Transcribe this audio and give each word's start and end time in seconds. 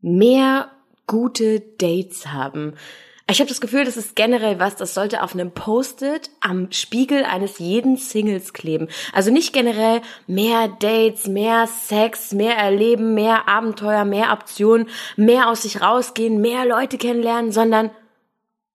mehr 0.00 0.70
gute 1.06 1.60
Dates 1.60 2.28
haben. 2.28 2.74
Ich 3.30 3.38
habe 3.38 3.48
das 3.48 3.60
Gefühl, 3.60 3.84
das 3.84 3.96
ist 3.96 4.16
generell 4.16 4.58
was, 4.58 4.74
das 4.74 4.92
sollte 4.92 5.22
auf 5.22 5.34
einem 5.34 5.52
Post-it 5.52 6.30
am 6.40 6.72
Spiegel 6.72 7.24
eines 7.24 7.60
jeden 7.60 7.96
Singles 7.96 8.52
kleben. 8.52 8.88
Also 9.12 9.30
nicht 9.30 9.52
generell 9.52 10.02
mehr 10.26 10.66
Dates, 10.66 11.28
mehr 11.28 11.68
Sex, 11.68 12.32
mehr 12.32 12.56
Erleben, 12.56 13.14
mehr 13.14 13.48
Abenteuer, 13.48 14.04
mehr 14.04 14.32
Optionen, 14.32 14.88
mehr 15.16 15.48
aus 15.48 15.62
sich 15.62 15.80
rausgehen, 15.80 16.40
mehr 16.40 16.66
Leute 16.66 16.98
kennenlernen, 16.98 17.52
sondern 17.52 17.92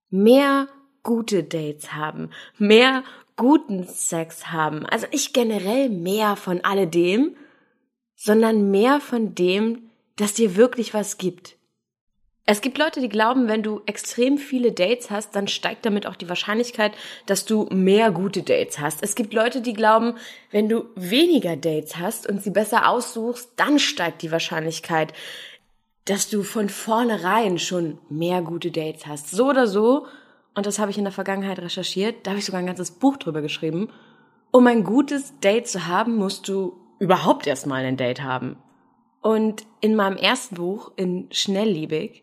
mehr 0.10 0.68
gute 1.04 1.44
Dates 1.44 1.92
haben, 1.94 2.30
mehr 2.57 3.04
guten 3.36 3.84
Sex 3.84 4.54
haben. 4.54 4.86
Also 4.86 5.07
nicht 5.12 5.34
generell 5.34 5.89
mehr 5.89 6.38
von 6.38 6.64
alledem, 6.64 7.36
sondern 8.16 8.71
mehr 8.71 9.02
von 9.02 9.36
dem, 9.36 9.85
das 10.18 10.34
dir 10.34 10.56
wirklich 10.56 10.94
was 10.94 11.18
gibt. 11.18 11.58
Es 12.48 12.62
gibt 12.62 12.78
Leute, 12.78 13.02
die 13.02 13.10
glauben, 13.10 13.48
wenn 13.48 13.64
du 13.64 13.82
extrem 13.88 14.38
viele 14.38 14.72
Dates 14.72 15.10
hast, 15.10 15.36
dann 15.36 15.48
steigt 15.48 15.84
damit 15.84 16.06
auch 16.06 16.16
die 16.16 16.30
Wahrscheinlichkeit, 16.30 16.94
dass 17.26 17.46
du 17.46 17.68
mehr 17.72 18.12
gute 18.12 18.44
Dates 18.44 18.78
hast. 18.78 19.02
Es 19.02 19.16
gibt 19.16 19.34
Leute, 19.34 19.62
die 19.62 19.73
glauben, 19.73 20.14
wenn 20.52 20.70
du 20.70 20.86
weniger 20.96 21.58
Dates 21.58 21.98
hast 21.98 22.30
und 22.30 22.44
sie 22.44 22.52
besser 22.52 22.88
aussuchst, 22.88 23.54
dann 23.56 23.80
steigt 23.80 24.22
die 24.22 24.32
Wahrscheinlichkeit, 24.32 25.12
dass 26.06 26.30
du 26.30 26.44
von 26.44 26.70
vornherein 26.70 27.58
schon 27.58 27.98
mehr 28.09 28.44
gute 28.44 28.70
Dates 28.70 29.08
hast. 29.08 29.32
So 29.32 29.50
oder 29.50 29.66
so, 29.66 30.06
und 30.54 30.68
das 30.68 30.78
habe 30.78 30.92
ich 30.92 31.00
in 31.00 31.04
der 31.04 31.14
Vergangenheit 31.14 31.58
recherchiert, 31.58 32.28
da 32.28 32.32
habe 32.32 32.40
ich 32.40 32.45
sogar 32.45 32.59
ein 32.59 32.68
ganzes 32.68 32.92
Buch 32.92 33.18
drüber 33.18 33.42
geschrieben. 33.42 33.90
Um 34.52 34.68
ein 34.68 34.84
gutes 34.84 35.40
Date 35.40 35.68
zu 35.68 35.88
haben, 35.88 36.16
musst 36.16 36.48
du 36.48 36.78
überhaupt 37.00 37.48
erstmal 37.48 37.84
ein 37.84 37.98
Date 37.98 38.22
haben. 38.22 38.58
Und 39.26 39.66
in 39.82 39.96
meinem 39.96 40.18
ersten 40.18 40.54
Buch, 40.54 40.92
in 40.98 41.28
Schnellliebig, 41.32 42.22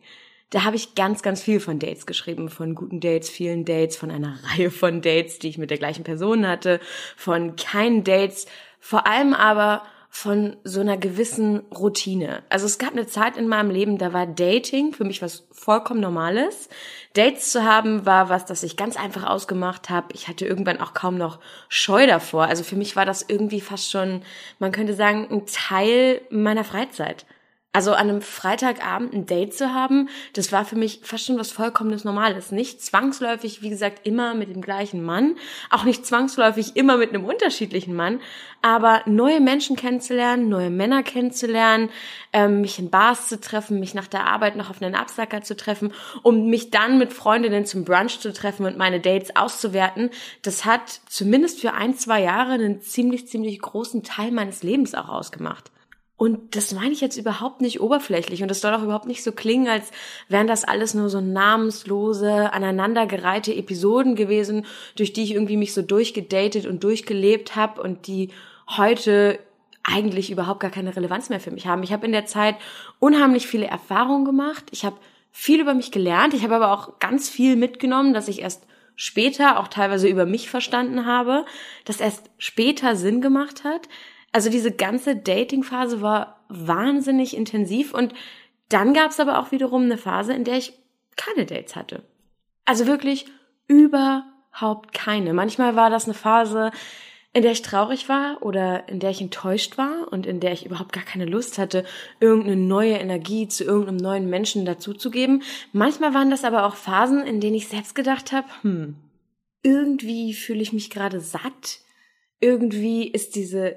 da 0.51 0.63
habe 0.63 0.77
ich 0.77 0.95
ganz, 0.95 1.21
ganz 1.23 1.43
viel 1.43 1.59
von 1.59 1.81
Dates 1.81 2.07
geschrieben, 2.07 2.49
von 2.49 2.77
guten 2.77 3.01
Dates, 3.01 3.29
vielen 3.29 3.65
Dates, 3.65 3.97
von 3.97 4.13
einer 4.13 4.39
Reihe 4.45 4.71
von 4.71 5.03
Dates, 5.03 5.41
die 5.41 5.49
ich 5.49 5.59
mit 5.59 5.71
der 5.71 5.79
gleichen 5.79 6.05
Person 6.05 6.47
hatte, 6.47 6.79
von 7.17 7.57
keinen 7.57 8.05
Dates, 8.05 8.47
vor 8.79 9.05
allem 9.05 9.35
aber 9.35 9.83
von 10.15 10.59
so 10.63 10.81
einer 10.81 10.99
gewissen 10.99 11.61
Routine. 11.75 12.43
Also 12.51 12.67
es 12.67 12.77
gab 12.77 12.93
eine 12.93 13.07
Zeit 13.07 13.39
in 13.39 13.49
meinem 13.49 13.71
Leben, 13.71 13.97
da 13.97 14.13
war 14.13 14.27
Dating 14.27 14.93
für 14.93 15.05
mich 15.05 15.23
was 15.23 15.47
vollkommen 15.53 16.01
Normales. 16.01 16.69
Dates 17.15 17.51
zu 17.51 17.65
haben 17.65 18.05
war 18.05 18.29
was, 18.29 18.45
das 18.45 18.63
ich 18.63 18.77
ganz 18.77 18.99
einfach 18.99 19.25
ausgemacht 19.25 19.89
habe. 19.89 20.09
Ich 20.13 20.29
hatte 20.29 20.45
irgendwann 20.45 20.83
auch 20.83 20.93
kaum 20.93 21.17
noch 21.17 21.41
Scheu 21.71 22.07
davor. 22.07 22.45
Also 22.45 22.63
für 22.63 22.77
mich 22.77 22.95
war 22.95 23.07
das 23.07 23.25
irgendwie 23.27 23.63
fast 23.63 23.91
schon, 23.91 24.23
man 24.59 24.71
könnte 24.71 24.93
sagen, 24.93 25.29
ein 25.31 25.47
Teil 25.47 26.21
meiner 26.29 26.65
Freizeit. 26.65 27.25
Also 27.75 27.93
an 27.93 28.11
einem 28.11 28.21
Freitagabend 28.21 29.15
ein 29.15 29.25
Date 29.25 29.55
zu 29.55 29.73
haben, 29.73 30.11
das 30.35 30.53
war 30.53 30.67
für 30.67 30.77
mich 30.77 31.01
fast 31.05 31.25
schon 31.25 31.39
was 31.39 31.51
vollkommenes 31.51 32.05
Normales. 32.05 32.53
Nicht 32.53 32.83
zwangsläufig, 32.83 33.63
wie 33.63 33.71
gesagt, 33.71 34.07
immer 34.07 34.35
mit 34.35 34.55
dem 34.55 34.61
gleichen 34.61 35.03
Mann, 35.03 35.37
auch 35.71 35.85
nicht 35.85 36.05
zwangsläufig 36.05 36.77
immer 36.77 36.99
mit 36.99 37.15
einem 37.15 37.25
unterschiedlichen 37.25 37.95
Mann, 37.95 38.21
aber 38.61 39.01
neue 39.07 39.41
Menschen 39.41 39.75
kennenzulernen, 39.75 40.51
neue 40.51 40.69
Männer 40.69 41.03
kennenzulernen, 41.03 41.89
ähm, 42.35 42.61
mich 42.61 42.79
in 42.79 42.91
Bars 42.91 43.29
zu 43.29 43.41
treffen, 43.41 43.81
mich 43.81 43.95
nach 43.95 44.07
der 44.07 44.27
Arbeit 44.27 44.55
noch 44.55 44.69
auf 44.69 44.83
einen 44.83 44.95
Absacker 44.95 45.41
zu 45.41 45.57
treffen, 45.57 45.95
um 46.23 46.51
mich 46.51 46.71
dann 46.71 46.99
mit 46.99 47.15
Freundinnen 47.15 47.65
zum 47.65 47.87
Brunch 47.87 48.21
zu 48.21 48.35
treffen 48.35 48.67
und 48.67 48.77
meine 48.77 49.01
Dates 49.01 49.35
auszuwerten, 49.35 50.11
das 50.43 50.67
hat 50.67 51.01
zumindest 51.09 51.63
für 51.63 51.73
ein, 51.73 51.95
zwei 51.95 52.21
Jahre 52.21 52.53
einen 52.53 52.83
ziemlich, 52.83 53.29
ziemlich 53.29 53.59
großen 53.61 54.03
Teil 54.03 54.31
meines 54.31 54.63
Lebens 54.63 54.95
auch 54.95 55.09
ausgemacht. 55.09 55.72
Und 56.23 56.55
das 56.55 56.73
meine 56.73 56.93
ich 56.93 57.01
jetzt 57.01 57.17
überhaupt 57.17 57.61
nicht 57.61 57.81
oberflächlich 57.81 58.43
und 58.43 58.49
das 58.49 58.61
soll 58.61 58.73
auch 58.73 58.85
überhaupt 58.85 59.09
nicht 59.09 59.25
so 59.25 59.33
klingen, 59.33 59.67
als 59.67 59.91
wären 60.29 60.47
das 60.47 60.63
alles 60.63 60.95
nur 60.95 61.09
so 61.09 61.21
namenslose, 61.21 62.53
aneinandergereihte 62.53 63.53
Episoden 63.53 64.15
gewesen, 64.15 64.65
durch 64.95 65.13
die 65.13 65.25
ich 65.25 65.33
irgendwie 65.33 65.57
mich 65.57 65.75
so 65.75 65.83
durchgedatet 65.83 66.65
und 66.67 66.85
durchgelebt 66.85 67.57
habe 67.57 67.83
und 67.83 68.07
die 68.07 68.31
heute 68.69 69.41
eigentlich 69.83 70.31
überhaupt 70.31 70.61
gar 70.61 70.71
keine 70.71 70.95
Relevanz 70.95 71.29
mehr 71.29 71.41
für 71.41 71.51
mich 71.51 71.67
haben. 71.67 71.83
Ich 71.83 71.93
habe 71.93 72.07
in 72.07 72.13
der 72.13 72.27
Zeit 72.27 72.55
unheimlich 73.01 73.49
viele 73.49 73.67
Erfahrungen 73.67 74.25
gemacht. 74.25 74.67
Ich 74.71 74.85
habe 74.85 74.99
viel 75.33 75.61
über 75.61 75.75
mich 75.75 75.91
gelernt. 75.91 76.35
Ich 76.35 76.45
habe 76.45 76.55
aber 76.55 76.71
auch 76.71 77.01
ganz 77.01 77.29
viel 77.29 77.57
mitgenommen, 77.57 78.15
dass 78.15 78.29
ich 78.29 78.43
erst 78.43 78.65
später 78.95 79.59
auch 79.59 79.67
teilweise 79.67 80.07
über 80.07 80.25
mich 80.25 80.51
verstanden 80.51 81.05
habe, 81.05 81.47
das 81.85 82.01
erst 82.01 82.31
später 82.39 82.95
Sinn 82.95 83.21
gemacht 83.21 83.65
hat. 83.65 83.89
Also 84.33 84.51
diese 84.51 84.73
ganze 84.73 85.15
Dating-Phase 85.15 86.01
war 86.01 86.41
wahnsinnig 86.49 87.37
intensiv 87.37 87.93
und 87.93 88.15
dann 88.69 88.95
gab 88.95 89.11
es 89.11 89.21
aber 89.21 89.39
auch 89.39 89.53
wiederum 89.53 89.83
eine 89.83 89.99
Phase, 89.99 90.33
in 90.33 90.45
der 90.45 90.57
ich 90.57 90.73
keine 91.17 91.45
Dates 91.45 91.77
hatte. 91.77 92.03
Also 92.65 92.87
wirklich 92.87 93.27
überhaupt 93.69 94.95
keine. 94.95 95.35
Manchmal 95.35 95.77
war 95.77 95.91
das 95.91 96.05
eine 96.05 96.15
Phase, 96.15 96.71
in 97.35 97.43
der 97.43 97.53
ich 97.53 97.63
traurig 97.63 98.09
war 98.09 98.43
oder 98.43 98.89
in 98.89 99.01
der 99.01 99.11
ich 99.11 99.21
enttäuscht 99.21 99.79
war 99.79 100.11
und 100.11 100.27
in 100.27 100.41
der 100.41 100.53
ich 100.53 100.67
überhaupt 100.67 100.93
gar 100.93 101.05
keine 101.05 101.25
Lust 101.25 101.59
hatte, 101.59 101.85
irgendeine 102.21 102.57
neue 102.57 102.95
Energie 102.95 103.49
zu 103.49 103.65
irgendeinem 103.65 103.97
neuen 103.97 104.31
Menschen 104.31 104.65
dazuzugeben. 104.65 105.43
Manchmal 105.73 106.13
waren 106.15 106.31
das 106.31 106.45
aber 106.45 106.67
auch 106.67 106.77
Phasen, 106.77 107.23
in 107.27 107.41
denen 107.41 107.57
ich 107.57 107.69
selbst 107.69 107.95
gedacht 107.95 108.33
habe, 108.33 108.49
hm, 108.63 108.97
irgendwie 109.63 110.35
fühle 110.35 110.61
ich 110.61 110.73
mich 110.73 110.91
gerade 110.91 111.21
satt. 111.21 111.81
Irgendwie 112.41 113.09
ist 113.09 113.35
diese 113.37 113.77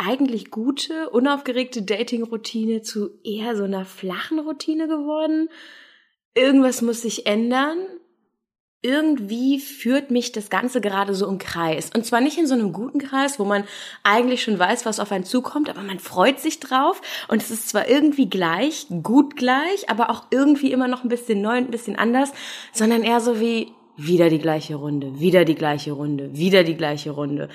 eigentlich 0.00 0.50
gute, 0.50 1.10
unaufgeregte 1.10 1.82
Dating-Routine 1.82 2.80
zu 2.82 3.10
eher 3.22 3.54
so 3.54 3.64
einer 3.64 3.84
flachen 3.84 4.38
Routine 4.38 4.88
geworden. 4.88 5.50
Irgendwas 6.34 6.80
muss 6.80 7.02
sich 7.02 7.26
ändern. 7.26 7.78
Irgendwie 8.82 9.60
führt 9.60 10.10
mich 10.10 10.32
das 10.32 10.48
Ganze 10.48 10.80
gerade 10.80 11.14
so 11.14 11.28
im 11.28 11.36
Kreis. 11.36 11.90
Und 11.94 12.06
zwar 12.06 12.22
nicht 12.22 12.38
in 12.38 12.46
so 12.46 12.54
einem 12.54 12.72
guten 12.72 12.98
Kreis, 12.98 13.38
wo 13.38 13.44
man 13.44 13.64
eigentlich 14.02 14.42
schon 14.42 14.58
weiß, 14.58 14.86
was 14.86 15.00
auf 15.00 15.12
einen 15.12 15.24
zukommt, 15.24 15.68
aber 15.68 15.82
man 15.82 15.98
freut 15.98 16.40
sich 16.40 16.60
drauf. 16.60 17.02
Und 17.28 17.42
es 17.42 17.50
ist 17.50 17.68
zwar 17.68 17.86
irgendwie 17.86 18.30
gleich, 18.30 18.86
gut 19.02 19.36
gleich, 19.36 19.90
aber 19.90 20.08
auch 20.08 20.24
irgendwie 20.30 20.72
immer 20.72 20.88
noch 20.88 21.04
ein 21.04 21.10
bisschen 21.10 21.42
neu, 21.42 21.58
ein 21.58 21.70
bisschen 21.70 21.96
anders, 21.96 22.32
sondern 22.72 23.02
eher 23.02 23.20
so 23.20 23.38
wie, 23.38 23.74
wieder 24.06 24.28
die 24.28 24.38
gleiche 24.38 24.76
Runde, 24.76 25.20
wieder 25.20 25.44
die 25.44 25.54
gleiche 25.54 25.92
Runde, 25.92 26.36
wieder 26.36 26.64
die 26.64 26.76
gleiche 26.76 27.10
Runde. 27.10 27.48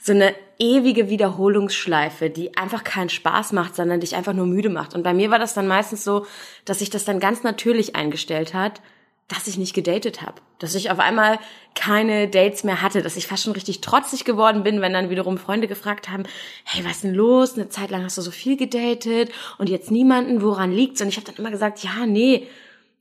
So 0.00 0.12
eine 0.12 0.34
ewige 0.58 1.08
Wiederholungsschleife, 1.08 2.30
die 2.30 2.56
einfach 2.56 2.84
keinen 2.84 3.08
Spaß 3.08 3.52
macht, 3.52 3.76
sondern 3.76 4.00
dich 4.00 4.16
einfach 4.16 4.32
nur 4.32 4.46
müde 4.46 4.68
macht. 4.68 4.94
Und 4.94 5.02
bei 5.02 5.14
mir 5.14 5.30
war 5.30 5.38
das 5.38 5.54
dann 5.54 5.66
meistens 5.66 6.04
so, 6.04 6.26
dass 6.64 6.80
sich 6.80 6.90
das 6.90 7.04
dann 7.04 7.20
ganz 7.20 7.42
natürlich 7.42 7.94
eingestellt 7.96 8.54
hat, 8.54 8.80
dass 9.28 9.46
ich 9.46 9.56
nicht 9.56 9.74
gedatet 9.74 10.20
habe, 10.20 10.42
dass 10.58 10.74
ich 10.74 10.90
auf 10.90 10.98
einmal 10.98 11.38
keine 11.74 12.28
Dates 12.28 12.64
mehr 12.64 12.82
hatte, 12.82 13.02
dass 13.02 13.16
ich 13.16 13.26
fast 13.26 13.44
schon 13.44 13.54
richtig 13.54 13.80
trotzig 13.80 14.24
geworden 14.24 14.62
bin, 14.62 14.80
wenn 14.80 14.92
dann 14.92 15.10
wiederum 15.10 15.38
Freunde 15.38 15.68
gefragt 15.68 16.10
haben, 16.10 16.24
hey, 16.64 16.84
was 16.84 16.96
ist 16.96 17.04
denn 17.04 17.14
los? 17.14 17.54
Eine 17.54 17.68
Zeit 17.68 17.90
lang 17.90 18.04
hast 18.04 18.18
du 18.18 18.22
so 18.22 18.30
viel 18.30 18.56
gedatet 18.56 19.30
und 19.58 19.70
jetzt 19.70 19.90
niemanden, 19.90 20.42
woran 20.42 20.72
liegt's? 20.72 21.00
Und 21.00 21.08
ich 21.08 21.16
habe 21.16 21.26
dann 21.26 21.36
immer 21.36 21.50
gesagt, 21.50 21.82
ja, 21.82 22.04
nee, 22.06 22.46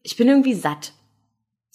ich 0.04 0.16
bin 0.16 0.28
irgendwie 0.28 0.54
satt. 0.54 0.94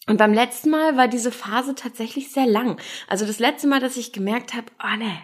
Und 0.07 0.19
beim 0.19 0.33
letzten 0.33 0.71
Mal 0.71 0.97
war 0.97 1.09
diese 1.09 1.33
Phase 1.33 1.75
tatsächlich 1.75 2.31
sehr 2.31 2.47
lang. 2.47 2.81
Also 3.09 3.27
das 3.27 3.41
letzte 3.41 3.67
Mal, 3.67 3.81
dass 3.81 3.97
ich 3.97 4.13
gemerkt 4.13 4.55
habe, 4.55 4.67
oh 4.83 4.97
ne, 4.97 5.19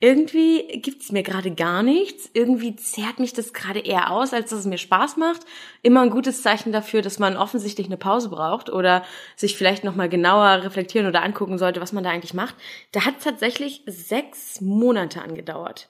irgendwie 0.00 0.80
gibt's 0.80 1.10
mir 1.10 1.24
gerade 1.24 1.50
gar 1.50 1.82
nichts. 1.82 2.30
Irgendwie 2.32 2.76
zehrt 2.76 3.18
mich 3.18 3.32
das 3.32 3.52
gerade 3.52 3.80
eher 3.80 4.12
aus, 4.12 4.32
als 4.32 4.50
dass 4.50 4.60
es 4.60 4.66
mir 4.66 4.78
Spaß 4.78 5.16
macht. 5.16 5.40
Immer 5.82 6.02
ein 6.02 6.10
gutes 6.10 6.42
Zeichen 6.42 6.70
dafür, 6.70 7.02
dass 7.02 7.18
man 7.18 7.36
offensichtlich 7.36 7.88
eine 7.88 7.96
Pause 7.96 8.28
braucht 8.28 8.70
oder 8.70 9.04
sich 9.34 9.56
vielleicht 9.56 9.82
nochmal 9.82 10.08
genauer 10.08 10.62
reflektieren 10.62 11.08
oder 11.08 11.24
angucken 11.24 11.58
sollte, 11.58 11.80
was 11.80 11.92
man 11.92 12.04
da 12.04 12.10
eigentlich 12.10 12.34
macht. 12.34 12.54
Da 12.92 13.04
hat 13.04 13.22
tatsächlich 13.22 13.82
sechs 13.86 14.60
Monate 14.60 15.20
angedauert. 15.20 15.88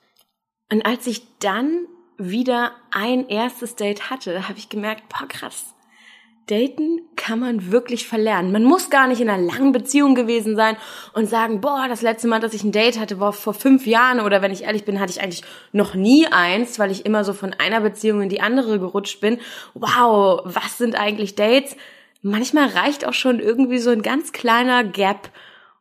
Und 0.72 0.86
als 0.86 1.06
ich 1.06 1.22
dann 1.38 1.86
wieder 2.16 2.72
ein 2.90 3.28
erstes 3.28 3.76
Date 3.76 4.08
hatte, 4.08 4.48
habe 4.48 4.58
ich 4.58 4.70
gemerkt, 4.70 5.04
boah 5.10 5.28
krass, 5.28 5.74
Daten 6.48 7.02
kann 7.14 7.40
man 7.40 7.70
wirklich 7.70 8.08
verlernen. 8.08 8.52
Man 8.52 8.64
muss 8.64 8.90
gar 8.90 9.06
nicht 9.06 9.20
in 9.20 9.28
einer 9.28 9.42
langen 9.42 9.72
Beziehung 9.72 10.14
gewesen 10.14 10.56
sein 10.56 10.76
und 11.12 11.28
sagen, 11.28 11.60
boah, 11.60 11.86
das 11.88 12.02
letzte 12.02 12.26
Mal, 12.26 12.40
dass 12.40 12.54
ich 12.54 12.64
ein 12.64 12.72
Date 12.72 12.98
hatte, 12.98 13.20
war 13.20 13.32
vor 13.32 13.54
fünf 13.54 13.86
Jahren 13.86 14.20
oder 14.20 14.40
wenn 14.40 14.50
ich 14.50 14.64
ehrlich 14.64 14.84
bin, 14.84 14.98
hatte 14.98 15.12
ich 15.12 15.22
eigentlich 15.22 15.42
noch 15.72 15.94
nie 15.94 16.26
eins, 16.26 16.78
weil 16.78 16.90
ich 16.90 17.04
immer 17.04 17.22
so 17.24 17.34
von 17.34 17.52
einer 17.52 17.80
Beziehung 17.80 18.22
in 18.22 18.28
die 18.28 18.40
andere 18.40 18.78
gerutscht 18.78 19.20
bin. 19.20 19.38
Wow, 19.74 20.40
was 20.44 20.78
sind 20.78 20.98
eigentlich 20.98 21.34
Dates? 21.34 21.76
Manchmal 22.22 22.68
reicht 22.70 23.06
auch 23.06 23.14
schon 23.14 23.40
irgendwie 23.40 23.78
so 23.78 23.90
ein 23.90 24.02
ganz 24.02 24.32
kleiner 24.32 24.84
Gap, 24.84 25.30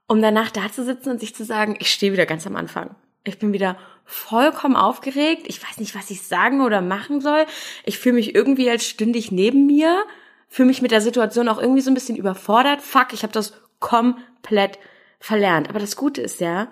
um 0.08 0.22
danach 0.22 0.52
da 0.52 0.72
zu 0.72 0.84
sitzen 0.84 1.12
und 1.12 1.20
sich 1.20 1.34
zu 1.34 1.46
sagen, 1.46 1.78
ich 1.80 1.92
stehe 1.92 2.12
wieder 2.12 2.26
ganz 2.26 2.46
am 2.46 2.56
Anfang. 2.56 2.96
Ich 3.24 3.40
bin 3.40 3.54
wieder 3.54 3.78
vollkommen 4.06 4.76
aufgeregt. 4.76 5.44
Ich 5.48 5.62
weiß 5.62 5.80
nicht, 5.80 5.96
was 5.96 6.12
ich 6.12 6.22
sagen 6.24 6.62
oder 6.62 6.82
machen 6.82 7.22
soll. 7.22 7.46
Ich 7.86 8.00
fühle 8.00 8.16
mich 8.16 8.36
irgendwie, 8.36 8.70
als 8.70 8.86
stünde 8.86 9.20
ich 9.20 9.32
neben 9.32 9.66
mir 9.66 10.04
fühle 10.48 10.68
mich 10.68 10.82
mit 10.82 10.92
der 10.92 11.02
Situation 11.02 11.50
auch 11.50 11.60
irgendwie 11.60 11.82
so 11.82 11.92
ein 11.92 11.96
bisschen 11.96 12.16
überfordert. 12.16 12.82
Fuck, 12.82 13.14
ich 13.14 13.24
habe 13.24 13.34
das 13.34 13.54
komplett 13.80 14.80
verlernt. 15.20 15.70
Aber 15.70 15.80
das 15.80 15.96
Gute 15.96 16.22
ist 16.22 16.40
ja, 16.40 16.70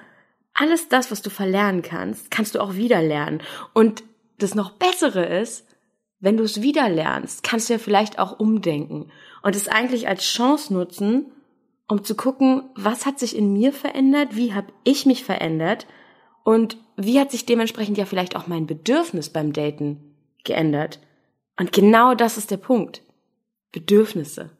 alles 0.53 0.87
das, 0.87 1.11
was 1.11 1.21
du 1.21 1.29
verlernen 1.29 1.81
kannst, 1.81 2.31
kannst 2.31 2.55
du 2.55 2.61
auch 2.61 2.75
wieder 2.75 3.01
lernen. 3.01 3.41
Und 3.73 4.03
das 4.37 4.55
noch 4.55 4.71
Bessere 4.71 5.25
ist, 5.25 5.65
wenn 6.19 6.37
du 6.37 6.43
es 6.43 6.61
wieder 6.61 6.89
lernst, 6.89 7.43
kannst 7.43 7.69
du 7.69 7.73
ja 7.73 7.79
vielleicht 7.79 8.19
auch 8.19 8.39
umdenken 8.39 9.11
und 9.43 9.55
es 9.55 9.67
eigentlich 9.67 10.07
als 10.07 10.23
Chance 10.23 10.73
nutzen, 10.73 11.31
um 11.87 12.03
zu 12.03 12.15
gucken, 12.15 12.63
was 12.75 13.05
hat 13.05 13.19
sich 13.19 13.35
in 13.35 13.53
mir 13.53 13.71
verändert, 13.71 14.35
wie 14.35 14.53
habe 14.53 14.73
ich 14.83 15.05
mich 15.05 15.23
verändert 15.23 15.85
und 16.43 16.77
wie 16.95 17.19
hat 17.19 17.31
sich 17.31 17.45
dementsprechend 17.45 17.97
ja 17.97 18.05
vielleicht 18.05 18.35
auch 18.35 18.47
mein 18.47 18.65
Bedürfnis 18.65 19.29
beim 19.29 19.53
Daten 19.53 20.15
geändert. 20.43 20.99
Und 21.59 21.71
genau 21.71 22.15
das 22.15 22.37
ist 22.37 22.49
der 22.49 22.57
Punkt. 22.57 23.03
Bedürfnisse. 23.75 24.51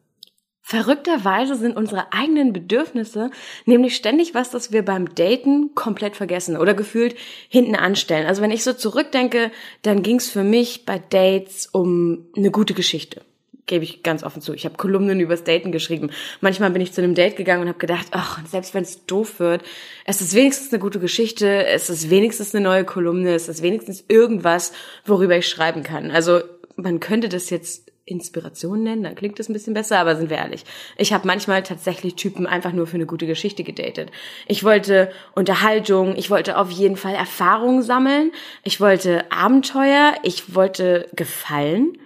Verrückterweise 0.60 1.54
sind 1.56 1.74
unsere 1.74 2.12
eigenen 2.12 2.52
Bedürfnisse 2.52 3.30
nämlich 3.64 3.96
ständig 3.96 4.34
was, 4.34 4.50
das 4.50 4.72
wir 4.72 4.84
beim 4.84 5.14
Daten 5.14 5.74
komplett 5.74 6.16
vergessen 6.16 6.58
oder 6.58 6.74
gefühlt 6.74 7.16
hinten 7.48 7.76
anstellen. 7.76 8.26
Also 8.26 8.42
wenn 8.42 8.50
ich 8.50 8.62
so 8.62 8.74
zurückdenke, 8.74 9.50
dann 9.80 10.02
ging 10.02 10.16
es 10.16 10.28
für 10.28 10.44
mich 10.44 10.84
bei 10.84 10.98
Dates 10.98 11.66
um 11.66 12.26
eine 12.36 12.50
gute 12.50 12.74
Geschichte. 12.74 13.22
Gebe 13.64 13.84
ich 13.84 14.02
ganz 14.02 14.22
offen 14.22 14.42
zu. 14.42 14.52
Ich 14.52 14.66
habe 14.66 14.76
Kolumnen 14.76 15.18
übers 15.18 15.44
Daten 15.44 15.72
geschrieben. 15.72 16.10
Manchmal 16.42 16.70
bin 16.70 16.82
ich 16.82 16.92
zu 16.92 17.00
einem 17.00 17.14
Date 17.14 17.36
gegangen 17.36 17.62
und 17.62 17.68
habe 17.68 17.78
gedacht, 17.78 18.08
ach, 18.10 18.44
selbst 18.46 18.74
wenn 18.74 18.82
es 18.82 19.06
doof 19.06 19.40
wird, 19.40 19.62
es 20.04 20.20
ist 20.20 20.34
wenigstens 20.34 20.72
eine 20.72 20.82
gute 20.82 21.00
Geschichte, 21.00 21.64
es 21.64 21.88
ist 21.88 22.10
wenigstens 22.10 22.54
eine 22.54 22.62
neue 22.62 22.84
Kolumne, 22.84 23.34
es 23.34 23.48
ist 23.48 23.62
wenigstens 23.62 24.04
irgendwas, 24.08 24.72
worüber 25.06 25.38
ich 25.38 25.48
schreiben 25.48 25.84
kann. 25.84 26.10
Also 26.10 26.40
man 26.76 27.00
könnte 27.00 27.30
das 27.30 27.48
jetzt 27.48 27.86
Inspiration 28.06 28.84
nennen, 28.84 29.02
dann 29.02 29.16
klingt 29.16 29.38
das 29.38 29.48
ein 29.48 29.52
bisschen 29.52 29.74
besser, 29.74 29.98
aber 29.98 30.14
sind 30.14 30.30
wir 30.30 30.36
ehrlich. 30.36 30.64
Ich 30.96 31.12
habe 31.12 31.26
manchmal 31.26 31.64
tatsächlich 31.64 32.14
Typen 32.14 32.46
einfach 32.46 32.72
nur 32.72 32.86
für 32.86 32.94
eine 32.94 33.06
gute 33.06 33.26
Geschichte 33.26 33.64
gedatet. 33.64 34.12
Ich 34.46 34.62
wollte 34.62 35.10
Unterhaltung, 35.34 36.14
ich 36.16 36.30
wollte 36.30 36.56
auf 36.56 36.70
jeden 36.70 36.96
Fall 36.96 37.14
Erfahrung 37.14 37.82
sammeln, 37.82 38.30
ich 38.62 38.80
wollte 38.80 39.30
Abenteuer, 39.32 40.14
ich 40.22 40.54
wollte 40.54 41.08
Gefallen, 41.16 41.98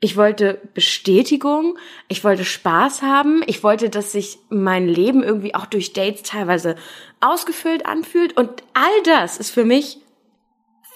ich 0.00 0.16
wollte 0.16 0.58
Bestätigung, 0.72 1.78
ich 2.08 2.24
wollte 2.24 2.44
Spaß 2.44 3.02
haben, 3.02 3.42
ich 3.46 3.62
wollte, 3.62 3.90
dass 3.90 4.10
sich 4.12 4.38
mein 4.48 4.88
Leben 4.88 5.22
irgendwie 5.22 5.54
auch 5.54 5.66
durch 5.66 5.92
Dates 5.92 6.22
teilweise 6.22 6.76
ausgefüllt 7.20 7.84
anfühlt 7.84 8.36
und 8.36 8.64
all 8.72 9.02
das 9.04 9.36
ist 9.36 9.50
für 9.50 9.64
mich 9.64 9.98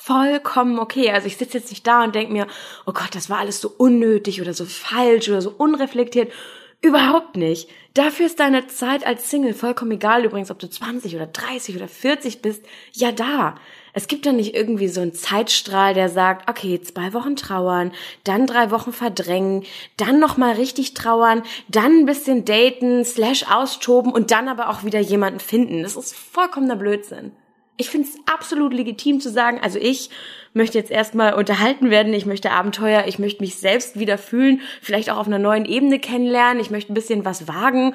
vollkommen 0.06 0.78
okay. 0.78 1.10
Also 1.10 1.26
ich 1.26 1.36
sitze 1.36 1.58
jetzt 1.58 1.70
nicht 1.70 1.86
da 1.86 2.04
und 2.04 2.14
denke 2.14 2.32
mir, 2.32 2.46
oh 2.86 2.92
Gott, 2.92 3.14
das 3.14 3.28
war 3.28 3.38
alles 3.38 3.60
so 3.60 3.72
unnötig 3.76 4.40
oder 4.40 4.54
so 4.54 4.64
falsch 4.64 5.28
oder 5.28 5.42
so 5.42 5.52
unreflektiert. 5.56 6.32
Überhaupt 6.80 7.36
nicht. 7.36 7.68
Dafür 7.94 8.26
ist 8.26 8.38
deine 8.38 8.68
Zeit 8.68 9.04
als 9.04 9.30
Single 9.30 9.54
vollkommen 9.54 9.92
egal, 9.92 10.24
übrigens, 10.24 10.50
ob 10.50 10.58
du 10.60 10.68
20 10.68 11.16
oder 11.16 11.26
30 11.26 11.74
oder 11.74 11.88
40 11.88 12.42
bist, 12.42 12.64
ja 12.92 13.10
da. 13.10 13.56
Es 13.94 14.06
gibt 14.06 14.26
da 14.26 14.32
nicht 14.32 14.54
irgendwie 14.54 14.88
so 14.88 15.00
einen 15.00 15.14
Zeitstrahl, 15.14 15.94
der 15.94 16.08
sagt, 16.08 16.48
okay, 16.48 16.80
zwei 16.80 17.12
Wochen 17.12 17.34
trauern, 17.34 17.92
dann 18.24 18.46
drei 18.46 18.70
Wochen 18.70 18.92
verdrängen, 18.92 19.64
dann 19.96 20.20
nochmal 20.20 20.54
richtig 20.54 20.94
trauern, 20.94 21.42
dann 21.68 22.00
ein 22.00 22.06
bisschen 22.06 22.44
daten, 22.44 23.04
slash 23.04 23.50
austoben 23.50 24.12
und 24.12 24.30
dann 24.30 24.48
aber 24.48 24.68
auch 24.68 24.84
wieder 24.84 25.00
jemanden 25.00 25.40
finden. 25.40 25.82
Das 25.82 25.96
ist 25.96 26.14
vollkommener 26.14 26.76
Blödsinn 26.76 27.32
ich 27.76 27.90
finde 27.90 28.08
es 28.08 28.16
absolut 28.26 28.72
legitim 28.72 29.20
zu 29.20 29.30
sagen, 29.30 29.60
also 29.60 29.78
ich 29.78 30.10
möchte 30.54 30.78
jetzt 30.78 30.90
erstmal 30.90 31.34
unterhalten 31.34 31.90
werden, 31.90 32.14
ich 32.14 32.26
möchte 32.26 32.50
Abenteuer, 32.50 33.04
ich 33.06 33.18
möchte 33.18 33.42
mich 33.42 33.56
selbst 33.56 33.98
wieder 33.98 34.16
fühlen, 34.16 34.62
vielleicht 34.80 35.10
auch 35.10 35.18
auf 35.18 35.26
einer 35.26 35.38
neuen 35.38 35.66
Ebene 35.66 35.98
kennenlernen, 35.98 36.60
ich 36.60 36.70
möchte 36.70 36.92
ein 36.92 36.94
bisschen 36.94 37.24
was 37.24 37.46
wagen, 37.46 37.94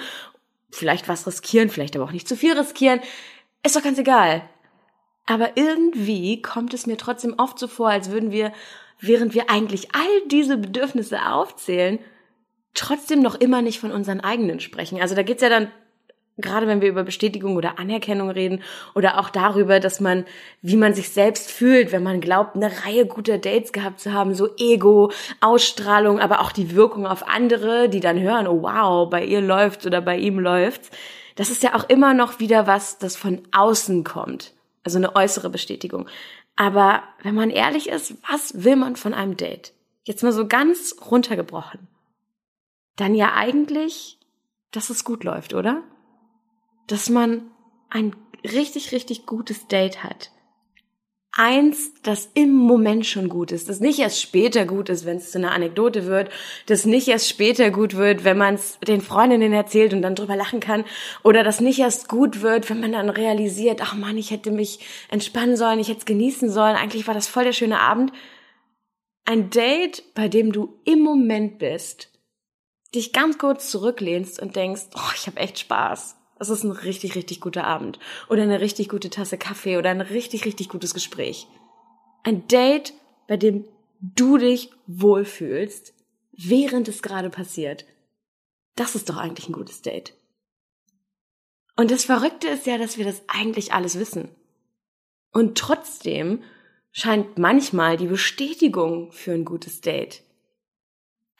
vielleicht 0.69 1.07
was 1.07 1.25
riskieren, 1.25 1.69
vielleicht 1.69 1.95
aber 1.95 2.05
auch 2.05 2.11
nicht 2.11 2.27
zu 2.27 2.35
viel 2.35 2.57
riskieren. 2.57 3.01
Ist 3.63 3.75
doch 3.75 3.83
ganz 3.83 3.97
egal. 3.97 4.43
Aber 5.25 5.55
irgendwie 5.55 6.41
kommt 6.41 6.73
es 6.73 6.85
mir 6.85 6.97
trotzdem 6.97 7.35
oft 7.37 7.57
so 7.57 7.67
vor, 7.67 7.89
als 7.89 8.11
würden 8.11 8.31
wir, 8.31 8.53
während 8.99 9.33
wir 9.33 9.49
eigentlich 9.49 9.95
all 9.95 10.27
diese 10.27 10.57
Bedürfnisse 10.57 11.25
aufzählen, 11.31 11.99
trotzdem 12.73 13.21
noch 13.21 13.35
immer 13.35 13.61
nicht 13.61 13.79
von 13.79 13.91
unseren 13.91 14.21
eigenen 14.21 14.59
sprechen. 14.59 15.01
Also 15.01 15.15
da 15.15 15.23
geht's 15.23 15.41
ja 15.41 15.49
dann 15.49 15.71
gerade 16.37 16.67
wenn 16.67 16.81
wir 16.81 16.89
über 16.89 17.03
Bestätigung 17.03 17.55
oder 17.55 17.79
Anerkennung 17.79 18.29
reden 18.29 18.61
oder 18.95 19.19
auch 19.19 19.29
darüber, 19.29 19.79
dass 19.79 19.99
man, 19.99 20.25
wie 20.61 20.77
man 20.77 20.93
sich 20.93 21.09
selbst 21.09 21.51
fühlt, 21.51 21.91
wenn 21.91 22.03
man 22.03 22.21
glaubt, 22.21 22.55
eine 22.55 22.71
Reihe 22.85 23.05
guter 23.05 23.37
Dates 23.37 23.71
gehabt 23.71 23.99
zu 23.99 24.13
haben, 24.13 24.33
so 24.33 24.49
Ego, 24.57 25.11
Ausstrahlung, 25.39 26.19
aber 26.19 26.41
auch 26.41 26.51
die 26.51 26.75
Wirkung 26.75 27.05
auf 27.05 27.27
andere, 27.27 27.89
die 27.89 27.99
dann 27.99 28.19
hören, 28.19 28.47
oh 28.47 28.61
wow, 28.63 29.09
bei 29.09 29.23
ihr 29.23 29.41
läuft's 29.41 29.85
oder 29.85 30.01
bei 30.01 30.17
ihm 30.17 30.39
läuft's. 30.39 30.89
Das 31.35 31.49
ist 31.49 31.63
ja 31.63 31.75
auch 31.75 31.87
immer 31.89 32.13
noch 32.13 32.39
wieder 32.39 32.67
was, 32.67 32.97
das 32.97 33.15
von 33.15 33.41
außen 33.51 34.03
kommt. 34.03 34.53
Also 34.83 34.97
eine 34.97 35.15
äußere 35.15 35.49
Bestätigung. 35.49 36.07
Aber 36.55 37.03
wenn 37.23 37.35
man 37.35 37.49
ehrlich 37.49 37.89
ist, 37.89 38.15
was 38.29 38.63
will 38.63 38.75
man 38.75 38.95
von 38.95 39.13
einem 39.13 39.37
Date? 39.37 39.73
Jetzt 40.03 40.23
mal 40.23 40.31
so 40.31 40.47
ganz 40.47 40.95
runtergebrochen. 41.09 41.87
Dann 42.95 43.15
ja 43.15 43.33
eigentlich, 43.33 44.19
dass 44.71 44.89
es 44.89 45.03
gut 45.03 45.23
läuft, 45.23 45.53
oder? 45.53 45.83
Dass 46.91 47.09
man 47.09 47.49
ein 47.89 48.15
richtig, 48.43 48.91
richtig 48.91 49.25
gutes 49.25 49.67
Date 49.67 50.03
hat. 50.03 50.31
Eins, 51.33 51.93
das 52.03 52.29
im 52.33 52.51
Moment 52.51 53.05
schon 53.05 53.29
gut 53.29 53.53
ist, 53.53 53.69
das 53.69 53.79
nicht 53.79 53.99
erst 53.99 54.21
später 54.21 54.65
gut 54.65 54.89
ist, 54.89 55.05
wenn 55.05 55.15
es 55.15 55.31
zu 55.31 55.37
einer 55.37 55.53
Anekdote 55.53 56.05
wird, 56.05 56.29
das 56.65 56.85
nicht 56.85 57.07
erst 57.07 57.29
später 57.29 57.71
gut 57.71 57.95
wird, 57.95 58.25
wenn 58.25 58.37
man 58.37 58.55
es 58.55 58.77
den 58.85 58.99
Freundinnen 58.99 59.53
erzählt 59.53 59.93
und 59.93 60.01
dann 60.01 60.15
drüber 60.15 60.35
lachen 60.35 60.59
kann, 60.59 60.83
oder 61.23 61.45
das 61.45 61.61
nicht 61.61 61.79
erst 61.79 62.09
gut 62.09 62.41
wird, 62.41 62.69
wenn 62.69 62.81
man 62.81 62.91
dann 62.91 63.09
realisiert, 63.09 63.79
ach 63.81 63.95
man, 63.95 64.17
ich 64.17 64.31
hätte 64.31 64.51
mich 64.51 64.79
entspannen 65.09 65.55
sollen, 65.55 65.79
ich 65.79 65.87
hätte 65.87 65.99
es 65.99 66.05
genießen 66.05 66.49
sollen, 66.49 66.75
eigentlich 66.75 67.07
war 67.07 67.13
das 67.13 67.29
voll 67.29 67.45
der 67.45 67.53
schöne 67.53 67.79
Abend. 67.79 68.11
Ein 69.23 69.49
Date, 69.49 70.03
bei 70.15 70.27
dem 70.27 70.51
du 70.51 70.81
im 70.83 70.99
Moment 70.99 71.59
bist, 71.59 72.09
dich 72.93 73.13
ganz 73.13 73.37
kurz 73.37 73.71
zurücklehnst 73.71 74.41
und 74.41 74.57
denkst, 74.57 74.87
oh, 74.95 75.11
ich 75.15 75.27
habe 75.27 75.39
echt 75.39 75.59
Spaß 75.59 76.17
das 76.41 76.49
ist 76.49 76.63
ein 76.63 76.71
richtig, 76.71 77.13
richtig 77.13 77.39
guter 77.39 77.65
Abend. 77.65 77.99
Oder 78.27 78.41
eine 78.41 78.61
richtig 78.61 78.89
gute 78.89 79.11
Tasse 79.11 79.37
Kaffee 79.37 79.77
oder 79.77 79.91
ein 79.91 80.01
richtig, 80.01 80.45
richtig 80.45 80.69
gutes 80.69 80.95
Gespräch. 80.95 81.45
Ein 82.23 82.47
Date, 82.47 82.93
bei 83.27 83.37
dem 83.37 83.65
du 83.99 84.39
dich 84.39 84.71
wohlfühlst, 84.87 85.93
während 86.31 86.87
es 86.87 87.03
gerade 87.03 87.29
passiert. 87.29 87.85
Das 88.75 88.95
ist 88.95 89.07
doch 89.07 89.17
eigentlich 89.17 89.49
ein 89.49 89.53
gutes 89.53 89.83
Date. 89.83 90.15
Und 91.75 91.91
das 91.91 92.05
Verrückte 92.05 92.47
ist 92.47 92.65
ja, 92.65 92.79
dass 92.79 92.97
wir 92.97 93.05
das 93.05 93.21
eigentlich 93.27 93.73
alles 93.73 93.99
wissen. 93.99 94.27
Und 95.31 95.59
trotzdem 95.59 96.41
scheint 96.91 97.37
manchmal 97.37 97.97
die 97.97 98.07
Bestätigung 98.07 99.11
für 99.11 99.33
ein 99.33 99.45
gutes 99.45 99.81
Date 99.81 100.23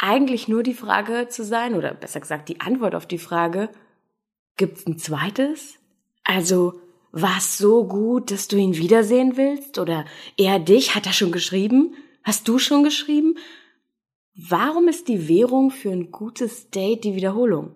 eigentlich 0.02 0.48
nur 0.48 0.64
die 0.64 0.74
Frage 0.74 1.28
zu 1.30 1.44
sein, 1.44 1.76
oder 1.76 1.94
besser 1.94 2.20
gesagt 2.20 2.50
die 2.50 2.60
Antwort 2.60 2.96
auf 2.96 3.06
die 3.06 3.20
Frage, 3.20 3.70
Gibt's 4.58 4.86
ein 4.86 4.98
zweites? 4.98 5.76
Also, 6.24 6.80
war 7.12 7.38
es 7.38 7.58
so 7.58 7.86
gut, 7.86 8.32
dass 8.32 8.48
du 8.48 8.58
ihn 8.58 8.78
wiedersehen 8.78 9.36
willst? 9.36 9.80
Oder 9.80 10.06
er 10.38 10.60
dich? 10.60 10.96
Hat 10.96 11.06
er 11.06 11.14
schon 11.14 11.32
geschrieben? 11.32 11.96
Hast 12.24 12.48
du 12.48 12.60
schon 12.60 12.84
geschrieben? 12.84 13.36
Warum 14.34 14.88
ist 14.88 15.08
die 15.08 15.28
Währung 15.28 15.72
für 15.72 15.92
ein 15.92 16.12
gutes 16.12 16.70
Date 16.70 17.04
die 17.04 17.16
Wiederholung? 17.16 17.76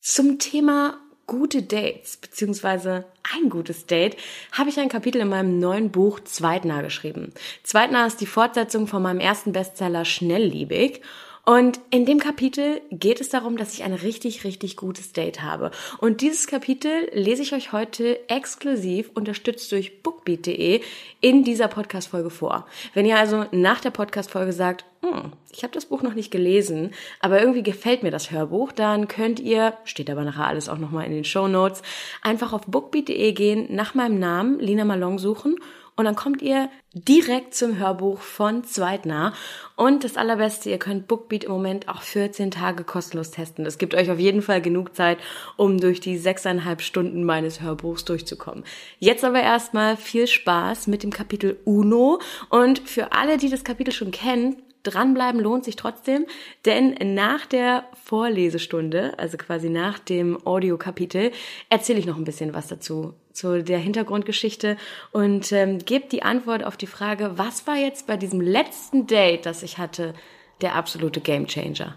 Zum 0.00 0.38
Thema 0.38 1.00
gute 1.30 1.62
Dates, 1.62 2.16
beziehungsweise 2.16 3.04
ein 3.22 3.50
gutes 3.50 3.86
Date, 3.86 4.16
habe 4.50 4.68
ich 4.68 4.80
ein 4.80 4.88
Kapitel 4.88 5.20
in 5.20 5.28
meinem 5.28 5.60
neuen 5.60 5.92
Buch 5.92 6.18
Zweitnah 6.18 6.82
geschrieben. 6.82 7.32
Zweitnah 7.62 8.04
ist 8.06 8.20
die 8.20 8.26
Fortsetzung 8.26 8.88
von 8.88 9.00
meinem 9.00 9.20
ersten 9.20 9.52
Bestseller 9.52 10.04
Schnellliebig 10.04 11.02
und 11.44 11.80
in 11.90 12.06
dem 12.06 12.18
Kapitel 12.18 12.80
geht 12.90 13.20
es 13.20 13.30
darum, 13.30 13.56
dass 13.56 13.74
ich 13.74 13.82
ein 13.82 13.94
richtig, 13.94 14.44
richtig 14.44 14.76
gutes 14.76 15.12
Date 15.12 15.42
habe. 15.42 15.70
Und 15.98 16.20
dieses 16.20 16.46
Kapitel 16.46 17.08
lese 17.12 17.42
ich 17.42 17.54
euch 17.54 17.72
heute 17.72 18.18
exklusiv, 18.28 19.10
unterstützt 19.14 19.72
durch 19.72 20.02
bookbeat.de, 20.02 20.80
in 21.20 21.44
dieser 21.44 21.68
Podcast-Folge 21.68 22.30
vor. 22.30 22.66
Wenn 22.94 23.06
ihr 23.06 23.18
also 23.18 23.46
nach 23.52 23.80
der 23.80 23.90
Podcast-Folge 23.90 24.52
sagt, 24.52 24.84
hm, 25.02 25.32
ich 25.50 25.62
habe 25.62 25.72
das 25.72 25.86
Buch 25.86 26.02
noch 26.02 26.14
nicht 26.14 26.30
gelesen, 26.30 26.92
aber 27.20 27.40
irgendwie 27.40 27.62
gefällt 27.62 28.02
mir 28.02 28.10
das 28.10 28.30
Hörbuch, 28.30 28.72
dann 28.72 29.08
könnt 29.08 29.40
ihr, 29.40 29.74
steht 29.84 30.10
aber 30.10 30.24
nachher 30.24 30.46
alles 30.46 30.68
auch 30.68 30.78
nochmal 30.78 31.06
in 31.06 31.12
den 31.12 31.24
Show 31.24 31.48
Notes, 31.48 31.82
einfach 32.22 32.52
auf 32.52 32.66
bookbeat.de 32.66 33.32
gehen, 33.32 33.66
nach 33.70 33.94
meinem 33.94 34.18
Namen, 34.18 34.60
Lina 34.60 34.84
Malong 34.84 35.18
suchen 35.18 35.56
und 35.96 36.04
dann 36.04 36.16
kommt 36.16 36.42
ihr 36.42 36.70
direkt 36.92 37.54
zum 37.54 37.78
Hörbuch 37.78 38.20
von 38.20 38.64
Zweitnah. 38.64 39.32
Und 39.76 40.02
das 40.02 40.16
Allerbeste, 40.16 40.70
ihr 40.70 40.78
könnt 40.78 41.08
Bookbeat 41.08 41.44
im 41.44 41.52
Moment 41.52 41.88
auch 41.88 42.02
14 42.02 42.50
Tage 42.50 42.84
kostenlos 42.84 43.30
testen. 43.30 43.64
Das 43.64 43.78
gibt 43.78 43.94
euch 43.94 44.10
auf 44.10 44.18
jeden 44.18 44.42
Fall 44.42 44.60
genug 44.60 44.96
Zeit, 44.96 45.18
um 45.56 45.78
durch 45.78 46.00
die 46.00 46.18
sechseinhalb 46.18 46.82
Stunden 46.82 47.24
meines 47.24 47.60
Hörbuchs 47.60 48.04
durchzukommen. 48.04 48.64
Jetzt 48.98 49.24
aber 49.24 49.40
erstmal 49.40 49.96
viel 49.96 50.26
Spaß 50.26 50.86
mit 50.86 51.02
dem 51.02 51.10
Kapitel 51.10 51.58
Uno. 51.64 52.20
Und 52.48 52.80
für 52.80 53.12
alle, 53.12 53.36
die 53.36 53.50
das 53.50 53.64
Kapitel 53.64 53.92
schon 53.92 54.10
kennen, 54.10 54.62
dranbleiben 54.82 55.40
lohnt 55.40 55.64
sich 55.64 55.76
trotzdem, 55.76 56.26
denn 56.64 56.96
nach 57.14 57.46
der 57.46 57.84
Vorlesestunde, 58.04 59.18
also 59.18 59.36
quasi 59.36 59.68
nach 59.68 59.98
dem 59.98 60.44
Audiokapitel, 60.46 61.32
erzähle 61.68 61.98
ich 61.98 62.06
noch 62.06 62.16
ein 62.16 62.24
bisschen 62.24 62.54
was 62.54 62.68
dazu, 62.68 63.14
zu 63.32 63.62
der 63.62 63.78
Hintergrundgeschichte 63.78 64.76
und 65.12 65.52
ähm, 65.52 65.78
gebe 65.78 66.08
die 66.08 66.22
Antwort 66.22 66.64
auf 66.64 66.76
die 66.76 66.86
Frage, 66.86 67.32
was 67.36 67.66
war 67.66 67.76
jetzt 67.76 68.06
bei 68.06 68.16
diesem 68.16 68.40
letzten 68.40 69.06
Date, 69.06 69.46
das 69.46 69.62
ich 69.62 69.78
hatte, 69.78 70.14
der 70.60 70.74
absolute 70.74 71.20
Gamechanger? 71.20 71.96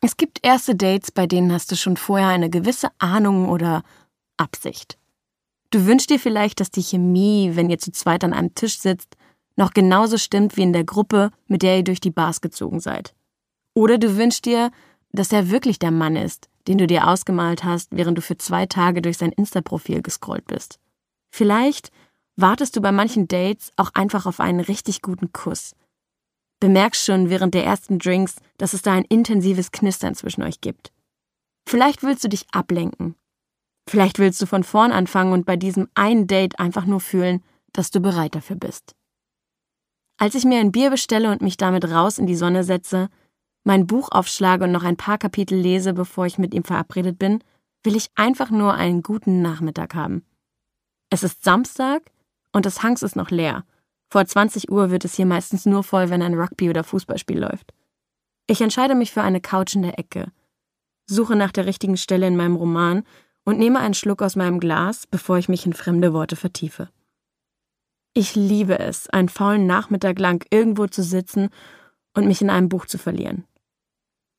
Es 0.00 0.16
gibt 0.16 0.44
erste 0.44 0.74
Dates, 0.74 1.10
bei 1.10 1.26
denen 1.26 1.52
hast 1.52 1.72
du 1.72 1.76
schon 1.76 1.96
vorher 1.96 2.28
eine 2.28 2.50
gewisse 2.50 2.88
Ahnung 2.98 3.48
oder 3.48 3.82
Absicht. 4.36 4.98
Du 5.70 5.86
wünschst 5.86 6.10
dir 6.10 6.20
vielleicht, 6.20 6.60
dass 6.60 6.70
die 6.70 6.82
Chemie, 6.82 7.52
wenn 7.54 7.70
ihr 7.70 7.78
zu 7.78 7.90
zweit 7.90 8.22
an 8.22 8.32
einem 8.32 8.54
Tisch 8.54 8.78
sitzt, 8.78 9.16
noch 9.56 9.72
genauso 9.72 10.18
stimmt 10.18 10.56
wie 10.56 10.62
in 10.62 10.72
der 10.72 10.84
Gruppe, 10.84 11.30
mit 11.46 11.62
der 11.62 11.78
ihr 11.78 11.84
durch 11.84 12.00
die 12.00 12.10
Bars 12.10 12.40
gezogen 12.40 12.80
seid. 12.80 13.14
Oder 13.74 13.98
du 13.98 14.16
wünschst 14.16 14.44
dir, 14.44 14.70
dass 15.12 15.32
er 15.32 15.50
wirklich 15.50 15.78
der 15.78 15.90
Mann 15.90 16.16
ist, 16.16 16.48
den 16.68 16.78
du 16.78 16.86
dir 16.86 17.08
ausgemalt 17.08 17.64
hast, 17.64 17.88
während 17.90 18.18
du 18.18 18.22
für 18.22 18.36
zwei 18.36 18.66
Tage 18.66 19.02
durch 19.02 19.18
sein 19.18 19.32
Insta-Profil 19.32 20.02
gescrollt 20.02 20.46
bist. 20.46 20.78
Vielleicht 21.30 21.90
wartest 22.36 22.76
du 22.76 22.80
bei 22.80 22.92
manchen 22.92 23.28
Dates 23.28 23.72
auch 23.76 23.90
einfach 23.94 24.26
auf 24.26 24.40
einen 24.40 24.60
richtig 24.60 25.02
guten 25.02 25.32
Kuss. 25.32 25.74
Bemerkst 26.60 27.04
schon 27.04 27.30
während 27.30 27.54
der 27.54 27.64
ersten 27.64 27.98
Drinks, 27.98 28.36
dass 28.58 28.72
es 28.72 28.82
da 28.82 28.92
ein 28.92 29.04
intensives 29.04 29.72
Knistern 29.72 30.14
zwischen 30.14 30.42
euch 30.42 30.60
gibt. 30.60 30.92
Vielleicht 31.68 32.02
willst 32.02 32.24
du 32.24 32.28
dich 32.28 32.46
ablenken. 32.52 33.14
Vielleicht 33.88 34.18
willst 34.18 34.40
du 34.40 34.46
von 34.46 34.64
vorn 34.64 34.92
anfangen 34.92 35.32
und 35.32 35.46
bei 35.46 35.56
diesem 35.56 35.88
einen 35.94 36.26
Date 36.26 36.58
einfach 36.58 36.86
nur 36.86 37.00
fühlen, 37.00 37.42
dass 37.72 37.90
du 37.90 38.00
bereit 38.00 38.34
dafür 38.34 38.56
bist. 38.56 38.94
Als 40.18 40.34
ich 40.34 40.44
mir 40.44 40.60
ein 40.60 40.72
Bier 40.72 40.90
bestelle 40.90 41.30
und 41.30 41.42
mich 41.42 41.56
damit 41.56 41.84
raus 41.90 42.18
in 42.18 42.26
die 42.26 42.36
Sonne 42.36 42.64
setze, 42.64 43.08
mein 43.64 43.86
Buch 43.86 44.08
aufschlage 44.10 44.64
und 44.64 44.72
noch 44.72 44.84
ein 44.84 44.96
paar 44.96 45.18
Kapitel 45.18 45.58
lese, 45.58 45.92
bevor 45.92 46.26
ich 46.26 46.38
mit 46.38 46.54
ihm 46.54 46.64
verabredet 46.64 47.18
bin, 47.18 47.42
will 47.82 47.96
ich 47.96 48.10
einfach 48.14 48.50
nur 48.50 48.74
einen 48.74 49.02
guten 49.02 49.42
Nachmittag 49.42 49.94
haben. 49.94 50.24
Es 51.10 51.22
ist 51.22 51.44
Samstag 51.44 52.10
und 52.52 52.64
das 52.64 52.82
Hangs 52.82 53.02
ist 53.02 53.16
noch 53.16 53.30
leer. 53.30 53.64
Vor 54.08 54.24
20 54.24 54.70
Uhr 54.70 54.90
wird 54.90 55.04
es 55.04 55.14
hier 55.14 55.26
meistens 55.26 55.66
nur 55.66 55.82
voll, 55.82 56.10
wenn 56.10 56.22
ein 56.22 56.34
Rugby- 56.34 56.70
oder 56.70 56.84
Fußballspiel 56.84 57.38
läuft. 57.38 57.72
Ich 58.46 58.60
entscheide 58.60 58.94
mich 58.94 59.12
für 59.12 59.22
eine 59.22 59.40
Couch 59.40 59.74
in 59.74 59.82
der 59.82 59.98
Ecke, 59.98 60.32
suche 61.06 61.36
nach 61.36 61.52
der 61.52 61.66
richtigen 61.66 61.96
Stelle 61.96 62.26
in 62.26 62.36
meinem 62.36 62.56
Roman 62.56 63.04
und 63.44 63.58
nehme 63.58 63.80
einen 63.80 63.94
Schluck 63.94 64.22
aus 64.22 64.36
meinem 64.36 64.60
Glas, 64.60 65.06
bevor 65.06 65.38
ich 65.38 65.48
mich 65.48 65.66
in 65.66 65.72
fremde 65.72 66.12
Worte 66.12 66.36
vertiefe. 66.36 66.88
Ich 68.18 68.34
liebe 68.34 68.78
es, 68.78 69.10
einen 69.10 69.28
faulen 69.28 69.66
Nachmittag 69.66 70.18
lang 70.18 70.42
irgendwo 70.50 70.86
zu 70.86 71.02
sitzen 71.02 71.50
und 72.14 72.26
mich 72.26 72.40
in 72.40 72.48
einem 72.48 72.70
Buch 72.70 72.86
zu 72.86 72.96
verlieren. 72.96 73.44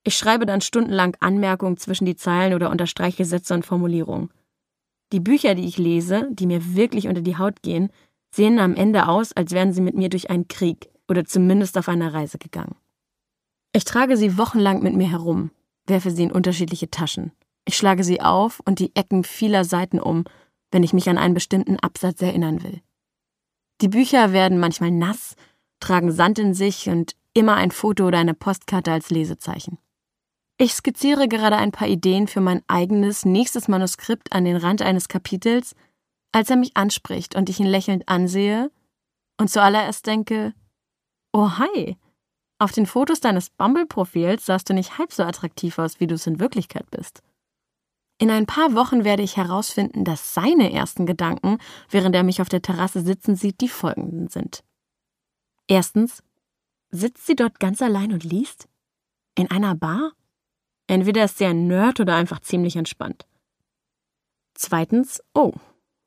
Ich 0.04 0.18
schreibe 0.18 0.48
dann 0.48 0.62
stundenlang 0.62 1.16
Anmerkungen 1.20 1.78
zwischen 1.78 2.06
die 2.06 2.16
Zeilen 2.16 2.56
oder 2.56 2.72
unterstreiche 2.72 3.24
Sätze 3.24 3.54
und 3.54 3.68
Formulierungen. 3.68 4.32
Die 5.12 5.20
Bücher, 5.20 5.54
die 5.54 5.68
ich 5.68 5.78
lese, 5.78 6.28
die 6.32 6.48
mir 6.48 6.74
wirklich 6.76 7.08
unter 7.08 7.22
die 7.22 7.38
Haut 7.38 7.62
gehen, 7.62 7.92
sehen 8.32 8.58
am 8.58 8.74
Ende 8.74 9.08
aus, 9.08 9.32
als 9.34 9.52
wären 9.52 9.74
sie 9.74 9.82
mit 9.82 9.94
mir 9.94 10.10
durch 10.10 10.32
einen 10.32 10.48
Krieg 10.48 10.90
oder 11.08 11.24
zumindest 11.24 11.78
auf 11.78 11.88
einer 11.88 12.16
Reise 12.16 12.40
gegangen. 12.40 12.74
Ich 13.74 13.86
trage 13.86 14.18
sie 14.18 14.40
wochenlang 14.40 14.82
mit 14.82 14.96
mir 14.96 15.12
herum, 15.12 15.52
werfe 15.86 16.10
sie 16.10 16.24
in 16.24 16.32
unterschiedliche 16.32 16.90
Taschen. 16.90 17.32
Ich 17.64 17.78
schlage 17.78 18.04
sie 18.04 18.22
auf 18.22 18.60
und 18.66 18.80
die 18.80 18.96
Ecken 18.96 19.24
vieler 19.24 19.66
Seiten 19.66 20.00
um, 20.00 20.24
wenn 20.72 20.82
ich 20.82 20.94
mich 20.94 21.08
an 21.10 21.20
einen 21.20 21.36
bestimmten 21.36 21.78
Absatz 21.78 22.24
erinnern 22.24 22.64
will. 22.64 22.82
Die 23.82 23.90
Bücher 23.90 24.34
werden 24.34 24.60
manchmal 24.60 24.92
nass, 24.92 25.36
tragen 25.80 26.12
Sand 26.12 26.40
in 26.40 26.54
sich 26.54 26.90
und 26.90 27.16
immer 27.34 27.56
ein 27.56 27.72
Foto 27.72 28.08
oder 28.08 28.18
eine 28.18 28.34
Postkarte 28.34 28.92
als 28.92 29.10
Lesezeichen. 29.10 29.78
Ich 30.58 30.74
skizziere 30.74 31.28
gerade 31.28 31.58
ein 31.58 31.72
paar 31.72 31.88
Ideen 31.88 32.28
für 32.28 32.42
mein 32.42 32.64
eigenes 32.68 33.26
nächstes 33.26 33.68
Manuskript 33.68 34.34
an 34.34 34.44
den 34.44 34.56
Rand 34.56 34.82
eines 34.82 35.08
Kapitels, 35.08 35.76
als 36.32 36.50
er 36.50 36.56
mich 36.56 36.76
anspricht 36.76 37.36
und 37.36 37.50
ich 37.50 37.60
ihn 37.60 37.68
lächelnd 37.68 38.10
ansehe 38.10 38.72
und 39.40 39.52
zuallererst 39.52 40.08
denke, 40.08 40.56
oh 41.32 41.52
hi, 41.60 41.96
auf 42.58 42.72
den 42.72 42.88
Fotos 42.88 43.20
deines 43.20 43.52
Bumble-Profils 43.52 44.46
sahst 44.46 44.70
du 44.70 44.74
nicht 44.74 44.98
halb 44.98 45.14
so 45.14 45.24
attraktiv 45.24 45.78
aus, 45.78 46.00
wie 46.00 46.08
du 46.08 46.16
es 46.16 46.26
in 46.26 46.40
Wirklichkeit 46.40 46.90
bist. 46.90 47.22
In 48.20 48.32
ein 48.32 48.48
paar 48.48 48.74
Wochen 48.74 49.04
werde 49.04 49.22
ich 49.22 49.38
herausfinden, 49.38 50.04
dass 50.04 50.34
seine 50.34 50.74
ersten 50.74 51.06
Gedanken, 51.06 51.60
während 51.90 52.16
er 52.16 52.24
mich 52.24 52.42
auf 52.42 52.50
der 52.50 52.62
Terrasse 52.64 53.02
sitzen 53.02 53.36
sieht, 53.36 53.62
die 53.62 53.70
folgenden 53.70 54.28
sind. 54.28 54.64
Erstens, 55.68 56.24
sitzt 56.90 57.28
sie 57.28 57.36
dort 57.36 57.60
ganz 57.60 57.82
allein 57.82 58.14
und 58.14 58.24
liest? 58.24 58.68
In 59.36 59.52
einer 59.52 59.76
Bar? 59.76 60.14
Entweder 60.88 61.26
ist 61.26 61.38
sie 61.38 61.46
ein 61.46 61.68
Nerd 61.68 62.00
oder 62.00 62.16
einfach 62.16 62.40
ziemlich 62.40 62.76
entspannt. 62.76 63.28
Zweitens, 64.56 65.22
oh, 65.36 65.54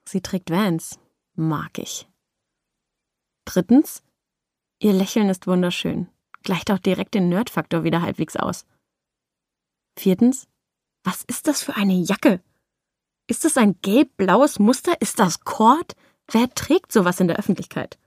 sie 0.05 0.21
trägt 0.21 0.51
Vans. 0.51 0.99
Mag 1.35 1.79
ich. 1.79 2.09
Drittens, 3.45 4.03
ihr 4.81 4.93
Lächeln 4.93 5.29
ist 5.29 5.47
wunderschön. 5.47 6.09
Gleicht 6.43 6.71
auch 6.71 6.79
direkt 6.79 7.15
den 7.15 7.29
Nerdfaktor 7.29 7.85
wieder 7.85 8.03
halbwegs 8.03 8.37
aus. 8.37 8.67
Viertens, 9.97 10.49
was 11.05 11.25
ist 11.25 11.47
das 11.47 11.63
für 11.63 11.77
eine 11.77 11.95
Jacke? 11.95 12.43
Ist 13.27 13.45
das 13.45 13.57
ein 13.57 13.77
gelb-blaues 13.81 14.59
Muster? 14.59 15.01
Ist 15.01 15.19
das 15.19 15.41
Kord? 15.41 15.95
Wer 16.31 16.53
trägt 16.55 16.93
sowas 16.93 17.21
in 17.21 17.29
der 17.29 17.39
Öffentlichkeit? 17.39 17.99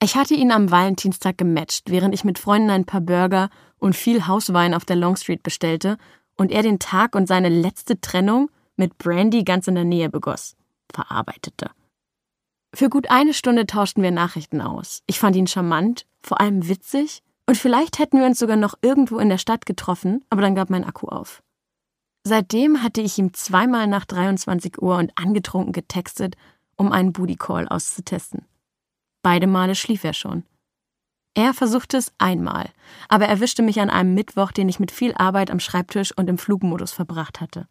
Ich 0.00 0.16
hatte 0.16 0.34
ihn 0.34 0.52
am 0.52 0.70
Valentinstag 0.70 1.38
gematcht, 1.38 1.90
während 1.90 2.14
ich 2.14 2.24
mit 2.24 2.38
Freunden 2.38 2.70
ein 2.70 2.84
paar 2.84 3.00
Burger 3.00 3.50
und 3.78 3.96
viel 3.96 4.26
Hauswein 4.26 4.74
auf 4.74 4.84
der 4.84 4.96
Long 4.96 5.16
Street 5.16 5.42
bestellte 5.42 5.96
und 6.36 6.52
er 6.52 6.62
den 6.62 6.78
Tag 6.78 7.16
und 7.16 7.26
seine 7.26 7.48
letzte 7.48 8.00
Trennung 8.00 8.50
mit 8.76 8.98
Brandy 8.98 9.42
ganz 9.42 9.66
in 9.66 9.74
der 9.74 9.84
Nähe 9.84 10.10
begoss, 10.10 10.56
verarbeitete. 10.92 11.70
Für 12.72 12.88
gut 12.88 13.10
eine 13.10 13.34
Stunde 13.34 13.66
tauschten 13.66 14.02
wir 14.02 14.12
Nachrichten 14.12 14.60
aus. 14.60 15.02
Ich 15.06 15.18
fand 15.18 15.34
ihn 15.34 15.46
charmant, 15.46 16.06
vor 16.22 16.40
allem 16.40 16.68
witzig 16.68 17.23
und 17.46 17.56
vielleicht 17.56 17.98
hätten 17.98 18.18
wir 18.18 18.26
uns 18.26 18.38
sogar 18.38 18.56
noch 18.56 18.74
irgendwo 18.82 19.18
in 19.18 19.28
der 19.28 19.38
Stadt 19.38 19.66
getroffen, 19.66 20.24
aber 20.30 20.42
dann 20.42 20.54
gab 20.54 20.70
mein 20.70 20.84
Akku 20.84 21.08
auf. 21.08 21.42
Seitdem 22.26 22.82
hatte 22.82 23.02
ich 23.02 23.18
ihm 23.18 23.34
zweimal 23.34 23.86
nach 23.86 24.06
23 24.06 24.80
Uhr 24.80 24.96
und 24.96 25.12
angetrunken 25.16 25.72
getextet, 25.72 26.36
um 26.76 26.90
einen 26.90 27.12
Booty 27.12 27.36
Call 27.36 27.68
auszutesten. 27.68 28.46
Beide 29.22 29.46
Male 29.46 29.74
schlief 29.74 30.04
er 30.04 30.14
schon. 30.14 30.44
Er 31.34 31.52
versuchte 31.52 31.96
es 31.96 32.12
einmal, 32.18 32.70
aber 33.08 33.26
erwischte 33.26 33.62
mich 33.62 33.80
an 33.80 33.90
einem 33.90 34.14
Mittwoch, 34.14 34.52
den 34.52 34.68
ich 34.68 34.80
mit 34.80 34.92
viel 34.92 35.12
Arbeit 35.14 35.50
am 35.50 35.60
Schreibtisch 35.60 36.16
und 36.16 36.28
im 36.30 36.38
Flugmodus 36.38 36.92
verbracht 36.92 37.40
hatte. 37.40 37.66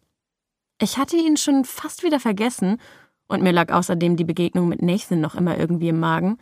Ich 0.80 0.98
hatte 0.98 1.16
ihn 1.16 1.36
schon 1.36 1.64
fast 1.64 2.02
wieder 2.02 2.20
vergessen, 2.20 2.78
und 3.26 3.42
mir 3.42 3.52
lag 3.52 3.72
außerdem 3.72 4.16
die 4.16 4.24
Begegnung 4.24 4.68
mit 4.68 4.82
Nathan 4.82 5.20
noch 5.20 5.34
immer 5.34 5.56
irgendwie 5.56 5.88
im 5.88 5.98
Magen, 5.98 6.38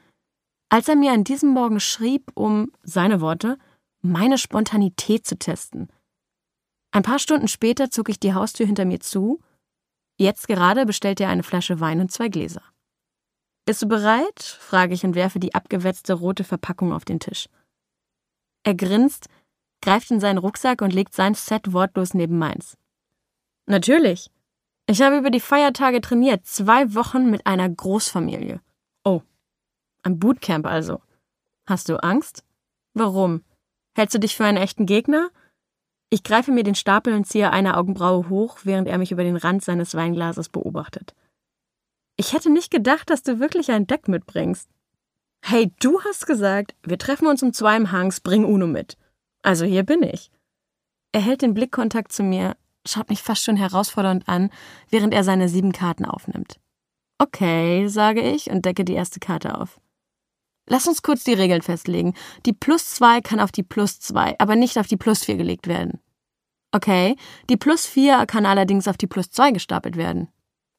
als 0.72 0.88
er 0.88 0.96
mir 0.96 1.12
an 1.12 1.22
diesem 1.22 1.50
Morgen 1.50 1.80
schrieb, 1.80 2.32
um, 2.34 2.72
seine 2.82 3.20
Worte, 3.20 3.58
meine 4.00 4.38
Spontanität 4.38 5.26
zu 5.26 5.36
testen. 5.36 5.92
Ein 6.92 7.02
paar 7.02 7.18
Stunden 7.18 7.46
später 7.46 7.90
zog 7.90 8.08
ich 8.08 8.18
die 8.18 8.32
Haustür 8.32 8.64
hinter 8.64 8.86
mir 8.86 8.98
zu. 8.98 9.38
Jetzt 10.16 10.48
gerade 10.48 10.86
bestellt 10.86 11.20
er 11.20 11.28
eine 11.28 11.42
Flasche 11.42 11.78
Wein 11.80 12.00
und 12.00 12.10
zwei 12.10 12.28
Gläser. 12.28 12.62
Bist 13.66 13.82
du 13.82 13.86
bereit? 13.86 14.40
frage 14.40 14.94
ich 14.94 15.04
und 15.04 15.14
werfe 15.14 15.38
die 15.38 15.54
abgewetzte 15.54 16.14
rote 16.14 16.42
Verpackung 16.42 16.94
auf 16.94 17.04
den 17.04 17.20
Tisch. 17.20 17.50
Er 18.62 18.74
grinst, 18.74 19.26
greift 19.82 20.10
in 20.10 20.20
seinen 20.20 20.38
Rucksack 20.38 20.80
und 20.80 20.94
legt 20.94 21.12
sein 21.12 21.34
Set 21.34 21.74
wortlos 21.74 22.14
neben 22.14 22.38
meins. 22.38 22.78
Natürlich. 23.66 24.30
Ich 24.86 25.02
habe 25.02 25.18
über 25.18 25.30
die 25.30 25.38
Feiertage 25.38 26.00
trainiert, 26.00 26.46
zwei 26.46 26.94
Wochen 26.94 27.30
mit 27.30 27.46
einer 27.46 27.68
Großfamilie. 27.68 28.62
Ein 30.02 30.18
Bootcamp 30.18 30.66
also. 30.66 31.00
Hast 31.68 31.88
du 31.88 32.02
Angst? 32.02 32.44
Warum? 32.94 33.44
Hältst 33.96 34.14
du 34.14 34.18
dich 34.18 34.36
für 34.36 34.44
einen 34.44 34.58
echten 34.58 34.86
Gegner? 34.86 35.30
Ich 36.10 36.24
greife 36.24 36.50
mir 36.50 36.64
den 36.64 36.74
Stapel 36.74 37.14
und 37.14 37.26
ziehe 37.26 37.50
eine 37.50 37.76
Augenbraue 37.76 38.28
hoch, 38.28 38.58
während 38.64 38.88
er 38.88 38.98
mich 38.98 39.12
über 39.12 39.24
den 39.24 39.36
Rand 39.36 39.64
seines 39.64 39.94
Weinglases 39.94 40.48
beobachtet. 40.48 41.14
Ich 42.16 42.32
hätte 42.32 42.50
nicht 42.50 42.70
gedacht, 42.70 43.08
dass 43.10 43.22
du 43.22 43.38
wirklich 43.38 43.70
ein 43.70 43.86
Deck 43.86 44.08
mitbringst. 44.08 44.68
Hey, 45.44 45.72
du 45.80 46.00
hast 46.02 46.26
gesagt, 46.26 46.74
wir 46.82 46.98
treffen 46.98 47.26
uns 47.26 47.42
um 47.42 47.52
zwei 47.52 47.76
im 47.76 47.92
Hangs, 47.92 48.20
bring 48.20 48.44
Uno 48.44 48.66
mit. 48.66 48.98
Also 49.42 49.64
hier 49.64 49.82
bin 49.84 50.02
ich. 50.02 50.30
Er 51.12 51.20
hält 51.20 51.42
den 51.42 51.54
Blickkontakt 51.54 52.12
zu 52.12 52.22
mir, 52.22 52.56
schaut 52.86 53.08
mich 53.08 53.22
fast 53.22 53.44
schon 53.44 53.56
herausfordernd 53.56 54.28
an, 54.28 54.50
während 54.90 55.14
er 55.14 55.24
seine 55.24 55.48
sieben 55.48 55.72
Karten 55.72 56.04
aufnimmt. 56.04 56.60
Okay, 57.18 57.88
sage 57.88 58.20
ich 58.20 58.50
und 58.50 58.64
decke 58.64 58.84
die 58.84 58.94
erste 58.94 59.20
Karte 59.20 59.58
auf. 59.58 59.80
Lass 60.68 60.86
uns 60.86 61.02
kurz 61.02 61.24
die 61.24 61.32
Regeln 61.32 61.62
festlegen. 61.62 62.14
Die 62.46 62.52
plus 62.52 62.86
2 62.94 63.20
kann 63.20 63.40
auf 63.40 63.52
die 63.52 63.62
plus 63.62 64.00
2, 64.00 64.38
aber 64.38 64.56
nicht 64.56 64.78
auf 64.78 64.86
die 64.86 64.96
plus 64.96 65.24
4 65.24 65.36
gelegt 65.36 65.66
werden. 65.66 66.00
Okay, 66.72 67.16
die 67.50 67.56
plus 67.56 67.86
4 67.86 68.26
kann 68.26 68.46
allerdings 68.46 68.88
auf 68.88 68.96
die 68.96 69.06
plus 69.06 69.30
2 69.30 69.50
gestapelt 69.50 69.96
werden. 69.96 70.28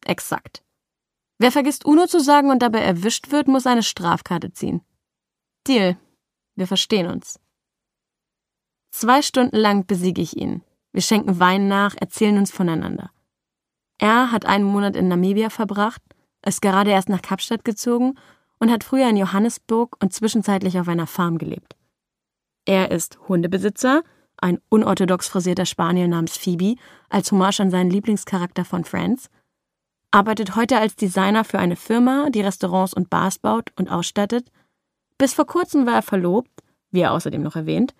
Exakt. 0.06 0.64
Wer 1.38 1.52
vergisst 1.52 1.86
Uno 1.86 2.08
zu 2.08 2.20
sagen 2.20 2.50
und 2.50 2.60
dabei 2.60 2.80
erwischt 2.80 3.32
wird, 3.32 3.48
muss 3.48 3.68
eine 3.68 3.84
Strafkarte 3.84 4.54
ziehen. 4.54 4.82
Deal. 5.68 5.98
Wir 6.56 6.68
verstehen 6.68 7.08
uns. 7.08 7.40
Zwei 8.92 9.22
Stunden 9.22 9.58
lang 9.58 9.86
besiege 9.86 10.22
ich 10.22 10.38
ihn. 10.38 10.62
Wir 10.92 11.02
schenken 11.02 11.40
Wein 11.40 11.68
nach, 11.68 11.96
erzählen 12.00 12.38
uns 12.38 12.52
voneinander. 12.52 13.12
Er 13.98 14.32
hat 14.32 14.46
einen 14.46 14.66
Monat 14.66 14.96
in 14.96 15.08
Namibia 15.08 15.50
verbracht, 15.50 16.02
ist 16.46 16.62
gerade 16.62 16.92
erst 16.92 17.10
nach 17.10 17.22
Kapstadt 17.22 17.66
gezogen 17.66 18.20
und 18.64 18.72
hat 18.72 18.86
früher 18.86 19.10
in 19.10 19.18
Johannesburg 19.18 19.98
und 20.02 20.14
zwischenzeitlich 20.14 20.80
auf 20.80 20.88
einer 20.88 21.06
Farm 21.06 21.38
gelebt. 21.38 21.76
Er 22.64 22.92
ist 22.92 23.20
Hundebesitzer, 23.28 24.04
ein 24.38 24.62
unorthodox 24.70 25.28
frisierter 25.28 25.66
Spaniel 25.66 26.08
namens 26.08 26.38
Phoebe, 26.38 26.76
als 27.10 27.34
Hommage 27.34 27.60
an 27.60 27.72
seinen 27.72 27.90
Lieblingscharakter 27.90 28.64
von 28.64 28.86
Friends, 28.86 29.30
arbeitet 30.12 30.56
heute 30.56 30.78
als 30.78 30.96
Designer 30.96 31.44
für 31.44 31.60
eine 31.60 31.76
Firma, 31.76 32.30
die 32.30 32.40
Restaurants 32.40 32.94
und 32.94 33.10
Bars 33.10 33.38
baut 33.38 33.74
und 33.76 33.92
ausstattet. 33.92 34.50
Bis 35.18 35.34
vor 35.34 35.46
kurzem 35.46 35.86
war 35.86 35.96
er 35.96 36.02
verlobt, 36.02 36.64
wie 36.90 37.02
er 37.02 37.12
außerdem 37.12 37.44
noch 37.44 37.58
erwähnt. 37.58 37.94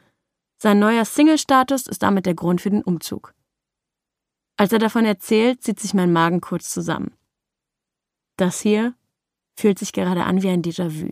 Sein 0.60 0.80
neuer 0.80 1.04
Single-Status 1.04 1.88
ist 1.88 2.04
damit 2.04 2.26
der 2.26 2.36
Grund 2.36 2.62
für 2.62 2.70
den 2.70 2.84
Umzug. 2.84 3.34
Als 4.56 4.72
er 4.72 4.80
davon 4.80 5.04
erzählt, 5.04 5.62
zieht 5.62 5.82
sich 5.82 5.94
mein 5.94 6.14
Magen 6.14 6.40
kurz 6.40 6.72
zusammen. 6.72 7.12
Das 8.38 8.62
hier 8.62 8.94
fühlt 9.56 9.80
sich 9.80 9.94
gerade 9.94 10.24
an 10.24 10.42
wie 10.42 10.50
ein 10.50 10.62
Déjà-vu. 10.62 11.10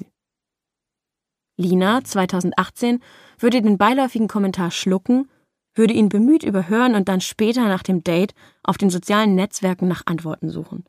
Lina, 1.57 2.03
2018, 2.03 3.01
würde 3.37 3.61
den 3.61 3.77
beiläufigen 3.77 4.27
Kommentar 4.27 4.71
schlucken, 4.71 5.29
würde 5.73 5.93
ihn 5.93 6.09
bemüht 6.09 6.43
überhören 6.43 6.95
und 6.95 7.07
dann 7.07 7.21
später 7.21 7.67
nach 7.67 7.83
dem 7.83 8.03
Date 8.03 8.33
auf 8.63 8.77
den 8.77 8.89
sozialen 8.89 9.35
Netzwerken 9.35 9.87
nach 9.87 10.03
Antworten 10.05 10.49
suchen. 10.49 10.85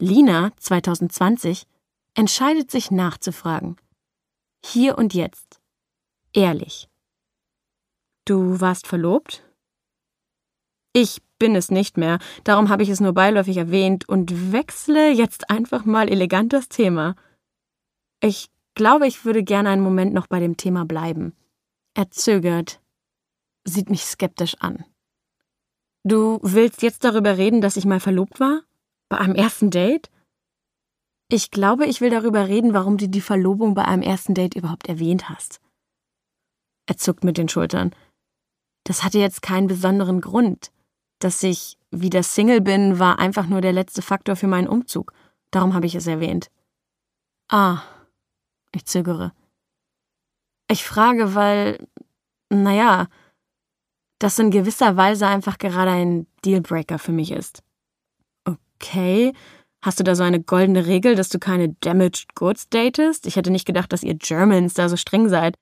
Lina, 0.00 0.52
2020, 0.58 1.66
entscheidet 2.14 2.70
sich 2.70 2.90
nachzufragen. 2.90 3.76
Hier 4.64 4.98
und 4.98 5.14
jetzt. 5.14 5.60
Ehrlich. 6.32 6.88
Du 8.24 8.60
warst 8.60 8.86
verlobt? 8.86 9.47
Ich 11.00 11.22
bin 11.38 11.54
es 11.54 11.70
nicht 11.70 11.96
mehr, 11.96 12.18
darum 12.42 12.70
habe 12.70 12.82
ich 12.82 12.88
es 12.88 12.98
nur 12.98 13.12
beiläufig 13.12 13.56
erwähnt 13.56 14.08
und 14.08 14.50
wechsle 14.50 15.12
jetzt 15.12 15.48
einfach 15.48 15.84
mal 15.84 16.08
elegant 16.08 16.52
das 16.52 16.68
Thema. 16.68 17.14
Ich 18.20 18.50
glaube, 18.74 19.06
ich 19.06 19.24
würde 19.24 19.44
gerne 19.44 19.68
einen 19.68 19.80
Moment 19.80 20.12
noch 20.12 20.26
bei 20.26 20.40
dem 20.40 20.56
Thema 20.56 20.84
bleiben. 20.84 21.36
Er 21.94 22.10
zögert, 22.10 22.80
sieht 23.62 23.90
mich 23.90 24.06
skeptisch 24.06 24.56
an. 24.58 24.84
Du 26.02 26.40
willst 26.42 26.82
jetzt 26.82 27.04
darüber 27.04 27.38
reden, 27.38 27.60
dass 27.60 27.76
ich 27.76 27.84
mal 27.84 28.00
verlobt 28.00 28.40
war? 28.40 28.62
Bei 29.08 29.18
einem 29.18 29.36
ersten 29.36 29.70
Date? 29.70 30.10
Ich 31.30 31.52
glaube, 31.52 31.86
ich 31.86 32.00
will 32.00 32.10
darüber 32.10 32.48
reden, 32.48 32.74
warum 32.74 32.98
du 32.98 33.08
die 33.08 33.20
Verlobung 33.20 33.74
bei 33.74 33.84
einem 33.84 34.02
ersten 34.02 34.34
Date 34.34 34.56
überhaupt 34.56 34.88
erwähnt 34.88 35.28
hast. 35.28 35.60
Er 36.86 36.96
zuckt 36.96 37.22
mit 37.22 37.38
den 37.38 37.48
Schultern. 37.48 37.94
Das 38.82 39.04
hatte 39.04 39.20
jetzt 39.20 39.42
keinen 39.42 39.68
besonderen 39.68 40.20
Grund. 40.20 40.72
Dass 41.18 41.42
ich 41.42 41.78
wieder 41.90 42.22
Single 42.22 42.60
bin, 42.60 42.98
war 42.98 43.18
einfach 43.18 43.46
nur 43.46 43.60
der 43.60 43.72
letzte 43.72 44.02
Faktor 44.02 44.36
für 44.36 44.46
meinen 44.46 44.68
Umzug. 44.68 45.12
Darum 45.50 45.74
habe 45.74 45.86
ich 45.86 45.94
es 45.94 46.06
erwähnt. 46.06 46.50
Ah, 47.48 47.82
ich 48.72 48.84
zögere. 48.84 49.32
Ich 50.70 50.84
frage, 50.84 51.34
weil, 51.34 51.88
naja, 52.50 53.08
das 54.18 54.38
in 54.38 54.50
gewisser 54.50 54.96
Weise 54.96 55.26
einfach 55.26 55.58
gerade 55.58 55.90
ein 55.90 56.26
Dealbreaker 56.44 56.98
für 56.98 57.12
mich 57.12 57.30
ist. 57.30 57.62
Okay, 58.44 59.32
hast 59.80 59.98
du 59.98 60.04
da 60.04 60.14
so 60.14 60.24
eine 60.24 60.42
goldene 60.42 60.86
Regel, 60.86 61.14
dass 61.14 61.30
du 61.30 61.38
keine 61.38 61.70
Damaged 61.80 62.34
Goods 62.34 62.68
datest? 62.68 63.26
Ich 63.26 63.36
hätte 63.36 63.50
nicht 63.50 63.66
gedacht, 63.66 63.92
dass 63.92 64.02
ihr 64.02 64.14
Germans 64.14 64.74
da 64.74 64.88
so 64.88 64.96
streng 64.96 65.28
seid. 65.28 65.56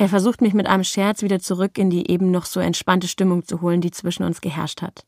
Er 0.00 0.08
versucht 0.08 0.40
mich 0.40 0.54
mit 0.54 0.68
einem 0.68 0.84
Scherz 0.84 1.22
wieder 1.22 1.40
zurück 1.40 1.76
in 1.76 1.90
die 1.90 2.08
eben 2.08 2.30
noch 2.30 2.44
so 2.44 2.60
entspannte 2.60 3.08
Stimmung 3.08 3.44
zu 3.44 3.60
holen, 3.60 3.80
die 3.80 3.90
zwischen 3.90 4.22
uns 4.22 4.40
geherrscht 4.40 4.80
hat. 4.80 5.04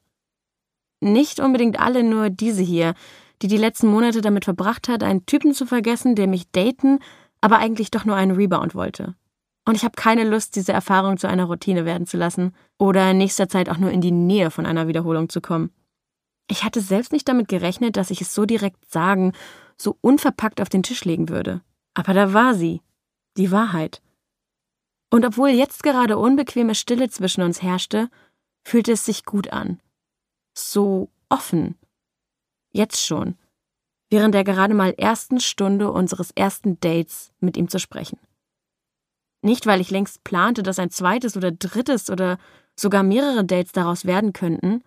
Nicht 1.00 1.38
unbedingt 1.38 1.78
alle, 1.78 2.02
nur 2.02 2.28
diese 2.28 2.62
hier, 2.62 2.94
die 3.40 3.46
die 3.46 3.56
letzten 3.56 3.86
Monate 3.86 4.20
damit 4.20 4.44
verbracht 4.44 4.88
hat, 4.88 5.04
einen 5.04 5.24
Typen 5.26 5.54
zu 5.54 5.64
vergessen, 5.64 6.16
der 6.16 6.26
mich 6.26 6.50
daten, 6.50 6.98
aber 7.40 7.58
eigentlich 7.58 7.92
doch 7.92 8.04
nur 8.04 8.16
einen 8.16 8.32
Rebound 8.32 8.74
wollte. 8.74 9.14
Und 9.64 9.76
ich 9.76 9.84
habe 9.84 9.94
keine 9.94 10.24
Lust, 10.24 10.56
diese 10.56 10.72
Erfahrung 10.72 11.18
zu 11.18 11.28
einer 11.28 11.44
Routine 11.44 11.84
werden 11.84 12.08
zu 12.08 12.16
lassen 12.16 12.52
oder 12.76 13.12
in 13.12 13.18
nächster 13.18 13.48
Zeit 13.48 13.68
auch 13.68 13.78
nur 13.78 13.92
in 13.92 14.00
die 14.00 14.10
Nähe 14.10 14.50
von 14.50 14.66
einer 14.66 14.88
Wiederholung 14.88 15.28
zu 15.28 15.40
kommen. 15.40 15.70
Ich 16.50 16.64
hatte 16.64 16.80
selbst 16.80 17.12
nicht 17.12 17.28
damit 17.28 17.46
gerechnet, 17.46 17.96
dass 17.96 18.10
ich 18.10 18.20
es 18.20 18.34
so 18.34 18.44
direkt 18.44 18.90
sagen, 18.90 19.34
so 19.76 19.96
unverpackt 20.00 20.60
auf 20.60 20.68
den 20.68 20.82
Tisch 20.82 21.04
legen 21.04 21.28
würde. 21.28 21.60
Aber 21.94 22.12
da 22.12 22.32
war 22.32 22.54
sie. 22.54 22.82
Die 23.36 23.52
Wahrheit. 23.52 24.02
Und 25.10 25.26
obwohl 25.26 25.50
jetzt 25.50 25.82
gerade 25.82 26.18
unbequeme 26.18 26.74
Stille 26.74 27.10
zwischen 27.10 27.42
uns 27.42 27.62
herrschte, 27.62 28.08
fühlte 28.62 28.92
es 28.92 29.04
sich 29.04 29.24
gut 29.24 29.52
an. 29.52 29.80
So 30.54 31.10
offen. 31.28 31.76
Jetzt 32.72 33.04
schon. 33.04 33.36
Während 34.08 34.34
der 34.34 34.44
gerade 34.44 34.74
mal 34.74 34.94
ersten 34.96 35.40
Stunde 35.40 35.90
unseres 35.90 36.30
ersten 36.32 36.78
Dates 36.80 37.32
mit 37.40 37.56
ihm 37.56 37.68
zu 37.68 37.78
sprechen. 37.78 38.18
Nicht, 39.42 39.66
weil 39.66 39.80
ich 39.80 39.90
längst 39.90 40.22
plante, 40.24 40.62
dass 40.62 40.78
ein 40.78 40.90
zweites 40.90 41.36
oder 41.36 41.50
drittes 41.50 42.10
oder 42.10 42.38
sogar 42.78 43.02
mehrere 43.02 43.44
Dates 43.44 43.72
daraus 43.72 44.04
werden 44.04 44.32
könnten, 44.32 44.82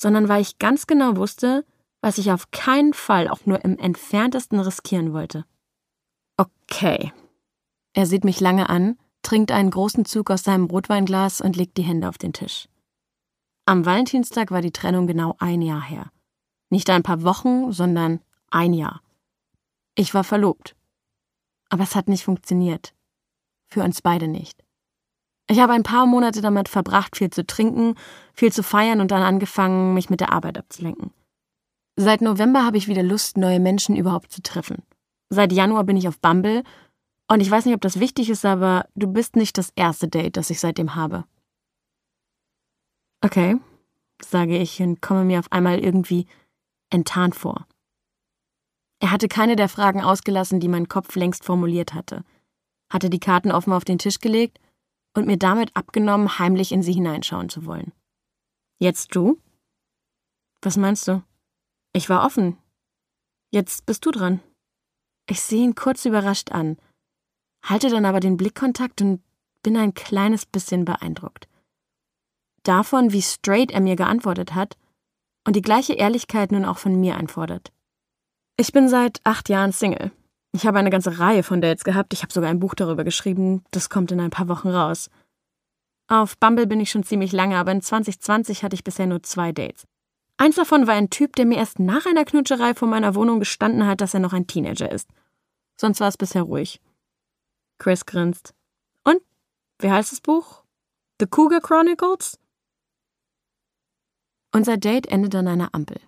sondern 0.00 0.28
weil 0.28 0.40
ich 0.40 0.58
ganz 0.58 0.86
genau 0.86 1.16
wusste, 1.16 1.64
was 2.00 2.18
ich 2.18 2.32
auf 2.32 2.50
keinen 2.50 2.94
Fall 2.94 3.28
auch 3.28 3.44
nur 3.44 3.62
im 3.64 3.78
entferntesten 3.78 4.58
riskieren 4.58 5.12
wollte. 5.12 5.44
Okay. 6.36 7.12
Er 7.92 8.06
sieht 8.06 8.24
mich 8.24 8.40
lange 8.40 8.70
an, 8.70 8.98
trinkt 9.22 9.52
einen 9.52 9.70
großen 9.70 10.04
Zug 10.04 10.30
aus 10.30 10.44
seinem 10.44 10.64
Rotweinglas 10.64 11.40
und 11.40 11.56
legt 11.56 11.76
die 11.76 11.82
Hände 11.82 12.08
auf 12.08 12.18
den 12.18 12.32
Tisch. 12.32 12.68
Am 13.66 13.84
Valentinstag 13.84 14.50
war 14.50 14.62
die 14.62 14.72
Trennung 14.72 15.06
genau 15.06 15.36
ein 15.38 15.62
Jahr 15.62 15.82
her. 15.82 16.10
Nicht 16.70 16.90
ein 16.90 17.02
paar 17.02 17.22
Wochen, 17.22 17.72
sondern 17.72 18.20
ein 18.50 18.72
Jahr. 18.72 19.00
Ich 19.94 20.14
war 20.14 20.24
verlobt. 20.24 20.76
Aber 21.68 21.84
es 21.84 21.94
hat 21.94 22.08
nicht 22.08 22.24
funktioniert. 22.24 22.94
Für 23.68 23.82
uns 23.82 24.02
beide 24.02 24.28
nicht. 24.28 24.64
Ich 25.48 25.58
habe 25.58 25.72
ein 25.72 25.82
paar 25.82 26.06
Monate 26.06 26.40
damit 26.40 26.68
verbracht, 26.68 27.16
viel 27.16 27.30
zu 27.30 27.44
trinken, 27.44 27.96
viel 28.34 28.52
zu 28.52 28.62
feiern 28.62 29.00
und 29.00 29.10
dann 29.10 29.22
angefangen, 29.22 29.94
mich 29.94 30.08
mit 30.08 30.20
der 30.20 30.32
Arbeit 30.32 30.58
abzulenken. 30.58 31.12
Seit 31.96 32.22
November 32.22 32.64
habe 32.64 32.76
ich 32.76 32.88
wieder 32.88 33.02
Lust, 33.02 33.36
neue 33.36 33.60
Menschen 33.60 33.96
überhaupt 33.96 34.32
zu 34.32 34.42
treffen. 34.42 34.82
Seit 35.28 35.52
Januar 35.52 35.84
bin 35.84 35.96
ich 35.96 36.08
auf 36.08 36.18
Bumble 36.20 36.62
und 37.30 37.40
ich 37.40 37.50
weiß 37.50 37.64
nicht, 37.64 37.74
ob 37.76 37.80
das 37.80 38.00
wichtig 38.00 38.28
ist, 38.28 38.44
aber 38.44 38.88
du 38.96 39.06
bist 39.06 39.36
nicht 39.36 39.56
das 39.56 39.70
erste 39.76 40.08
Date, 40.08 40.36
das 40.36 40.50
ich 40.50 40.58
seitdem 40.58 40.96
habe. 40.96 41.24
Okay, 43.24 43.56
sage 44.20 44.58
ich 44.58 44.82
und 44.82 45.00
komme 45.00 45.24
mir 45.24 45.38
auf 45.38 45.52
einmal 45.52 45.78
irgendwie 45.78 46.26
enttarnt 46.90 47.36
vor. 47.36 47.68
Er 49.00 49.12
hatte 49.12 49.28
keine 49.28 49.54
der 49.54 49.68
Fragen 49.68 50.02
ausgelassen, 50.02 50.58
die 50.58 50.66
mein 50.66 50.88
Kopf 50.88 51.14
längst 51.14 51.44
formuliert 51.44 51.94
hatte, 51.94 52.24
hatte 52.92 53.10
die 53.10 53.20
Karten 53.20 53.52
offen 53.52 53.72
auf 53.72 53.84
den 53.84 53.98
Tisch 53.98 54.18
gelegt 54.18 54.58
und 55.14 55.26
mir 55.26 55.38
damit 55.38 55.76
abgenommen, 55.76 56.40
heimlich 56.40 56.72
in 56.72 56.82
sie 56.82 56.92
hineinschauen 56.92 57.48
zu 57.48 57.64
wollen. 57.64 57.92
Jetzt 58.80 59.14
du? 59.14 59.38
Was 60.62 60.76
meinst 60.76 61.06
du? 61.06 61.22
Ich 61.92 62.08
war 62.08 62.26
offen. 62.26 62.58
Jetzt 63.52 63.86
bist 63.86 64.04
du 64.04 64.10
dran. 64.10 64.40
Ich 65.28 65.40
sehe 65.40 65.62
ihn 65.62 65.76
kurz 65.76 66.04
überrascht 66.04 66.50
an, 66.50 66.76
halte 67.62 67.90
dann 67.90 68.04
aber 68.04 68.20
den 68.20 68.36
Blickkontakt 68.36 69.00
und 69.02 69.22
bin 69.62 69.76
ein 69.76 69.94
kleines 69.94 70.46
bisschen 70.46 70.84
beeindruckt. 70.84 71.48
Davon, 72.62 73.12
wie 73.12 73.22
straight 73.22 73.70
er 73.70 73.80
mir 73.80 73.96
geantwortet 73.96 74.54
hat 74.54 74.76
und 75.46 75.56
die 75.56 75.62
gleiche 75.62 75.94
Ehrlichkeit 75.94 76.52
nun 76.52 76.64
auch 76.64 76.78
von 76.78 76.98
mir 77.00 77.16
einfordert. 77.16 77.72
Ich 78.56 78.72
bin 78.72 78.88
seit 78.88 79.20
acht 79.24 79.48
Jahren 79.48 79.72
Single. 79.72 80.12
Ich 80.52 80.66
habe 80.66 80.78
eine 80.78 80.90
ganze 80.90 81.18
Reihe 81.18 81.42
von 81.42 81.60
Dates 81.60 81.84
gehabt, 81.84 82.12
ich 82.12 82.22
habe 82.22 82.32
sogar 82.32 82.50
ein 82.50 82.60
Buch 82.60 82.74
darüber 82.74 83.04
geschrieben, 83.04 83.64
das 83.70 83.88
kommt 83.88 84.12
in 84.12 84.20
ein 84.20 84.30
paar 84.30 84.48
Wochen 84.48 84.68
raus. 84.68 85.08
Auf 86.08 86.36
Bumble 86.38 86.66
bin 86.66 86.80
ich 86.80 86.90
schon 86.90 87.04
ziemlich 87.04 87.30
lange, 87.30 87.56
aber 87.56 87.70
in 87.70 87.82
2020 87.82 88.64
hatte 88.64 88.74
ich 88.74 88.82
bisher 88.82 89.06
nur 89.06 89.22
zwei 89.22 89.52
Dates. 89.52 89.86
Eins 90.36 90.56
davon 90.56 90.86
war 90.86 90.94
ein 90.94 91.10
Typ, 91.10 91.36
der 91.36 91.46
mir 91.46 91.58
erst 91.58 91.78
nach 91.78 92.04
einer 92.06 92.24
Knutscherei 92.24 92.74
vor 92.74 92.88
meiner 92.88 93.14
Wohnung 93.14 93.38
gestanden 93.38 93.86
hat, 93.86 94.00
dass 94.00 94.14
er 94.14 94.20
noch 94.20 94.32
ein 94.32 94.46
Teenager 94.46 94.90
ist. 94.90 95.08
Sonst 95.76 96.00
war 96.00 96.08
es 96.08 96.16
bisher 96.16 96.42
ruhig. 96.42 96.80
Chris 97.80 98.06
grinst. 98.06 98.54
Und? 99.02 99.20
Wie 99.80 99.90
heißt 99.90 100.12
das 100.12 100.20
Buch? 100.20 100.62
The 101.18 101.26
Cougar 101.26 101.60
Chronicles? 101.60 102.38
Unser 104.52 104.76
Date 104.76 105.08
endet 105.08 105.34
an 105.34 105.48
einer 105.48 105.74
Ampel. 105.74 105.98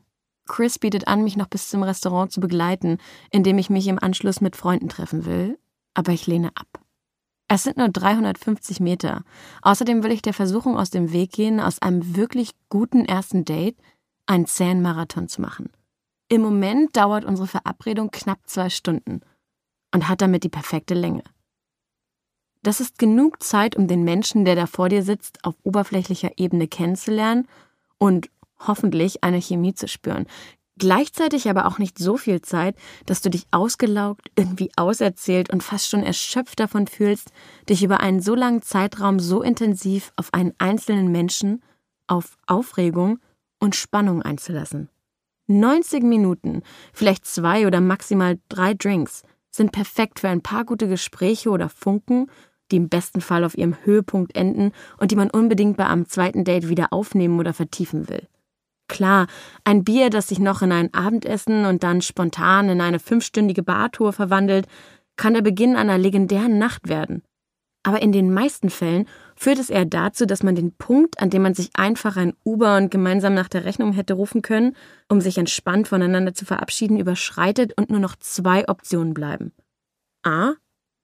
Chris 0.46 0.78
bietet 0.78 1.08
an, 1.08 1.24
mich 1.24 1.36
noch 1.36 1.48
bis 1.48 1.70
zum 1.70 1.82
Restaurant 1.82 2.30
zu 2.30 2.40
begleiten, 2.40 2.98
in 3.30 3.42
dem 3.42 3.56
ich 3.58 3.70
mich 3.70 3.88
im 3.88 3.98
Anschluss 3.98 4.40
mit 4.40 4.54
Freunden 4.54 4.88
treffen 4.88 5.24
will, 5.24 5.58
aber 5.94 6.12
ich 6.12 6.26
lehne 6.26 6.50
ab. 6.54 6.68
Es 7.48 7.62
sind 7.62 7.78
nur 7.78 7.88
350 7.88 8.80
Meter. 8.80 9.24
Außerdem 9.62 10.02
will 10.02 10.10
ich 10.10 10.22
der 10.22 10.34
Versuchung 10.34 10.76
aus 10.78 10.90
dem 10.90 11.12
Weg 11.12 11.32
gehen, 11.32 11.58
aus 11.60 11.80
einem 11.80 12.16
wirklich 12.16 12.52
guten 12.68 13.04
ersten 13.04 13.44
Date 13.44 13.78
einen 14.26 14.46
zähen 14.46 14.82
Marathon 14.82 15.28
zu 15.28 15.40
machen. 15.40 15.70
Im 16.28 16.42
Moment 16.42 16.96
dauert 16.96 17.24
unsere 17.24 17.48
Verabredung 17.48 18.10
knapp 18.10 18.40
zwei 18.46 18.68
Stunden 18.68 19.20
und 19.94 20.08
hat 20.08 20.20
damit 20.20 20.44
die 20.44 20.48
perfekte 20.48 20.94
Länge. 20.94 21.22
Das 22.62 22.80
ist 22.80 22.98
genug 22.98 23.42
Zeit, 23.42 23.76
um 23.76 23.88
den 23.88 24.04
Menschen, 24.04 24.44
der 24.44 24.54
da 24.54 24.66
vor 24.66 24.88
dir 24.88 25.02
sitzt, 25.02 25.44
auf 25.44 25.54
oberflächlicher 25.64 26.30
Ebene 26.36 26.68
kennenzulernen 26.68 27.48
und 27.98 28.30
hoffentlich 28.66 29.24
eine 29.24 29.40
Chemie 29.40 29.74
zu 29.74 29.88
spüren. 29.88 30.26
Gleichzeitig 30.78 31.50
aber 31.50 31.66
auch 31.66 31.78
nicht 31.78 31.98
so 31.98 32.16
viel 32.16 32.40
Zeit, 32.40 32.76
dass 33.04 33.20
du 33.20 33.30
dich 33.30 33.46
ausgelaugt, 33.50 34.30
irgendwie 34.36 34.70
auserzählt 34.76 35.52
und 35.52 35.62
fast 35.62 35.88
schon 35.88 36.02
erschöpft 36.02 36.60
davon 36.60 36.86
fühlst, 36.86 37.30
dich 37.68 37.82
über 37.82 38.00
einen 38.00 38.20
so 38.20 38.34
langen 38.34 38.62
Zeitraum 38.62 39.20
so 39.20 39.42
intensiv 39.42 40.12
auf 40.16 40.32
einen 40.32 40.54
einzelnen 40.58 41.12
Menschen, 41.12 41.62
auf 42.06 42.36
Aufregung 42.46 43.18
und 43.58 43.76
Spannung 43.76 44.22
einzulassen. 44.22 44.88
90 45.48 46.02
Minuten, 46.04 46.62
vielleicht 46.92 47.26
zwei 47.26 47.66
oder 47.66 47.80
maximal 47.80 48.38
drei 48.48 48.74
Drinks, 48.74 49.22
sind 49.50 49.72
perfekt 49.72 50.20
für 50.20 50.28
ein 50.28 50.42
paar 50.42 50.64
gute 50.64 50.88
Gespräche 50.88 51.50
oder 51.50 51.68
Funken, 51.68 52.30
die 52.72 52.76
im 52.76 52.88
besten 52.88 53.20
Fall 53.20 53.44
auf 53.44 53.56
ihrem 53.56 53.76
Höhepunkt 53.84 54.34
enden 54.34 54.72
und 54.98 55.10
die 55.10 55.16
man 55.16 55.30
unbedingt 55.30 55.76
bei 55.76 55.86
einem 55.86 56.06
zweiten 56.06 56.44
Date 56.44 56.68
wieder 56.68 56.92
aufnehmen 56.92 57.38
oder 57.38 57.52
vertiefen 57.52 58.08
will. 58.08 58.26
Klar, 58.88 59.26
ein 59.64 59.84
Bier, 59.84 60.10
das 60.10 60.28
sich 60.28 60.38
noch 60.38 60.60
in 60.62 60.72
ein 60.72 60.92
Abendessen 60.92 61.64
und 61.64 61.82
dann 61.82 62.02
spontan 62.02 62.68
in 62.68 62.80
eine 62.80 62.98
fünfstündige 62.98 63.62
Bartour 63.62 64.12
verwandelt, 64.12 64.66
kann 65.16 65.34
der 65.34 65.42
Beginn 65.42 65.76
einer 65.76 65.98
legendären 65.98 66.58
Nacht 66.58 66.88
werden. 66.88 67.22
Aber 67.84 68.00
in 68.00 68.12
den 68.12 68.32
meisten 68.32 68.70
Fällen 68.70 69.08
führt 69.34 69.58
es 69.58 69.70
eher 69.70 69.84
dazu, 69.84 70.24
dass 70.24 70.42
man 70.42 70.54
den 70.54 70.72
Punkt, 70.72 71.20
an 71.20 71.30
dem 71.30 71.42
man 71.42 71.54
sich 71.54 71.70
einfach 71.74 72.16
ein 72.16 72.34
Uber 72.44 72.76
und 72.76 72.90
gemeinsam 72.90 73.34
nach 73.34 73.48
der 73.48 73.64
Rechnung 73.64 73.92
hätte 73.92 74.14
rufen 74.14 74.42
können, 74.42 74.76
um 75.08 75.20
sich 75.20 75.36
entspannt 75.36 75.88
voneinander 75.88 76.32
zu 76.32 76.44
verabschieden, 76.44 76.98
überschreitet 76.98 77.72
und 77.76 77.90
nur 77.90 77.98
noch 77.98 78.14
zwei 78.16 78.68
Optionen 78.68 79.14
bleiben. 79.14 79.52
A. 80.22 80.52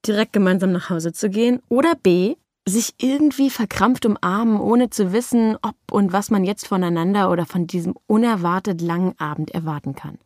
Direkt 0.07 0.33
gemeinsam 0.33 0.73
nach 0.73 0.91
Hause 0.91 1.13
zu 1.13 1.29
gehen 1.31 1.61
oder 1.69 1.95
B 1.95 2.37
sich 2.69 2.95
irgendwie 2.99 3.51
verkrampft 3.51 4.05
umarmen, 4.07 4.61
ohne 4.61 4.91
zu 4.91 5.13
wissen, 5.13 5.57
ob 5.63 5.75
und 5.91 6.13
was 6.13 6.31
man 6.31 6.45
jetzt 6.45 6.67
voneinander 6.67 7.31
oder 7.31 7.47
von 7.47 7.67
diesem 7.67 7.95
unerwartet 8.07 8.81
langen 8.81 9.19
Abend 9.19 9.51
erwarten 9.51 9.95
kann. 9.95 10.19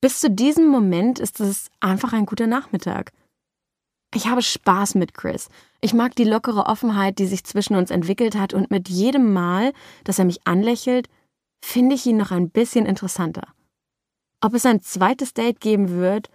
Bis 0.00 0.20
zu 0.20 0.30
diesem 0.30 0.68
Moment 0.68 1.18
ist 1.18 1.40
es 1.40 1.70
einfach 1.80 2.12
ein 2.12 2.24
guter 2.24 2.46
Nachmittag. 2.46 3.12
Ich 4.14 4.26
habe 4.26 4.42
Spaß 4.42 4.94
mit 4.94 5.14
Chris. 5.14 5.48
Ich 5.80 5.94
mag 5.94 6.16
die 6.16 6.24
lockere 6.24 6.66
Offenheit, 6.66 7.18
die 7.18 7.26
sich 7.26 7.44
zwischen 7.44 7.76
uns 7.76 7.90
entwickelt 7.90 8.36
hat, 8.36 8.54
und 8.54 8.70
mit 8.70 8.88
jedem 8.88 9.32
Mal, 9.32 9.72
dass 10.04 10.18
er 10.18 10.24
mich 10.24 10.46
anlächelt, 10.46 11.08
finde 11.64 11.94
ich 11.94 12.06
ihn 12.06 12.16
noch 12.16 12.30
ein 12.30 12.50
bisschen 12.50 12.86
interessanter. 12.86 13.48
Ob 14.40 14.54
es 14.54 14.66
ein 14.66 14.80
zweites 14.80 15.34
Date 15.34 15.60
geben 15.60 15.90
wird 15.90 16.30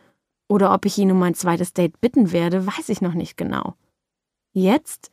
oder 0.47 0.73
ob 0.73 0.85
ich 0.85 0.97
ihn 0.97 1.11
um 1.11 1.21
ein 1.23 1.33
zweites 1.33 1.73
Date 1.73 1.99
bitten 2.01 2.31
werde, 2.31 2.65
weiß 2.65 2.89
ich 2.89 3.01
noch 3.01 3.13
nicht 3.13 3.37
genau. 3.37 3.75
Jetzt, 4.53 5.11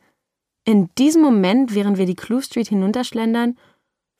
in 0.65 0.89
diesem 0.97 1.21
Moment, 1.21 1.73
während 1.75 1.97
wir 1.97 2.05
die 2.05 2.15
Clue 2.15 2.41
Street 2.41 2.69
hinunterschlendern, 2.69 3.57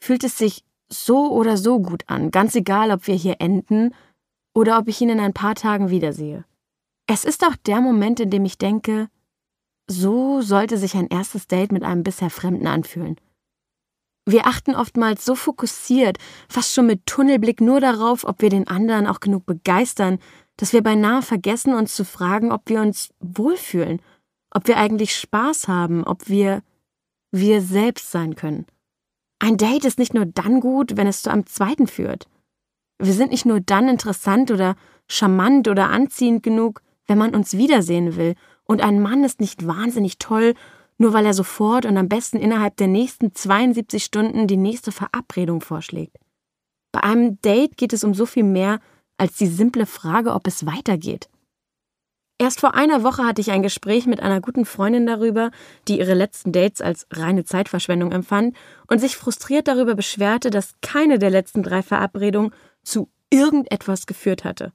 fühlt 0.01 0.23
es 0.23 0.37
sich 0.37 0.63
so 0.89 1.31
oder 1.31 1.57
so 1.57 1.79
gut 1.79 2.03
an, 2.07 2.31
ganz 2.31 2.55
egal, 2.55 2.91
ob 2.91 3.07
wir 3.07 3.15
hier 3.15 3.37
enden 3.39 3.93
oder 4.53 4.77
ob 4.77 4.87
ich 4.87 4.99
ihn 5.01 5.09
in 5.09 5.19
ein 5.19 5.33
paar 5.33 5.55
Tagen 5.55 5.89
wiedersehe. 5.89 6.45
Es 7.07 7.25
ist 7.25 7.43
auch 7.43 7.55
der 7.55 7.81
Moment, 7.81 8.19
in 8.19 8.29
dem 8.29 8.45
ich 8.45 8.57
denke, 8.57 9.09
so 9.89 10.41
sollte 10.41 10.77
sich 10.77 10.95
ein 10.95 11.07
erstes 11.07 11.47
Date 11.47 11.71
mit 11.71 11.83
einem 11.83 12.03
bisher 12.03 12.29
Fremden 12.29 12.67
anfühlen. 12.67 13.17
Wir 14.25 14.47
achten 14.47 14.73
oftmals 14.73 15.25
so 15.25 15.35
fokussiert, 15.35 16.17
fast 16.47 16.73
schon 16.73 16.85
mit 16.85 17.05
Tunnelblick 17.05 17.59
nur 17.59 17.81
darauf, 17.81 18.23
ob 18.23 18.41
wir 18.41 18.49
den 18.49 18.67
anderen 18.67 19.05
auch 19.05 19.19
genug 19.19 19.45
begeistern, 19.45 20.19
dass 20.57 20.73
wir 20.73 20.83
beinahe 20.83 21.21
vergessen, 21.21 21.73
uns 21.73 21.95
zu 21.95 22.05
fragen, 22.05 22.51
ob 22.51 22.69
wir 22.69 22.81
uns 22.81 23.09
wohlfühlen– 23.19 24.01
ob 24.53 24.67
wir 24.67 24.77
eigentlich 24.77 25.15
Spaß 25.15 25.67
haben, 25.67 26.03
ob 26.03 26.29
wir 26.29 26.61
wir 27.31 27.61
selbst 27.61 28.11
sein 28.11 28.35
können. 28.35 28.67
Ein 29.39 29.57
Date 29.57 29.85
ist 29.85 29.97
nicht 29.97 30.13
nur 30.13 30.25
dann 30.25 30.59
gut, 30.61 30.95
wenn 30.95 31.07
es 31.07 31.23
zu 31.23 31.31
einem 31.31 31.47
zweiten 31.47 31.87
führt. 31.87 32.27
Wir 32.99 33.13
sind 33.13 33.31
nicht 33.31 33.45
nur 33.45 33.59
dann 33.59 33.89
interessant 33.89 34.51
oder 34.51 34.75
charmant 35.07 35.67
oder 35.67 35.89
anziehend 35.89 36.43
genug, 36.43 36.81
wenn 37.07 37.17
man 37.17 37.35
uns 37.35 37.57
wiedersehen 37.57 38.15
will, 38.15 38.35
und 38.65 38.81
ein 38.81 39.01
Mann 39.01 39.25
ist 39.25 39.41
nicht 39.41 39.67
wahnsinnig 39.67 40.19
toll, 40.19 40.53
nur 40.97 41.11
weil 41.11 41.25
er 41.25 41.33
sofort 41.33 41.85
und 41.85 41.97
am 41.97 42.07
besten 42.07 42.37
innerhalb 42.37 42.77
der 42.77 42.87
nächsten 42.87 43.33
72 43.33 44.01
Stunden 44.01 44.47
die 44.47 44.55
nächste 44.55 44.93
Verabredung 44.93 45.59
vorschlägt. 45.59 46.15
Bei 46.93 47.03
einem 47.03 47.41
Date 47.41 47.75
geht 47.75 47.91
es 47.91 48.05
um 48.05 48.13
so 48.13 48.25
viel 48.25 48.43
mehr 48.43 48.79
als 49.17 49.37
die 49.37 49.47
simple 49.47 49.85
Frage, 49.85 50.33
ob 50.33 50.47
es 50.47 50.65
weitergeht. 50.65 51.29
Erst 52.39 52.59
vor 52.59 52.73
einer 52.73 53.03
Woche 53.03 53.23
hatte 53.23 53.41
ich 53.41 53.51
ein 53.51 53.63
Gespräch 53.63 54.05
mit 54.05 54.19
einer 54.19 54.41
guten 54.41 54.65
Freundin 54.65 55.05
darüber, 55.05 55.51
die 55.87 55.99
ihre 55.99 56.13
letzten 56.13 56.51
Dates 56.51 56.81
als 56.81 57.07
reine 57.11 57.45
Zeitverschwendung 57.45 58.11
empfand 58.11 58.55
und 58.87 58.99
sich 58.99 59.15
frustriert 59.15 59.67
darüber 59.67 59.95
beschwerte, 59.95 60.49
dass 60.49 60.75
keine 60.81 61.19
der 61.19 61.29
letzten 61.29 61.63
drei 61.63 61.83
Verabredungen 61.83 62.51
zu 62.83 63.09
irgendetwas 63.29 64.07
geführt 64.07 64.43
hatte. 64.43 64.73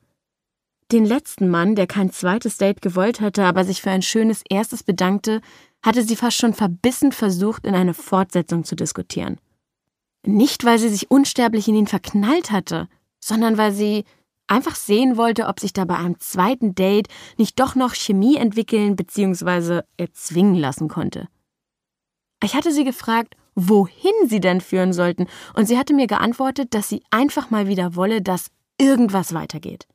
Den 0.93 1.05
letzten 1.05 1.51
Mann, 1.51 1.75
der 1.75 1.87
kein 1.87 2.11
zweites 2.11 2.57
Date 2.57 2.81
gewollt 2.81 3.21
hatte, 3.21 3.45
aber 3.45 3.65
sich 3.65 3.83
für 3.83 3.91
ein 3.91 4.03
schönes 4.03 4.43
erstes 4.49 4.83
bedankte, 4.83 5.43
hatte 5.83 6.03
sie 6.03 6.17
fast 6.17 6.39
schon 6.39 6.55
verbissen 6.55 7.13
versucht, 7.13 7.67
in 7.67 7.75
eine 7.75 7.93
Fortsetzung 7.93 8.65
zu 8.65 8.77
diskutieren. 8.77 9.39
Nicht, 10.25 10.65
weil 10.65 10.79
sie 10.79 10.89
sich 10.89 11.11
unsterblich 11.11 11.69
in 11.69 11.75
ihn 11.75 11.87
verknallt 11.87 12.51
hatte, 12.51 12.89
sondern 13.21 13.59
weil 13.59 13.73
sie 13.73 14.05
einfach 14.49 14.75
sehen 14.75 15.17
wollte, 15.17 15.47
ob 15.47 15.61
sich 15.61 15.73
da 15.73 15.85
bei 15.85 15.97
einem 15.97 16.19
zweiten 16.19 16.75
Date 16.75 17.09
nicht 17.37 17.59
doch 17.61 17.75
noch 17.75 17.95
Chemie 17.95 18.37
entwickeln 18.37 18.97
bzw. 18.97 19.83
erzwingen 19.97 20.57
lassen 20.57 20.89
konnte. 20.89 21.29
Ich 22.43 22.55
hatte 22.55 22.73
sie 22.73 22.85
gefragt, 22.85 23.35
wohin 23.55 24.13
sie 24.27 24.41
denn 24.41 24.61
führen 24.61 24.93
sollten, 24.93 25.27
und 25.55 25.67
sie 25.67 25.77
hatte 25.77 25.95
mir 25.95 26.07
geantwortet, 26.07 26.75
dass 26.75 26.89
sie 26.89 27.03
einfach 27.11 27.51
mal 27.51 27.67
wieder 27.67 27.97
wolle, 27.97 28.23
dass 28.23 28.51
irgendwas 28.81 29.35
weitergeht. 29.35 29.87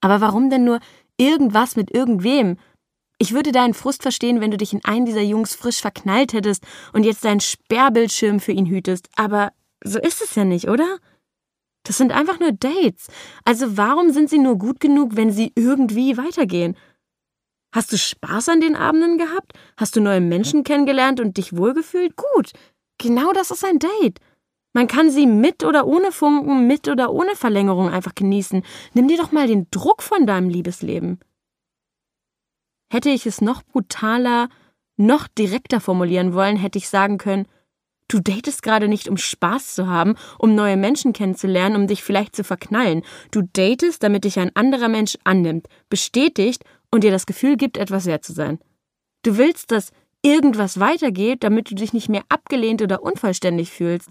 Aber 0.00 0.20
warum 0.20 0.50
denn 0.50 0.64
nur 0.64 0.78
irgendwas 1.16 1.74
mit 1.74 1.90
irgendwem? 1.90 2.56
Ich 3.18 3.32
würde 3.32 3.50
deinen 3.50 3.74
Frust 3.74 4.02
verstehen, 4.02 4.40
wenn 4.40 4.52
du 4.52 4.56
dich 4.56 4.72
in 4.72 4.84
einen 4.84 5.06
dieser 5.06 5.22
Jungs 5.22 5.56
frisch 5.56 5.80
verknallt 5.80 6.32
hättest 6.32 6.64
und 6.92 7.02
jetzt 7.02 7.24
deinen 7.24 7.40
Sperrbildschirm 7.40 8.38
für 8.38 8.52
ihn 8.52 8.66
hütest, 8.66 9.08
aber 9.16 9.50
so 9.82 9.98
ist 9.98 10.22
es 10.22 10.36
ja 10.36 10.44
nicht, 10.44 10.68
oder? 10.68 10.98
Das 11.88 11.96
sind 11.96 12.12
einfach 12.12 12.38
nur 12.38 12.52
Dates. 12.52 13.06
Also 13.46 13.78
warum 13.78 14.10
sind 14.12 14.28
sie 14.28 14.36
nur 14.36 14.58
gut 14.58 14.78
genug, 14.78 15.16
wenn 15.16 15.32
sie 15.32 15.52
irgendwie 15.54 16.18
weitergehen? 16.18 16.76
Hast 17.74 17.90
du 17.92 17.96
Spaß 17.96 18.50
an 18.50 18.60
den 18.60 18.76
Abenden 18.76 19.16
gehabt? 19.16 19.54
Hast 19.78 19.96
du 19.96 20.02
neue 20.02 20.20
Menschen 20.20 20.64
kennengelernt 20.64 21.18
und 21.18 21.38
dich 21.38 21.56
wohlgefühlt? 21.56 22.14
Gut. 22.14 22.52
Genau 22.98 23.32
das 23.32 23.50
ist 23.50 23.64
ein 23.64 23.78
Date. 23.78 24.18
Man 24.74 24.86
kann 24.86 25.10
sie 25.10 25.26
mit 25.26 25.64
oder 25.64 25.86
ohne 25.86 26.12
Funken, 26.12 26.66
mit 26.66 26.88
oder 26.88 27.10
ohne 27.10 27.34
Verlängerung 27.34 27.88
einfach 27.88 28.14
genießen. 28.14 28.62
Nimm 28.92 29.08
dir 29.08 29.16
doch 29.16 29.32
mal 29.32 29.46
den 29.46 29.66
Druck 29.70 30.02
von 30.02 30.26
deinem 30.26 30.50
Liebesleben. 30.50 31.18
Hätte 32.92 33.08
ich 33.08 33.24
es 33.24 33.40
noch 33.40 33.62
brutaler, 33.62 34.50
noch 34.98 35.26
direkter 35.26 35.80
formulieren 35.80 36.34
wollen, 36.34 36.56
hätte 36.56 36.76
ich 36.76 36.90
sagen 36.90 37.16
können, 37.16 37.46
Du 38.08 38.20
datest 38.20 38.62
gerade 38.62 38.88
nicht, 38.88 39.08
um 39.08 39.18
Spaß 39.18 39.74
zu 39.74 39.86
haben, 39.86 40.16
um 40.38 40.54
neue 40.54 40.78
Menschen 40.78 41.12
kennenzulernen, 41.12 41.76
um 41.76 41.86
dich 41.86 42.02
vielleicht 42.02 42.34
zu 42.34 42.42
verknallen. 42.42 43.02
Du 43.30 43.42
datest, 43.52 44.02
damit 44.02 44.24
dich 44.24 44.38
ein 44.38 44.54
anderer 44.56 44.88
Mensch 44.88 45.18
annimmt, 45.24 45.68
bestätigt 45.90 46.64
und 46.90 47.04
dir 47.04 47.10
das 47.10 47.26
Gefühl 47.26 47.56
gibt, 47.56 47.76
etwas 47.76 48.06
wert 48.06 48.24
zu 48.24 48.32
sein. 48.32 48.58
Du 49.22 49.36
willst, 49.36 49.72
dass 49.72 49.90
irgendwas 50.22 50.80
weitergeht, 50.80 51.44
damit 51.44 51.70
du 51.70 51.74
dich 51.74 51.92
nicht 51.92 52.08
mehr 52.08 52.24
abgelehnt 52.30 52.80
oder 52.80 53.02
unvollständig 53.02 53.70
fühlst. 53.70 54.08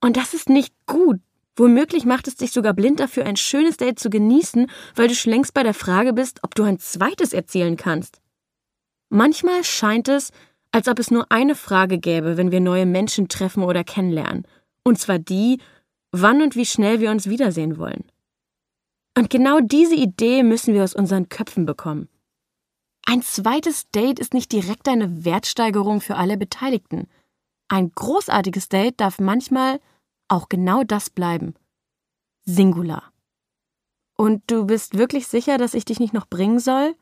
Und 0.00 0.16
das 0.16 0.32
ist 0.32 0.48
nicht 0.48 0.72
gut. 0.86 1.20
Womöglich 1.56 2.04
macht 2.04 2.26
es 2.28 2.36
dich 2.36 2.50
sogar 2.50 2.72
blind 2.72 3.00
dafür, 3.00 3.26
ein 3.26 3.36
schönes 3.36 3.76
Date 3.76 3.98
zu 3.98 4.10
genießen, 4.10 4.68
weil 4.96 5.08
du 5.08 5.14
schon 5.14 5.32
längst 5.32 5.54
bei 5.54 5.62
der 5.62 5.74
Frage 5.74 6.12
bist, 6.12 6.40
ob 6.42 6.54
du 6.54 6.64
ein 6.64 6.78
zweites 6.78 7.32
erzielen 7.32 7.76
kannst. 7.76 8.20
Manchmal 9.08 9.62
scheint 9.62 10.08
es, 10.08 10.32
als 10.74 10.88
ob 10.88 10.98
es 10.98 11.12
nur 11.12 11.30
eine 11.30 11.54
Frage 11.54 12.00
gäbe, 12.00 12.36
wenn 12.36 12.50
wir 12.50 12.58
neue 12.58 12.84
Menschen 12.84 13.28
treffen 13.28 13.62
oder 13.62 13.84
kennenlernen. 13.84 14.44
Und 14.82 14.98
zwar 14.98 15.20
die, 15.20 15.60
wann 16.10 16.42
und 16.42 16.56
wie 16.56 16.66
schnell 16.66 16.98
wir 16.98 17.12
uns 17.12 17.28
wiedersehen 17.28 17.78
wollen. 17.78 18.10
Und 19.16 19.30
genau 19.30 19.60
diese 19.60 19.94
Idee 19.94 20.42
müssen 20.42 20.74
wir 20.74 20.82
aus 20.82 20.96
unseren 20.96 21.28
Köpfen 21.28 21.64
bekommen. 21.64 22.08
Ein 23.06 23.22
zweites 23.22 23.88
Date 23.92 24.18
ist 24.18 24.34
nicht 24.34 24.50
direkt 24.50 24.88
eine 24.88 25.24
Wertsteigerung 25.24 26.00
für 26.00 26.16
alle 26.16 26.36
Beteiligten. 26.36 27.06
Ein 27.68 27.92
großartiges 27.92 28.68
Date 28.68 29.00
darf 29.00 29.20
manchmal 29.20 29.78
auch 30.26 30.48
genau 30.48 30.82
das 30.82 31.08
bleiben. 31.08 31.54
Singular. 32.46 33.12
Und 34.16 34.42
du 34.48 34.66
bist 34.66 34.98
wirklich 34.98 35.28
sicher, 35.28 35.56
dass 35.56 35.74
ich 35.74 35.84
dich 35.84 36.00
nicht 36.00 36.14
noch 36.14 36.26
bringen 36.26 36.58
soll? 36.58 36.96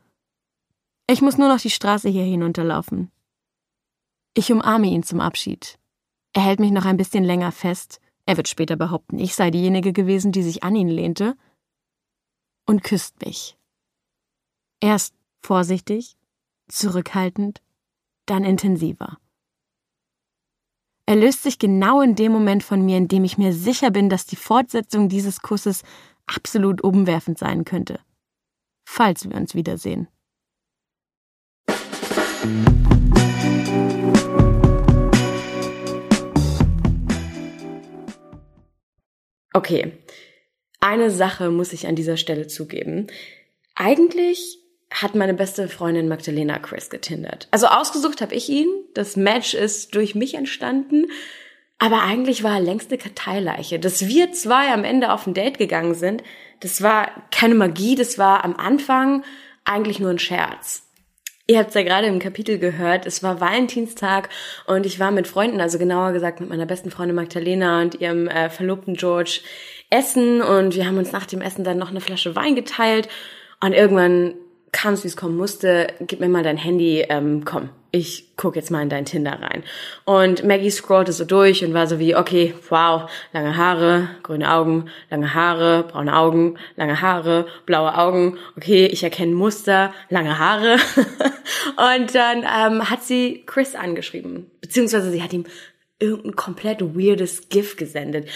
Ich 1.08 1.22
muss 1.22 1.38
nur 1.38 1.48
noch 1.48 1.60
die 1.60 1.70
Straße 1.70 2.10
hier 2.10 2.24
hinunterlaufen. 2.24 3.10
Ich 4.34 4.50
umarme 4.50 4.86
ihn 4.86 5.02
zum 5.02 5.20
Abschied. 5.20 5.78
Er 6.32 6.42
hält 6.42 6.60
mich 6.60 6.70
noch 6.70 6.86
ein 6.86 6.96
bisschen 6.96 7.24
länger 7.24 7.52
fest. 7.52 8.00
Er 8.24 8.36
wird 8.36 8.48
später 8.48 8.76
behaupten, 8.76 9.18
ich 9.18 9.34
sei 9.34 9.50
diejenige 9.50 9.92
gewesen, 9.92 10.32
die 10.32 10.42
sich 10.42 10.62
an 10.62 10.74
ihn 10.74 10.88
lehnte. 10.88 11.36
Und 12.66 12.82
küsst 12.82 13.20
mich. 13.24 13.58
Erst 14.80 15.14
vorsichtig, 15.40 16.16
zurückhaltend, 16.68 17.60
dann 18.26 18.44
intensiver. 18.44 19.18
Er 21.06 21.16
löst 21.16 21.42
sich 21.42 21.58
genau 21.58 22.00
in 22.00 22.14
dem 22.14 22.32
Moment 22.32 22.62
von 22.62 22.84
mir, 22.84 22.96
in 22.96 23.08
dem 23.08 23.24
ich 23.24 23.36
mir 23.36 23.52
sicher 23.52 23.90
bin, 23.90 24.08
dass 24.08 24.24
die 24.24 24.36
Fortsetzung 24.36 25.08
dieses 25.08 25.42
Kusses 25.42 25.82
absolut 26.26 26.80
umwerfend 26.82 27.38
sein 27.38 27.64
könnte. 27.64 28.00
Falls 28.88 29.28
wir 29.28 29.36
uns 29.36 29.54
wiedersehen. 29.54 30.08
Okay, 39.52 39.92
eine 40.80 41.10
Sache 41.10 41.50
muss 41.50 41.72
ich 41.72 41.86
an 41.86 41.94
dieser 41.94 42.16
Stelle 42.16 42.46
zugeben. 42.46 43.06
Eigentlich 43.74 44.58
hat 44.90 45.14
meine 45.14 45.34
beste 45.34 45.68
Freundin 45.68 46.08
Magdalena 46.08 46.58
Chris 46.58 46.90
getindert. 46.90 47.48
Also 47.50 47.66
ausgesucht 47.66 48.20
habe 48.20 48.34
ich 48.34 48.48
ihn. 48.48 48.68
Das 48.94 49.16
Match 49.16 49.54
ist 49.54 49.94
durch 49.94 50.14
mich 50.14 50.34
entstanden. 50.34 51.06
Aber 51.78 52.02
eigentlich 52.02 52.42
war 52.42 52.54
er 52.54 52.60
längst 52.60 52.90
eine 52.90 52.98
Karteileiche. 52.98 53.78
Dass 53.78 54.06
wir 54.06 54.32
zwei 54.32 54.72
am 54.72 54.84
Ende 54.84 55.12
auf 55.12 55.26
ein 55.26 55.34
Date 55.34 55.58
gegangen 55.58 55.94
sind, 55.94 56.22
das 56.60 56.82
war 56.82 57.10
keine 57.30 57.54
Magie, 57.54 57.94
das 57.94 58.18
war 58.18 58.44
am 58.44 58.54
Anfang 58.54 59.24
eigentlich 59.64 59.98
nur 59.98 60.10
ein 60.10 60.18
Scherz. 60.18 60.82
Ihr 61.48 61.58
habt 61.58 61.70
es 61.70 61.74
ja 61.74 61.82
gerade 61.82 62.06
im 62.06 62.20
Kapitel 62.20 62.58
gehört, 62.58 63.04
es 63.04 63.24
war 63.24 63.40
Valentinstag 63.40 64.28
und 64.66 64.86
ich 64.86 65.00
war 65.00 65.10
mit 65.10 65.26
Freunden, 65.26 65.60
also 65.60 65.76
genauer 65.76 66.12
gesagt 66.12 66.40
mit 66.40 66.48
meiner 66.48 66.66
besten 66.66 66.92
Freundin 66.92 67.16
Magdalena 67.16 67.82
und 67.82 67.96
ihrem 67.96 68.28
äh, 68.28 68.48
Verlobten 68.48 68.94
George 68.94 69.40
essen 69.90 70.40
und 70.40 70.76
wir 70.76 70.86
haben 70.86 70.98
uns 70.98 71.10
nach 71.10 71.26
dem 71.26 71.40
Essen 71.40 71.64
dann 71.64 71.78
noch 71.78 71.90
eine 71.90 72.00
Flasche 72.00 72.36
Wein 72.36 72.54
geteilt 72.54 73.08
und 73.60 73.72
irgendwann 73.72 74.34
kam 74.72 74.94
es, 74.94 75.04
wie 75.04 75.08
es 75.08 75.16
kommen 75.16 75.36
musste, 75.36 75.88
gib 76.00 76.20
mir 76.20 76.28
mal 76.28 76.42
dein 76.42 76.56
Handy, 76.56 77.04
ähm, 77.08 77.44
komm, 77.44 77.68
ich 77.92 78.36
guck 78.36 78.56
jetzt 78.56 78.70
mal 78.70 78.82
in 78.82 78.88
dein 78.88 79.04
Tinder 79.04 79.38
rein. 79.40 79.62
Und 80.06 80.44
Maggie 80.44 80.70
scrollte 80.70 81.12
so 81.12 81.26
durch 81.26 81.62
und 81.62 81.74
war 81.74 81.86
so 81.86 81.98
wie, 81.98 82.16
okay, 82.16 82.54
wow, 82.70 83.10
lange 83.34 83.56
Haare, 83.56 84.08
grüne 84.22 84.50
Augen, 84.50 84.86
lange 85.10 85.34
Haare, 85.34 85.84
braune 85.84 86.16
Augen, 86.16 86.58
lange 86.76 87.02
Haare, 87.02 87.46
blaue 87.66 87.96
Augen, 87.96 88.38
okay, 88.56 88.86
ich 88.86 89.04
erkenne 89.04 89.34
Muster, 89.34 89.92
lange 90.08 90.38
Haare. 90.38 90.76
und 91.96 92.14
dann 92.14 92.38
ähm, 92.38 92.88
hat 92.88 93.02
sie 93.02 93.42
Chris 93.44 93.74
angeschrieben, 93.74 94.50
beziehungsweise 94.62 95.10
sie 95.10 95.22
hat 95.22 95.34
ihm 95.34 95.44
irgendein 95.98 96.34
komplett 96.34 96.80
weirdes 96.96 97.50
GIF 97.50 97.76
gesendet 97.76 98.26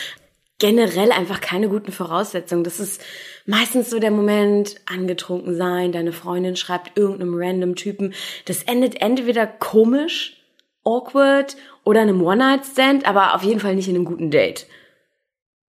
generell 0.59 1.13
einfach 1.13 1.41
keine 1.41 1.69
guten 1.69 1.93
Voraussetzungen. 1.93 2.65
Das 2.65 2.81
ist 2.81 3.03
meistens 3.45 3.91
so 3.91 3.99
der 3.99 4.11
Moment, 4.11 4.77
angetrunken 4.87 5.57
sein, 5.57 5.93
deine 5.93 6.13
Freundin 6.13 6.57
schreibt 6.57 6.97
irgendeinem 6.97 7.35
random 7.37 7.75
Typen. 7.77 8.15
Das 8.47 8.63
endet 8.63 9.01
entweder 9.01 9.47
komisch, 9.47 10.43
awkward 10.85 11.57
oder 11.85 12.01
einem 12.01 12.23
One-Night-Stand, 12.23 13.07
aber 13.07 13.35
auf 13.35 13.43
jeden 13.43 13.61
Fall 13.61 13.75
nicht 13.75 13.89
in 13.89 13.97
einem 13.97 14.05
guten 14.05 14.31
Date. 14.31 14.67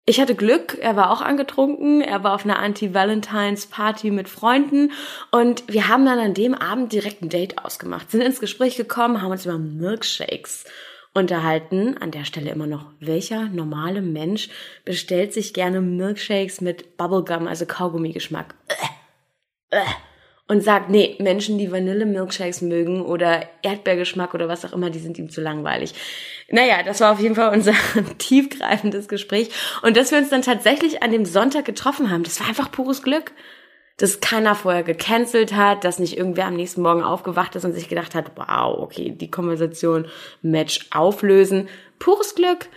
Ich 0.06 0.22
hatte 0.22 0.34
Glück, 0.34 0.78
er 0.80 0.96
war 0.96 1.10
auch 1.10 1.20
angetrunken, 1.20 2.00
er 2.00 2.24
war 2.24 2.34
auf 2.34 2.44
einer 2.44 2.58
Anti-Valentines-Party 2.58 4.10
mit 4.10 4.30
Freunden 4.30 4.92
und 5.32 5.64
wir 5.70 5.88
haben 5.88 6.06
dann 6.06 6.18
an 6.18 6.32
dem 6.32 6.54
Abend 6.54 6.94
direkt 6.94 7.20
ein 7.20 7.28
Date 7.28 7.62
ausgemacht, 7.62 8.10
sind 8.10 8.22
ins 8.22 8.40
Gespräch 8.40 8.76
gekommen, 8.76 9.20
haben 9.20 9.32
uns 9.32 9.44
über 9.44 9.58
Milkshakes 9.58 10.64
unterhalten. 11.14 11.96
An 11.98 12.10
der 12.10 12.24
Stelle 12.24 12.50
immer 12.50 12.66
noch, 12.66 12.86
welcher 13.00 13.48
normale 13.48 14.02
Mensch 14.02 14.48
bestellt 14.84 15.32
sich 15.32 15.54
gerne 15.54 15.80
Milkshakes 15.80 16.60
mit 16.60 16.96
Bubblegum, 16.96 17.46
also 17.46 17.66
Kaugummi-Geschmack? 17.66 18.54
Äh, 19.70 19.76
äh. 19.78 19.84
Und 20.50 20.62
sagt, 20.62 20.88
nee, 20.88 21.14
Menschen, 21.18 21.58
die 21.58 21.70
Vanille-Milkshakes 21.70 22.62
mögen 22.62 23.02
oder 23.02 23.42
Erdbeergeschmack 23.62 24.32
oder 24.32 24.48
was 24.48 24.64
auch 24.64 24.72
immer, 24.72 24.88
die 24.88 24.98
sind 24.98 25.18
ihm 25.18 25.28
zu 25.28 25.42
langweilig. 25.42 25.92
Naja, 26.48 26.82
das 26.82 27.00
war 27.00 27.12
auf 27.12 27.20
jeden 27.20 27.34
Fall 27.34 27.52
unser 27.52 27.74
tiefgreifendes 28.18 29.08
Gespräch. 29.08 29.50
Und 29.82 29.98
dass 29.98 30.10
wir 30.10 30.16
uns 30.16 30.30
dann 30.30 30.40
tatsächlich 30.40 31.02
an 31.02 31.12
dem 31.12 31.26
Sonntag 31.26 31.66
getroffen 31.66 32.10
haben, 32.10 32.22
das 32.22 32.40
war 32.40 32.48
einfach 32.48 32.72
pures 32.72 33.02
Glück 33.02 33.32
dass 33.98 34.20
keiner 34.20 34.54
vorher 34.54 34.84
gecancelt 34.84 35.54
hat, 35.54 35.84
dass 35.84 35.98
nicht 35.98 36.16
irgendwer 36.16 36.46
am 36.46 36.54
nächsten 36.54 36.82
Morgen 36.82 37.02
aufgewacht 37.02 37.54
ist 37.56 37.64
und 37.64 37.72
sich 37.72 37.88
gedacht 37.88 38.14
hat, 38.14 38.32
wow, 38.36 38.78
okay, 38.78 39.10
die 39.10 39.30
Konversation 39.30 40.06
Match 40.40 40.86
auflösen. 40.92 41.68
Pures 41.98 42.34
Glück. 42.34 42.68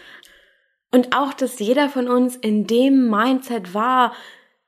Und 0.91 1.15
auch, 1.15 1.34
dass 1.34 1.60
jeder 1.60 1.89
von 1.89 2.10
uns 2.10 2.36
in 2.36 2.67
dem 2.67 3.10
Mindset 3.10 3.73
war, 3.73 4.13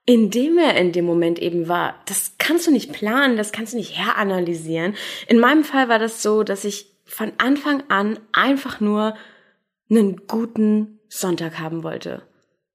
in 0.06 0.30
dem 0.30 0.58
er 0.58 0.76
in 0.78 0.92
dem 0.92 1.06
Moment 1.06 1.40
eben 1.40 1.68
war. 1.68 1.96
Das 2.06 2.36
kannst 2.38 2.68
du 2.68 2.72
nicht 2.72 2.94
planen, 2.94 3.36
das 3.36 3.52
kannst 3.52 3.74
du 3.74 3.78
nicht 3.78 3.98
heranalysieren. 3.98 4.96
In 5.28 5.40
meinem 5.40 5.64
Fall 5.64 5.90
war 5.90 6.00
das 6.00 6.22
so, 6.22 6.44
dass 6.44 6.66
ich 6.66 6.94
von 7.06 7.32
Anfang 7.40 7.84
an 7.90 8.20
einfach 8.32 8.80
nur 8.80 9.16
einen 9.90 10.28
guten 10.28 11.00
Sonntag 11.10 11.60
haben 11.60 11.84
wollte. 11.84 12.22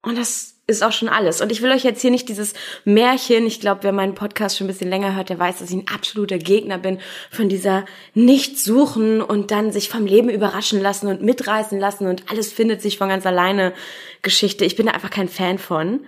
Und 0.03 0.19
das 0.19 0.58
ist 0.69 0.85
auch 0.85 0.93
schon 0.93 1.09
alles. 1.09 1.41
Und 1.41 1.51
ich 1.51 1.63
will 1.63 1.73
euch 1.73 1.83
jetzt 1.83 2.03
hier 2.03 2.11
nicht 2.11 2.29
dieses 2.29 2.53
Märchen, 2.85 3.47
ich 3.47 3.59
glaube, 3.59 3.83
wer 3.83 3.93
meinen 3.93 4.15
Podcast 4.15 4.57
schon 4.57 4.67
ein 4.67 4.69
bisschen 4.69 4.91
länger 4.91 5.17
hört, 5.17 5.31
der 5.31 5.39
weiß, 5.39 5.59
dass 5.59 5.71
ich 5.71 5.77
ein 5.77 5.89
absoluter 5.93 6.39
Gegner 6.39 6.77
bin 6.77 7.01
von 7.31 7.49
dieser 7.49 7.87
nicht 8.15 8.59
suchen 8.59 9.23
und 9.23 9.51
dann 9.51 9.73
sich 9.73 9.89
vom 9.89 10.05
Leben 10.05 10.29
überraschen 10.29 10.81
lassen 10.81 11.09
und 11.09 11.23
mitreißen 11.23 11.81
lassen 11.81 12.07
und 12.07 12.31
alles 12.31 12.53
findet 12.53 12.83
sich 12.83 12.99
von 12.99 13.09
ganz 13.09 13.25
alleine 13.25 13.73
Geschichte. 14.21 14.67
Ich 14.67 14.77
bin 14.77 14.87
da 14.87 14.93
einfach 14.93 15.11
kein 15.11 15.29
Fan 15.29 15.57
von. 15.59 16.01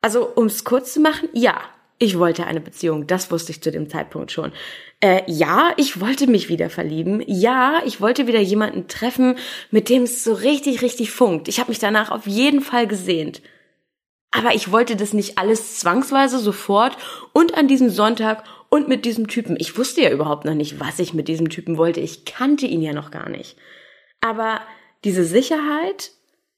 Also, 0.00 0.26
um 0.34 0.46
es 0.46 0.64
kurz 0.64 0.94
zu 0.94 1.00
machen, 1.00 1.28
ja, 1.34 1.60
ich 1.98 2.18
wollte 2.18 2.46
eine 2.46 2.60
Beziehung. 2.60 3.06
Das 3.06 3.30
wusste 3.30 3.52
ich 3.52 3.62
zu 3.62 3.70
dem 3.70 3.88
Zeitpunkt 3.88 4.32
schon. 4.32 4.52
Äh, 5.00 5.22
ja, 5.26 5.72
ich 5.76 6.00
wollte 6.00 6.26
mich 6.26 6.48
wieder 6.48 6.70
verlieben. 6.70 7.22
Ja, 7.26 7.82
ich 7.84 8.00
wollte 8.00 8.26
wieder 8.26 8.40
jemanden 8.40 8.88
treffen, 8.88 9.36
mit 9.70 9.90
dem 9.90 10.04
es 10.04 10.24
so 10.24 10.32
richtig, 10.32 10.80
richtig 10.80 11.10
funkt. 11.10 11.48
Ich 11.48 11.60
habe 11.60 11.70
mich 11.70 11.78
danach 11.78 12.10
auf 12.10 12.26
jeden 12.26 12.62
Fall 12.62 12.86
gesehnt. 12.86 13.42
Aber 14.36 14.52
ich 14.52 14.72
wollte 14.72 14.96
das 14.96 15.12
nicht 15.12 15.38
alles 15.38 15.78
zwangsweise 15.78 16.40
sofort 16.40 16.96
und 17.32 17.56
an 17.56 17.68
diesem 17.68 17.88
Sonntag 17.88 18.42
und 18.68 18.88
mit 18.88 19.04
diesem 19.04 19.28
Typen. 19.28 19.56
Ich 19.60 19.78
wusste 19.78 20.02
ja 20.02 20.10
überhaupt 20.10 20.44
noch 20.44 20.54
nicht, 20.54 20.80
was 20.80 20.98
ich 20.98 21.14
mit 21.14 21.28
diesem 21.28 21.50
Typen 21.50 21.78
wollte. 21.78 22.00
Ich 22.00 22.24
kannte 22.24 22.66
ihn 22.66 22.82
ja 22.82 22.92
noch 22.92 23.12
gar 23.12 23.28
nicht. 23.28 23.56
Aber 24.20 24.60
diese 25.04 25.24
Sicherheit, 25.24 26.10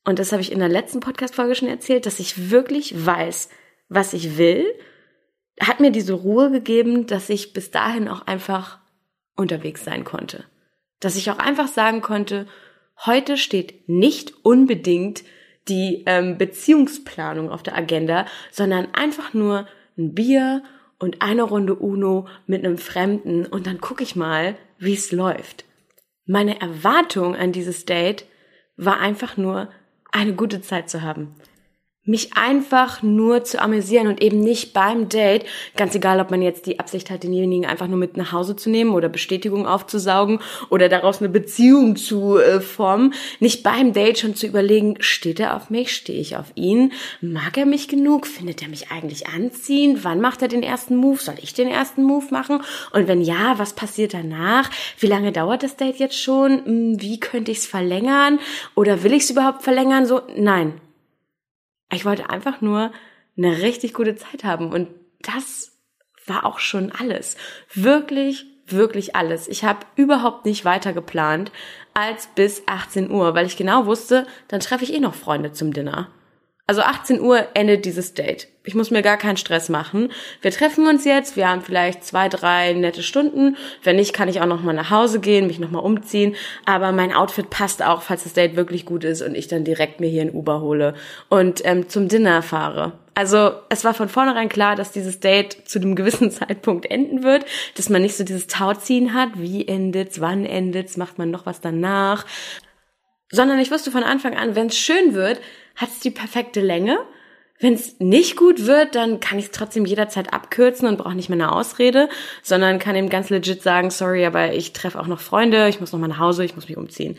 und 0.07 0.19
das 0.19 0.33
habe 0.33 0.41
ich 0.41 0.53
in 0.53 0.59
der 0.59 0.71
letzten 0.71 1.01
Podcast-Folge 1.01 1.55
schon 1.55 1.69
erzählt, 1.69 2.07
dass 2.07 2.19
ich 2.19 2.51
wirklich 2.51 3.05
weiß, 3.05 3.51
was 3.91 4.15
ich 4.15 4.39
will, 4.39 4.65
hat 5.61 5.81
mir 5.81 5.91
diese 5.91 6.15
Ruhe 6.15 6.51
gegeben, 6.51 7.07
dass 7.07 7.29
ich 7.29 7.53
bis 7.53 7.71
dahin 7.71 8.09
auch 8.09 8.27
einfach 8.27 8.79
unterwegs 9.37 9.85
sein 9.85 10.05
konnte. 10.05 10.45
Dass 11.01 11.17
ich 11.17 11.31
auch 11.31 11.39
einfach 11.39 11.69
sagen 11.69 12.01
konnte, 12.01 12.47
heute 13.05 13.37
steht 13.37 13.87
nicht 13.87 14.33
unbedingt 14.45 15.25
die 15.69 16.05
ähm, 16.07 16.39
Beziehungsplanung 16.39 17.51
auf 17.51 17.63
der 17.63 17.77
Agenda, 17.77 18.27
sondern 18.51 18.89
einfach 18.95 19.35
nur 19.35 19.67
ein 19.99 20.15
Bier 20.15 20.63
und 20.99 21.23
eine 21.23 21.43
Runde 21.43 21.75
Uno 21.75 22.27
mit 22.47 22.65
einem 22.65 22.79
Fremden 22.79 23.47
und 23.47 23.67
dann 23.67 23.81
gucke 23.81 24.03
ich 24.03 24.17
mal, 24.17 24.57
wie 24.79 24.95
es 24.95 25.13
läuft. 25.13 25.65
Meine 26.27 26.61
Erwartung 26.61 27.37
an 27.37 27.53
dieses 27.53 27.85
Date 27.85 28.27
war 28.77 29.01
einfach 29.01 29.37
nur, 29.37 29.71
eine 30.13 30.35
gute 30.35 30.63
Zeit 30.63 30.89
zu 30.89 31.03
haben 31.03 31.35
mich 32.07 32.37
einfach 32.37 33.03
nur 33.03 33.45
zu 33.45 33.61
amüsieren 33.61 34.07
und 34.07 34.23
eben 34.23 34.39
nicht 34.41 34.73
beim 34.73 35.09
Date, 35.09 35.45
ganz 35.77 35.95
egal, 35.95 36.21
ob 36.21 36.31
man 36.31 36.41
jetzt 36.41 36.67
die 36.67 36.79
Absicht 36.79 37.11
hat, 37.11 37.25
denjenigen 37.25 37.67
einfach 37.67 37.89
nur 37.89 37.99
mit 37.99 38.17
nach 38.17 38.33
Hause 38.33 38.57
zu 38.57 38.71
nehmen 38.71 38.93
oder 38.93 39.09
Bestätigung 39.09 39.67
aufzusaugen 39.67 40.39
oder 40.71 40.89
daraus 40.89 41.21
eine 41.21 41.29
Beziehung 41.29 41.97
zu 41.97 42.39
äh, 42.39 42.61
formen, 42.61 43.13
nicht 43.41 43.63
beim 43.65 43.93
Date 43.93 44.21
schon 44.21 44.37
zu 44.37 44.47
überlegen, 44.47 44.97
steht 45.01 45.41
er 45.41 45.57
auf 45.57 45.69
mich, 45.69 45.93
stehe 45.93 46.21
ich 46.21 46.37
auf 46.37 46.53
ihn, 46.55 46.93
mag 47.21 47.59
er 47.59 47.67
mich 47.67 47.89
genug, 47.89 48.27
findet 48.27 48.63
er 48.63 48.69
mich 48.69 48.91
eigentlich 48.91 49.27
anziehen, 49.29 50.01
wann 50.03 50.21
macht 50.21 50.43
er 50.43 50.49
den 50.49 50.63
ersten 50.63 50.97
Move, 50.97 51.21
soll 51.21 51.37
ich 51.43 51.55
den 51.55 51.69
ersten 51.69 52.05
Move 52.05 52.27
machen? 52.31 52.63
Und 52.93 53.09
wenn 53.09 53.21
ja, 53.21 53.59
was 53.59 53.73
passiert 53.73 54.15
danach, 54.15 54.71
wie 55.01 55.07
lange 55.07 55.33
dauert 55.33 55.65
das 55.65 55.77
Date 55.77 55.97
jetzt 55.97 56.21
schon, 56.21 56.65
hm, 56.65 57.03
wie 57.03 57.19
könnte 57.19 57.51
ich 57.51 57.59
es 57.59 57.67
verlängern? 57.67 58.39
Oder 58.77 59.03
will 59.03 59.13
ich 59.13 59.25
es 59.25 59.31
überhaupt 59.31 59.63
verlängern, 59.63 60.07
so, 60.07 60.21
nein, 60.37 60.75
ich 61.93 62.05
wollte 62.05 62.31
einfach 62.31 62.61
nur 62.61 62.93
eine 63.37 63.63
richtig 63.63 63.95
gute 63.95 64.17
Zeit 64.17 64.45
haben 64.45 64.73
und 64.73 64.89
das 65.21 65.73
war 66.27 66.45
auch 66.45 66.59
schon 66.59 66.93
alles. 66.93 67.37
Wirklich, 67.73 68.47
wirklich 68.67 69.15
alles. 69.15 69.49
Ich 69.49 69.65
habe 69.65 69.87
überhaupt 69.95 70.45
nicht 70.45 70.65
weiter 70.65 70.93
geplant 70.93 71.53
als 71.95 72.27
bis 72.29 72.63
18 72.67 73.11
Uhr, 73.11 73.35
weil 73.35 73.47
ich 73.47 73.57
genau 73.57 73.87
wusste, 73.87 74.27
dann 74.49 74.61
treffe 74.61 74.85
ich 74.85 74.93
eh 74.93 75.01
noch 75.01 75.15
Freunde 75.15 75.53
zum 75.53 75.73
Dinner. 75.73 76.11
Also 76.69 76.83
18 76.83 77.21
Uhr 77.21 77.47
endet 77.55 77.85
dieses 77.85 78.15
Date. 78.15 78.49
Ich 78.65 78.75
muss 78.75 78.91
mir 78.91 79.03
gar 79.03 79.17
keinen 79.17 79.37
Stress 79.37 79.69
machen. 79.69 80.11
Wir 80.43 80.51
treffen 80.51 80.89
uns 80.89 81.05
jetzt, 81.05 81.37
wir 81.37 81.49
haben 81.49 81.63
vielleicht 81.63 82.05
zwei, 82.05 82.29
drei 82.29 82.73
nette 82.73 83.05
Stunden. 83.05 83.57
Wenn 83.85 83.95
nicht, 83.95 84.13
kann 84.13 84.29
ich 84.29 84.41
auch 84.41 84.47
noch 84.47 84.65
mal 84.65 84.73
nach 84.73 84.91
Hause 84.91 85.21
gehen, 85.21 85.47
mich 85.47 85.61
noch 85.61 85.71
mal 85.71 85.79
umziehen. 85.79 86.35
Aber 86.65 86.91
mein 86.91 87.15
Outfit 87.15 87.51
passt 87.51 87.85
auch, 87.85 88.03
falls 88.03 88.25
das 88.25 88.33
Date 88.33 88.57
wirklich 88.57 88.85
gut 88.85 89.05
ist 89.05 89.23
und 89.23 89.37
ich 89.37 89.47
dann 89.47 89.63
direkt 89.63 90.01
mir 90.01 90.09
hier 90.09 90.23
ein 90.23 90.35
Uber 90.35 90.61
hole 90.61 90.95
und 91.29 91.65
ähm, 91.65 91.89
zum 91.89 92.09
Dinner 92.09 92.43
fahre. 92.43 92.95
Also 93.15 93.53
es 93.69 93.85
war 93.85 93.95
von 93.95 94.09
vornherein 94.09 94.49
klar, 94.49 94.75
dass 94.75 94.91
dieses 94.91 95.21
Date 95.21 95.69
zu 95.69 95.79
einem 95.79 95.95
gewissen 95.95 96.31
Zeitpunkt 96.33 96.91
enden 96.91 97.23
wird, 97.23 97.47
dass 97.77 97.89
man 97.89 98.03
nicht 98.03 98.17
so 98.17 98.25
dieses 98.25 98.49
Tauziehen 98.49 99.15
hat, 99.15 99.31
wie 99.37 99.67
endet's, 99.67 100.21
wann 100.21 100.45
endet's, 100.45 100.97
macht 100.97 101.17
man 101.17 101.31
noch 101.31 101.47
was 101.47 101.61
danach, 101.61 102.27
sondern 103.31 103.59
ich 103.59 103.71
wusste 103.71 103.91
von 103.91 104.03
Anfang 104.03 104.37
an, 104.37 104.55
wenn 104.55 104.67
es 104.67 104.79
schön 104.79 105.15
wird, 105.15 105.41
hat 105.75 105.91
es 105.91 106.01
die 106.01 106.11
perfekte 106.11 106.61
Länge. 106.61 106.99
Wenn 107.59 107.73
es 107.73 107.99
nicht 108.01 108.37
gut 108.37 108.67
wird, 108.67 108.95
dann 108.95 109.19
kann 109.21 109.39
ich 109.39 109.47
es 109.47 109.51
trotzdem 109.51 109.87
jederzeit 109.87 110.33
abkürzen 110.33 110.87
und 110.87 110.99
brauche 110.99 111.15
nicht 111.15 111.31
mehr 111.31 111.39
eine 111.41 111.53
Ausrede, 111.53 112.11
sondern 112.43 112.79
kann 112.79 112.97
ihm 112.97 113.09
ganz 113.09 113.31
legit 113.31 113.63
sagen, 113.63 113.91
sorry, 113.91 114.27
aber 114.27 114.53
ich 114.53 114.75
treffe 114.75 115.01
auch 115.01 115.07
noch 115.07 115.21
Freunde, 115.21 115.69
ich 115.69 115.81
muss 115.81 115.93
noch 115.93 115.99
mal 115.99 116.09
nach 116.09 116.19
Hause, 116.19 116.45
ich 116.45 116.55
muss 116.55 116.69
mich 116.69 116.77
umziehen. 116.77 117.19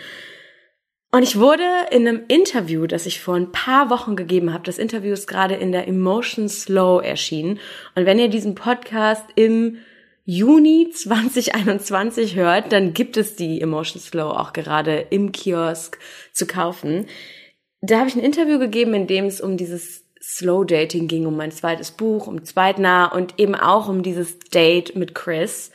Und 1.12 1.24
ich 1.24 1.40
wurde 1.40 1.64
in 1.90 2.08
einem 2.08 2.24
Interview, 2.28 2.86
das 2.86 3.06
ich 3.06 3.22
vor 3.22 3.36
ein 3.36 3.52
paar 3.52 3.90
Wochen 3.90 4.16
gegeben 4.16 4.54
habe, 4.54 4.66
das 4.66 4.78
Interview 4.78 5.14
ist 5.14 5.28
gerade 5.28 5.56
in 5.56 5.72
der 5.72 5.88
Emotion 5.88 6.50
Slow 6.50 7.04
erschienen. 7.04 7.60
Und 7.96 8.06
wenn 8.06 8.20
ihr 8.20 8.28
diesen 8.28 8.56
Podcast 8.56 9.26
im 9.36 9.78
Juni 10.30 10.90
2021 10.94 12.36
hört, 12.36 12.72
dann 12.72 12.94
gibt 12.94 13.18
es 13.18 13.36
die 13.36 13.62
Emotion 13.62 14.02
Slow 14.02 14.32
auch 14.32 14.54
gerade 14.54 15.00
im 15.10 15.32
Kiosk 15.32 15.98
zu 16.34 16.46
kaufen 16.46 17.08
da 17.82 18.00
habe 18.00 18.10
ich 18.10 18.16
ein 18.16 18.24
Interview 18.24 18.60
gegeben, 18.60 18.94
in 18.94 19.08
dem 19.08 19.26
es 19.26 19.42
um 19.42 19.58
dieses 19.58 20.06
Slow 20.22 20.66
Dating 20.66 21.08
ging, 21.08 21.26
um 21.26 21.38
mein 21.38 21.52
zweites 21.52 21.92
Buch, 21.92 22.28
um 22.28 22.44
Zweitnah 22.44 23.06
und 23.06 23.40
eben 23.40 23.56
auch 23.56 23.88
um 23.88 24.04
dieses 24.04 24.40
Date 24.40 24.96
mit 24.96 25.16
Chris. 25.16 25.72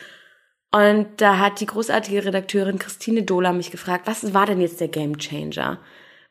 Und 0.72 1.06
da 1.18 1.38
hat 1.38 1.60
die 1.60 1.66
großartige 1.66 2.24
Redakteurin 2.24 2.78
Christine 2.78 3.22
Dohler 3.22 3.52
mich 3.52 3.70
gefragt, 3.70 4.06
was 4.06 4.34
war 4.34 4.46
denn 4.46 4.60
jetzt 4.60 4.80
der 4.80 4.88
Game 4.88 5.18
Changer? 5.18 5.78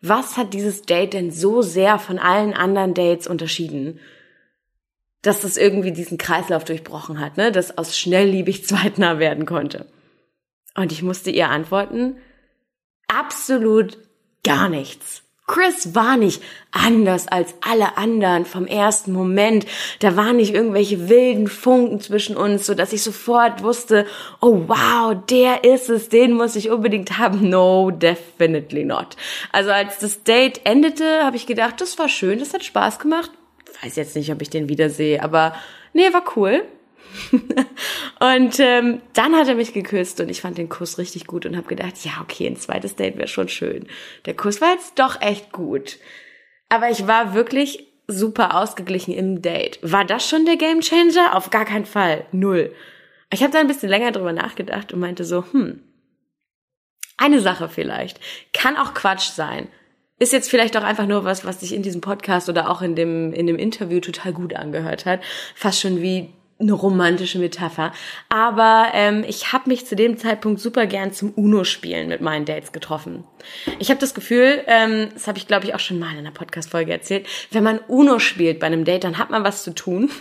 Was 0.01 0.35
hat 0.35 0.53
dieses 0.53 0.81
Date 0.81 1.13
denn 1.13 1.31
so 1.31 1.61
sehr 1.61 1.99
von 1.99 2.19
allen 2.19 2.53
anderen 2.53 2.93
Dates 2.93 3.27
unterschieden? 3.27 3.99
Dass 5.21 5.41
das 5.41 5.57
irgendwie 5.57 5.91
diesen 5.91 6.17
Kreislauf 6.17 6.63
durchbrochen 6.63 7.19
hat, 7.19 7.37
ne? 7.37 7.51
Dass 7.51 7.77
aus 7.77 7.97
schnellliebig 7.97 8.65
zweitnah 8.67 9.19
werden 9.19 9.45
konnte. 9.45 9.85
Und 10.75 10.91
ich 10.91 11.03
musste 11.03 11.31
ihr 11.31 11.49
antworten, 11.49 12.15
absolut 13.07 13.97
gar 14.43 14.69
nichts. 14.69 15.23
Chris 15.51 15.95
war 15.95 16.15
nicht 16.15 16.41
anders 16.71 17.27
als 17.27 17.55
alle 17.59 17.97
anderen 17.97 18.45
vom 18.45 18.67
ersten 18.67 19.11
Moment. 19.11 19.65
Da 19.99 20.15
waren 20.15 20.37
nicht 20.37 20.53
irgendwelche 20.53 21.09
wilden 21.09 21.47
Funken 21.47 21.99
zwischen 21.99 22.37
uns, 22.37 22.65
so 22.65 22.73
dass 22.73 22.93
ich 22.93 23.03
sofort 23.03 23.61
wusste, 23.61 24.05
oh 24.39 24.63
wow, 24.67 25.13
der 25.29 25.65
ist 25.65 25.89
es, 25.89 26.07
den 26.07 26.31
muss 26.33 26.55
ich 26.55 26.69
unbedingt 26.69 27.17
haben. 27.17 27.49
No, 27.49 27.91
definitely 27.91 28.85
not. 28.85 29.17
Also 29.51 29.71
als 29.71 29.97
das 29.97 30.23
Date 30.23 30.61
endete, 30.63 31.25
habe 31.25 31.35
ich 31.35 31.47
gedacht, 31.47 31.81
das 31.81 31.99
war 31.99 32.07
schön, 32.07 32.39
das 32.39 32.53
hat 32.53 32.63
Spaß 32.63 32.99
gemacht. 32.99 33.31
Weiß 33.81 33.95
jetzt 33.95 34.15
nicht, 34.15 34.31
ob 34.31 34.41
ich 34.41 34.49
den 34.49 34.69
wiedersehe, 34.69 35.23
aber 35.23 35.55
nee, 35.93 36.13
war 36.13 36.23
cool. 36.35 36.63
und 38.19 38.59
ähm, 38.59 39.01
dann 39.13 39.35
hat 39.35 39.47
er 39.47 39.55
mich 39.55 39.73
geküsst 39.73 40.21
und 40.21 40.29
ich 40.29 40.41
fand 40.41 40.57
den 40.57 40.69
Kuss 40.69 40.97
richtig 40.97 41.27
gut 41.27 41.45
und 41.45 41.57
habe 41.57 41.67
gedacht, 41.67 41.93
ja, 42.03 42.11
okay, 42.21 42.47
ein 42.47 42.55
zweites 42.55 42.95
Date 42.95 43.17
wäre 43.17 43.27
schon 43.27 43.49
schön. 43.49 43.87
Der 44.25 44.35
Kuss 44.35 44.61
war 44.61 44.71
jetzt 44.71 44.97
doch 44.97 45.21
echt 45.21 45.51
gut. 45.51 45.97
Aber 46.69 46.89
ich 46.89 47.07
war 47.07 47.33
wirklich 47.33 47.87
super 48.07 48.55
ausgeglichen 48.55 49.13
im 49.13 49.41
Date. 49.41 49.79
War 49.81 50.05
das 50.05 50.27
schon 50.27 50.45
der 50.45 50.57
Gamechanger? 50.57 51.35
Auf 51.35 51.49
gar 51.49 51.65
keinen 51.65 51.85
Fall. 51.85 52.25
Null. 52.31 52.73
Ich 53.33 53.43
habe 53.43 53.51
da 53.51 53.59
ein 53.59 53.67
bisschen 53.67 53.89
länger 53.89 54.11
drüber 54.11 54.33
nachgedacht 54.33 54.93
und 54.93 54.99
meinte 54.99 55.23
so, 55.23 55.43
hm, 55.51 55.81
eine 57.17 57.39
Sache 57.39 57.69
vielleicht. 57.69 58.19
Kann 58.53 58.77
auch 58.77 58.93
Quatsch 58.93 59.29
sein. 59.29 59.67
Ist 60.21 60.33
jetzt 60.33 60.51
vielleicht 60.51 60.77
auch 60.77 60.83
einfach 60.83 61.07
nur 61.07 61.23
was, 61.23 61.45
was 61.45 61.61
sich 61.61 61.73
in 61.73 61.81
diesem 61.81 61.99
Podcast 61.99 62.47
oder 62.47 62.69
auch 62.69 62.83
in 62.83 62.95
dem, 62.95 63.33
in 63.33 63.47
dem 63.47 63.57
Interview 63.57 63.99
total 63.99 64.33
gut 64.33 64.55
angehört 64.55 65.07
hat. 65.07 65.19
Fast 65.55 65.79
schon 65.79 65.99
wie 66.03 66.29
eine 66.59 66.73
romantische 66.73 67.39
Metapher. 67.39 67.91
Aber 68.29 68.89
ähm, 68.93 69.25
ich 69.27 69.51
habe 69.51 69.67
mich 69.67 69.87
zu 69.87 69.95
dem 69.95 70.19
Zeitpunkt 70.19 70.61
super 70.61 70.85
gern 70.85 71.11
zum 71.11 71.31
Uno-Spielen 71.31 72.07
mit 72.07 72.21
meinen 72.21 72.45
Dates 72.45 72.71
getroffen. 72.71 73.23
Ich 73.79 73.89
habe 73.89 73.99
das 73.99 74.13
Gefühl, 74.13 74.61
ähm, 74.67 75.09
das 75.11 75.25
habe 75.25 75.39
ich 75.39 75.47
glaube 75.47 75.65
ich 75.65 75.73
auch 75.73 75.79
schon 75.79 75.97
mal 75.97 76.11
in 76.11 76.19
einer 76.19 76.29
Podcast-Folge 76.29 76.91
erzählt, 76.91 77.25
wenn 77.49 77.63
man 77.63 77.79
Uno 77.87 78.19
spielt 78.19 78.59
bei 78.59 78.67
einem 78.67 78.85
Date, 78.85 79.03
dann 79.03 79.17
hat 79.17 79.31
man 79.31 79.43
was 79.43 79.63
zu 79.63 79.73
tun. 79.73 80.11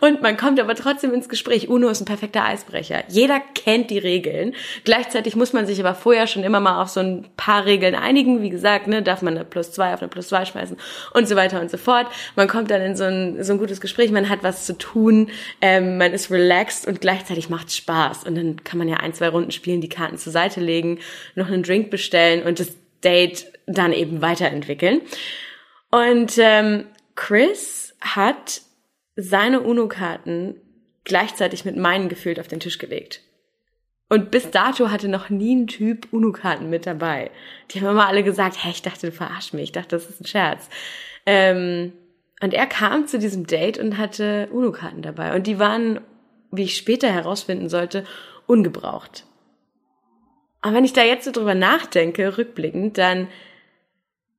Und 0.00 0.22
man 0.22 0.36
kommt 0.36 0.60
aber 0.60 0.76
trotzdem 0.76 1.12
ins 1.12 1.28
Gespräch. 1.28 1.68
Uno 1.68 1.88
ist 1.88 2.00
ein 2.00 2.04
perfekter 2.04 2.44
Eisbrecher. 2.44 3.02
Jeder 3.08 3.40
kennt 3.40 3.90
die 3.90 3.98
Regeln. 3.98 4.54
Gleichzeitig 4.84 5.34
muss 5.34 5.52
man 5.52 5.66
sich 5.66 5.80
aber 5.80 5.94
vorher 5.94 6.28
schon 6.28 6.44
immer 6.44 6.60
mal 6.60 6.80
auf 6.80 6.88
so 6.88 7.00
ein 7.00 7.26
paar 7.36 7.64
Regeln 7.64 7.96
einigen. 7.96 8.40
Wie 8.40 8.50
gesagt, 8.50 8.86
ne, 8.86 9.02
darf 9.02 9.20
man 9.20 9.34
eine 9.34 9.44
plus 9.44 9.72
zwei 9.72 9.92
auf 9.94 10.00
eine 10.00 10.08
plus 10.08 10.28
zwei 10.28 10.44
schmeißen 10.44 10.76
und 11.12 11.28
so 11.28 11.34
weiter 11.34 11.60
und 11.60 11.70
so 11.70 11.76
fort. 11.76 12.06
Man 12.36 12.46
kommt 12.46 12.70
dann 12.70 12.82
in 12.82 12.96
so 12.96 13.04
ein, 13.04 13.42
so 13.42 13.52
ein 13.52 13.58
gutes 13.58 13.80
Gespräch, 13.80 14.12
man 14.12 14.28
hat 14.28 14.42
was 14.42 14.64
zu 14.64 14.78
tun, 14.78 15.30
ähm, 15.60 15.98
man 15.98 16.12
ist 16.12 16.30
relaxed 16.30 16.86
und 16.86 17.00
gleichzeitig 17.00 17.48
macht 17.48 17.72
Spaß. 17.72 18.24
Und 18.24 18.36
dann 18.36 18.62
kann 18.62 18.78
man 18.78 18.88
ja 18.88 18.98
ein, 18.98 19.12
zwei 19.12 19.28
Runden 19.28 19.50
spielen, 19.50 19.80
die 19.80 19.88
Karten 19.88 20.18
zur 20.18 20.32
Seite 20.32 20.60
legen, 20.60 21.00
noch 21.34 21.48
einen 21.48 21.64
Drink 21.64 21.90
bestellen 21.90 22.44
und 22.44 22.60
das 22.60 22.68
Date 23.02 23.46
dann 23.66 23.92
eben 23.92 24.22
weiterentwickeln. 24.22 25.00
Und 25.90 26.34
ähm, 26.38 26.86
Chris 27.16 27.94
hat 28.00 28.62
seine 29.20 29.62
UNO-Karten 29.62 30.54
gleichzeitig 31.02 31.64
mit 31.64 31.76
meinen 31.76 32.08
gefühlt 32.08 32.38
auf 32.38 32.46
den 32.46 32.60
Tisch 32.60 32.78
gelegt. 32.78 33.22
Und 34.08 34.30
bis 34.30 34.50
dato 34.50 34.90
hatte 34.90 35.08
noch 35.08 35.28
nie 35.28 35.56
ein 35.56 35.66
Typ 35.66 36.06
UNO-Karten 36.12 36.70
mit 36.70 36.86
dabei. 36.86 37.32
Die 37.70 37.80
haben 37.80 37.88
immer 37.88 38.06
alle 38.06 38.22
gesagt, 38.22 38.62
hey, 38.62 38.70
ich 38.70 38.82
dachte, 38.82 39.08
du 39.08 39.12
verarsch 39.12 39.52
mich. 39.52 39.64
Ich 39.64 39.72
dachte, 39.72 39.96
das 39.96 40.08
ist 40.08 40.20
ein 40.20 40.26
Scherz. 40.26 40.68
Ähm, 41.26 41.92
und 42.40 42.54
er 42.54 42.66
kam 42.66 43.08
zu 43.08 43.18
diesem 43.18 43.46
Date 43.46 43.78
und 43.78 43.98
hatte 43.98 44.48
UNO-Karten 44.52 45.02
dabei. 45.02 45.34
Und 45.34 45.48
die 45.48 45.58
waren, 45.58 46.00
wie 46.52 46.62
ich 46.62 46.76
später 46.76 47.12
herausfinden 47.12 47.68
sollte, 47.68 48.04
ungebraucht. 48.46 49.24
Und 50.64 50.74
wenn 50.74 50.84
ich 50.84 50.92
da 50.92 51.02
jetzt 51.02 51.24
so 51.24 51.32
drüber 51.32 51.56
nachdenke, 51.56 52.38
rückblickend, 52.38 52.96
dann 52.96 53.26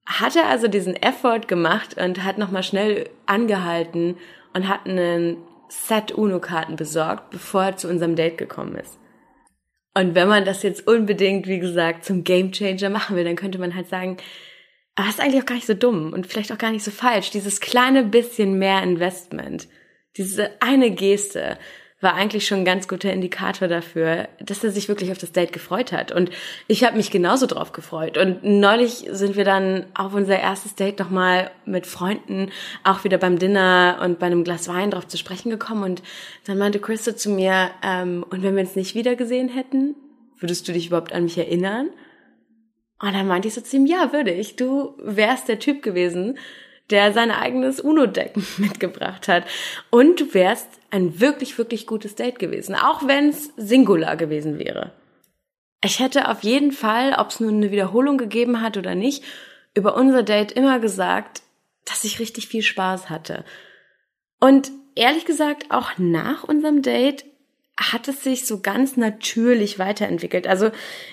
hat 0.05 0.37
er 0.37 0.47
also 0.47 0.69
diesen 0.69 0.95
Effort 0.95 1.41
gemacht 1.47 1.97
und 2.01 2.23
hat 2.23 2.37
nochmal 2.37 2.63
schnell 2.63 3.09
angehalten 3.25 4.15
und 4.53 4.67
hat 4.67 4.85
einen 4.85 5.37
Set 5.69 6.11
UNO-Karten 6.11 6.75
besorgt, 6.75 7.29
bevor 7.29 7.63
er 7.63 7.77
zu 7.77 7.87
unserem 7.87 8.15
Date 8.15 8.37
gekommen 8.37 8.75
ist. 8.75 8.99
Und 9.93 10.15
wenn 10.15 10.27
man 10.27 10.45
das 10.45 10.63
jetzt 10.63 10.87
unbedingt, 10.87 11.47
wie 11.47 11.59
gesagt, 11.59 12.05
zum 12.05 12.23
Gamechanger 12.23 12.89
machen 12.89 13.15
will, 13.15 13.23
dann 13.23 13.35
könnte 13.35 13.59
man 13.59 13.75
halt 13.75 13.87
sagen, 13.87 14.17
aber 14.95 15.07
das 15.07 15.15
ist 15.15 15.21
eigentlich 15.21 15.41
auch 15.41 15.47
gar 15.47 15.55
nicht 15.55 15.67
so 15.67 15.73
dumm 15.73 16.13
und 16.13 16.27
vielleicht 16.27 16.51
auch 16.51 16.57
gar 16.57 16.71
nicht 16.71 16.83
so 16.83 16.91
falsch. 16.91 17.31
Dieses 17.31 17.59
kleine 17.59 18.03
bisschen 18.03 18.59
mehr 18.59 18.83
Investment, 18.83 19.67
diese 20.17 20.61
eine 20.61 20.91
Geste, 20.91 21.57
war 22.01 22.13
eigentlich 22.13 22.47
schon 22.47 22.59
ein 22.59 22.65
ganz 22.65 22.87
guter 22.87 23.11
Indikator 23.11 23.67
dafür, 23.67 24.29
dass 24.39 24.63
er 24.63 24.71
sich 24.71 24.87
wirklich 24.87 25.11
auf 25.11 25.17
das 25.17 25.33
Date 25.33 25.51
gefreut 25.51 25.91
hat. 25.91 26.13
Und 26.13 26.29
ich 26.67 26.85
habe 26.85 26.95
mich 26.95 27.11
genauso 27.11 27.45
drauf 27.45 27.73
gefreut. 27.73 28.17
Und 28.17 28.43
neulich 28.43 29.05
sind 29.09 29.35
wir 29.35 29.43
dann 29.43 29.85
auf 29.95 30.13
unser 30.13 30.39
erstes 30.39 30.75
Date 30.75 30.99
nochmal 30.99 31.51
mit 31.65 31.85
Freunden 31.85 32.51
auch 32.85 33.03
wieder 33.03 33.17
beim 33.17 33.37
Dinner 33.37 33.99
und 34.01 34.17
bei 34.17 34.27
einem 34.27 34.45
Glas 34.45 34.69
Wein 34.69 34.91
drauf 34.91 35.07
zu 35.07 35.17
sprechen 35.17 35.49
gekommen. 35.49 35.83
Und 35.83 36.01
dann 36.45 36.57
meinte 36.57 36.79
Christo 36.79 37.11
zu 37.11 37.29
mir, 37.31 37.71
ähm, 37.83 38.25
und 38.29 38.43
wenn 38.43 38.55
wir 38.55 38.61
uns 38.61 38.77
nicht 38.77 38.95
wieder 38.95 39.17
gesehen 39.17 39.49
hätten, 39.49 39.95
würdest 40.37 40.67
du 40.67 40.71
dich 40.71 40.87
überhaupt 40.87 41.11
an 41.11 41.23
mich 41.23 41.37
erinnern? 41.37 41.89
Und 43.01 43.13
dann 43.13 43.27
meinte 43.27 43.49
ich 43.49 43.53
so 43.53 43.61
zu 43.61 43.75
ihm, 43.75 43.85
ja, 43.85 44.13
würde 44.13 44.31
ich. 44.31 44.55
Du 44.55 44.93
wärst 45.01 45.49
der 45.49 45.59
Typ 45.59 45.81
gewesen, 45.81 46.37
der 46.89 47.13
sein 47.13 47.31
eigenes 47.31 47.79
UNO-Deck 47.79 48.33
mitgebracht 48.57 49.27
hat. 49.27 49.45
Und 49.89 50.19
du 50.19 50.33
wärst 50.33 50.67
ein 50.91 51.19
wirklich, 51.19 51.57
wirklich 51.57 51.87
gutes 51.87 52.15
Date 52.15 52.39
gewesen, 52.39 52.75
auch 52.75 53.07
wenn 53.07 53.29
es 53.29 53.51
Singular 53.57 54.17
gewesen 54.17 54.57
wäre. 54.57 54.91
Ich 55.83 55.99
hätte 55.99 56.27
auf 56.29 56.43
jeden 56.43 56.71
Fall, 56.71 57.15
ob 57.17 57.29
es 57.29 57.39
nun 57.39 57.55
eine 57.55 57.71
Wiederholung 57.71 58.17
gegeben 58.17 58.61
hat 58.61 58.75
oder 58.75 58.95
nicht, 58.95 59.23
über 59.73 59.95
unser 59.95 60.23
Date 60.23 60.51
immer 60.51 60.79
gesagt, 60.79 61.41
dass 61.85 62.03
ich 62.03 62.19
richtig 62.19 62.47
viel 62.47 62.63
Spaß 62.63 63.09
hatte. 63.09 63.45
Und 64.39 64.71
ehrlich 64.95 65.25
gesagt, 65.25 65.67
auch 65.69 65.91
nach 65.97 66.43
unserem 66.43 66.81
Date 66.81 67.25
hat 67.79 68.07
es 68.07 68.23
sich 68.23 68.45
so 68.45 68.59
ganz 68.59 68.97
natürlich 68.97 69.79
weiterentwickelt. 69.79 70.47
Also 70.47 70.69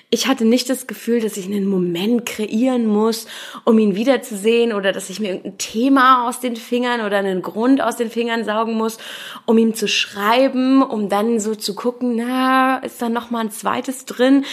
ich 0.09 0.27
hatte 0.27 0.45
nicht 0.45 0.69
das 0.69 0.85
Gefühl, 0.85 1.21
dass 1.21 1.37
ich 1.37 1.45
einen 1.45 1.65
Moment 1.65 2.25
kreieren 2.25 2.85
muss, 2.85 3.27
um 3.63 3.79
ihn 3.79 3.95
wiederzusehen 3.95 4.73
oder 4.73 4.91
dass 4.91 5.09
ich 5.09 5.19
mir 5.19 5.29
irgendein 5.29 5.57
Thema 5.57 6.27
aus 6.27 6.39
den 6.39 6.57
Fingern 6.57 7.01
oder 7.01 7.17
einen 7.17 7.41
Grund 7.41 7.81
aus 7.81 7.95
den 7.95 8.09
Fingern 8.11 8.43
saugen 8.43 8.73
muss, 8.73 8.97
um 9.45 9.57
ihm 9.57 9.73
zu 9.75 9.87
schreiben, 9.87 10.83
um 10.83 11.07
dann 11.09 11.39
so 11.39 11.55
zu 11.55 11.73
gucken, 11.73 12.15
na, 12.17 12.77
ist 12.79 13.01
da 13.01 13.09
noch 13.09 13.31
mal 13.31 13.41
ein 13.41 13.51
zweites 13.51 14.05
drin? 14.05 14.43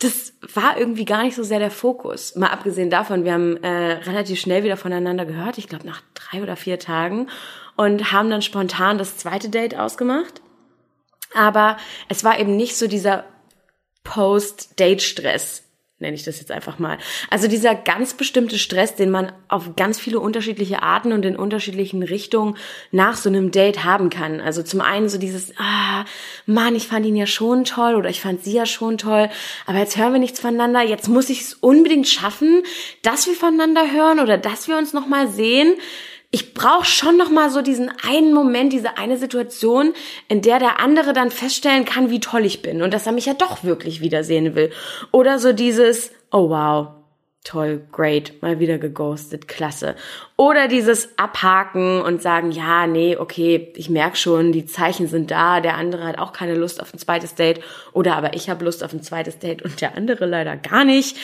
das 0.00 0.32
war 0.54 0.78
irgendwie 0.78 1.04
gar 1.04 1.24
nicht 1.24 1.36
so 1.36 1.42
sehr 1.42 1.58
der 1.58 1.70
Fokus. 1.70 2.34
Mal 2.34 2.48
abgesehen 2.48 2.88
davon, 2.88 3.24
wir 3.24 3.34
haben 3.34 3.62
äh, 3.62 3.68
relativ 3.68 4.40
schnell 4.40 4.64
wieder 4.64 4.78
voneinander 4.78 5.26
gehört, 5.26 5.58
ich 5.58 5.68
glaube 5.68 5.86
nach 5.86 6.00
drei 6.14 6.42
oder 6.42 6.56
vier 6.56 6.78
Tagen, 6.78 7.28
und 7.76 8.10
haben 8.10 8.30
dann 8.30 8.40
spontan 8.40 8.96
das 8.96 9.18
zweite 9.18 9.50
Date 9.50 9.78
ausgemacht. 9.78 10.40
Aber 11.34 11.76
es 12.08 12.24
war 12.24 12.38
eben 12.38 12.56
nicht 12.56 12.76
so 12.76 12.86
dieser 12.86 13.24
Post-Date-Stress, 14.04 15.62
nenne 16.00 16.16
ich 16.16 16.24
das 16.24 16.40
jetzt 16.40 16.50
einfach 16.50 16.78
mal. 16.78 16.98
Also 17.28 17.46
dieser 17.46 17.74
ganz 17.74 18.14
bestimmte 18.14 18.58
Stress, 18.58 18.94
den 18.94 19.10
man 19.10 19.32
auf 19.48 19.76
ganz 19.76 20.00
viele 20.00 20.18
unterschiedliche 20.18 20.82
Arten 20.82 21.12
und 21.12 21.24
in 21.24 21.36
unterschiedlichen 21.36 22.02
Richtungen 22.02 22.56
nach 22.90 23.16
so 23.16 23.28
einem 23.28 23.50
Date 23.50 23.84
haben 23.84 24.08
kann. 24.08 24.40
Also 24.40 24.62
zum 24.62 24.80
einen 24.80 25.10
so 25.10 25.18
dieses, 25.18 25.52
ah, 25.58 26.04
Mann, 26.46 26.74
ich 26.74 26.88
fand 26.88 27.04
ihn 27.04 27.16
ja 27.16 27.26
schon 27.26 27.64
toll 27.64 27.94
oder 27.94 28.08
ich 28.08 28.22
fand 28.22 28.42
sie 28.42 28.54
ja 28.54 28.64
schon 28.64 28.96
toll, 28.96 29.28
aber 29.66 29.78
jetzt 29.78 29.98
hören 29.98 30.14
wir 30.14 30.20
nichts 30.20 30.40
voneinander. 30.40 30.82
Jetzt 30.82 31.08
muss 31.08 31.28
ich 31.28 31.42
es 31.42 31.54
unbedingt 31.54 32.08
schaffen, 32.08 32.62
dass 33.02 33.26
wir 33.26 33.34
voneinander 33.34 33.92
hören 33.92 34.20
oder 34.20 34.38
dass 34.38 34.68
wir 34.68 34.78
uns 34.78 34.94
nochmal 34.94 35.28
sehen 35.28 35.74
ich 36.30 36.54
brauche 36.54 36.84
schon 36.84 37.16
noch 37.16 37.30
mal 37.30 37.50
so 37.50 37.60
diesen 37.60 37.90
einen 38.06 38.32
Moment, 38.32 38.72
diese 38.72 38.98
eine 38.98 39.16
Situation, 39.16 39.94
in 40.28 40.42
der 40.42 40.60
der 40.60 40.78
andere 40.78 41.12
dann 41.12 41.30
feststellen 41.30 41.84
kann, 41.84 42.10
wie 42.10 42.20
toll 42.20 42.44
ich 42.44 42.62
bin 42.62 42.82
und 42.82 42.94
dass 42.94 43.06
er 43.06 43.12
mich 43.12 43.26
ja 43.26 43.34
doch 43.34 43.64
wirklich 43.64 44.00
wiedersehen 44.00 44.54
will. 44.54 44.70
Oder 45.10 45.40
so 45.40 45.52
dieses, 45.52 46.12
oh 46.30 46.48
wow, 46.48 46.88
toll, 47.42 47.84
great, 47.90 48.42
mal 48.42 48.60
wieder 48.60 48.78
geghostet, 48.78 49.48
klasse. 49.48 49.96
Oder 50.36 50.68
dieses 50.68 51.18
Abhaken 51.18 52.00
und 52.00 52.22
sagen, 52.22 52.52
ja, 52.52 52.86
nee, 52.86 53.16
okay, 53.16 53.72
ich 53.74 53.90
merk 53.90 54.16
schon, 54.16 54.52
die 54.52 54.66
Zeichen 54.66 55.08
sind 55.08 55.32
da, 55.32 55.60
der 55.60 55.76
andere 55.76 56.04
hat 56.04 56.18
auch 56.18 56.32
keine 56.32 56.54
Lust 56.54 56.80
auf 56.80 56.94
ein 56.94 56.98
zweites 56.98 57.34
Date 57.34 57.60
oder 57.92 58.14
aber 58.14 58.34
ich 58.34 58.48
habe 58.48 58.64
Lust 58.64 58.84
auf 58.84 58.92
ein 58.92 59.02
zweites 59.02 59.40
Date 59.40 59.62
und 59.62 59.80
der 59.80 59.96
andere 59.96 60.26
leider 60.26 60.56
gar 60.56 60.84
nicht. 60.84 61.16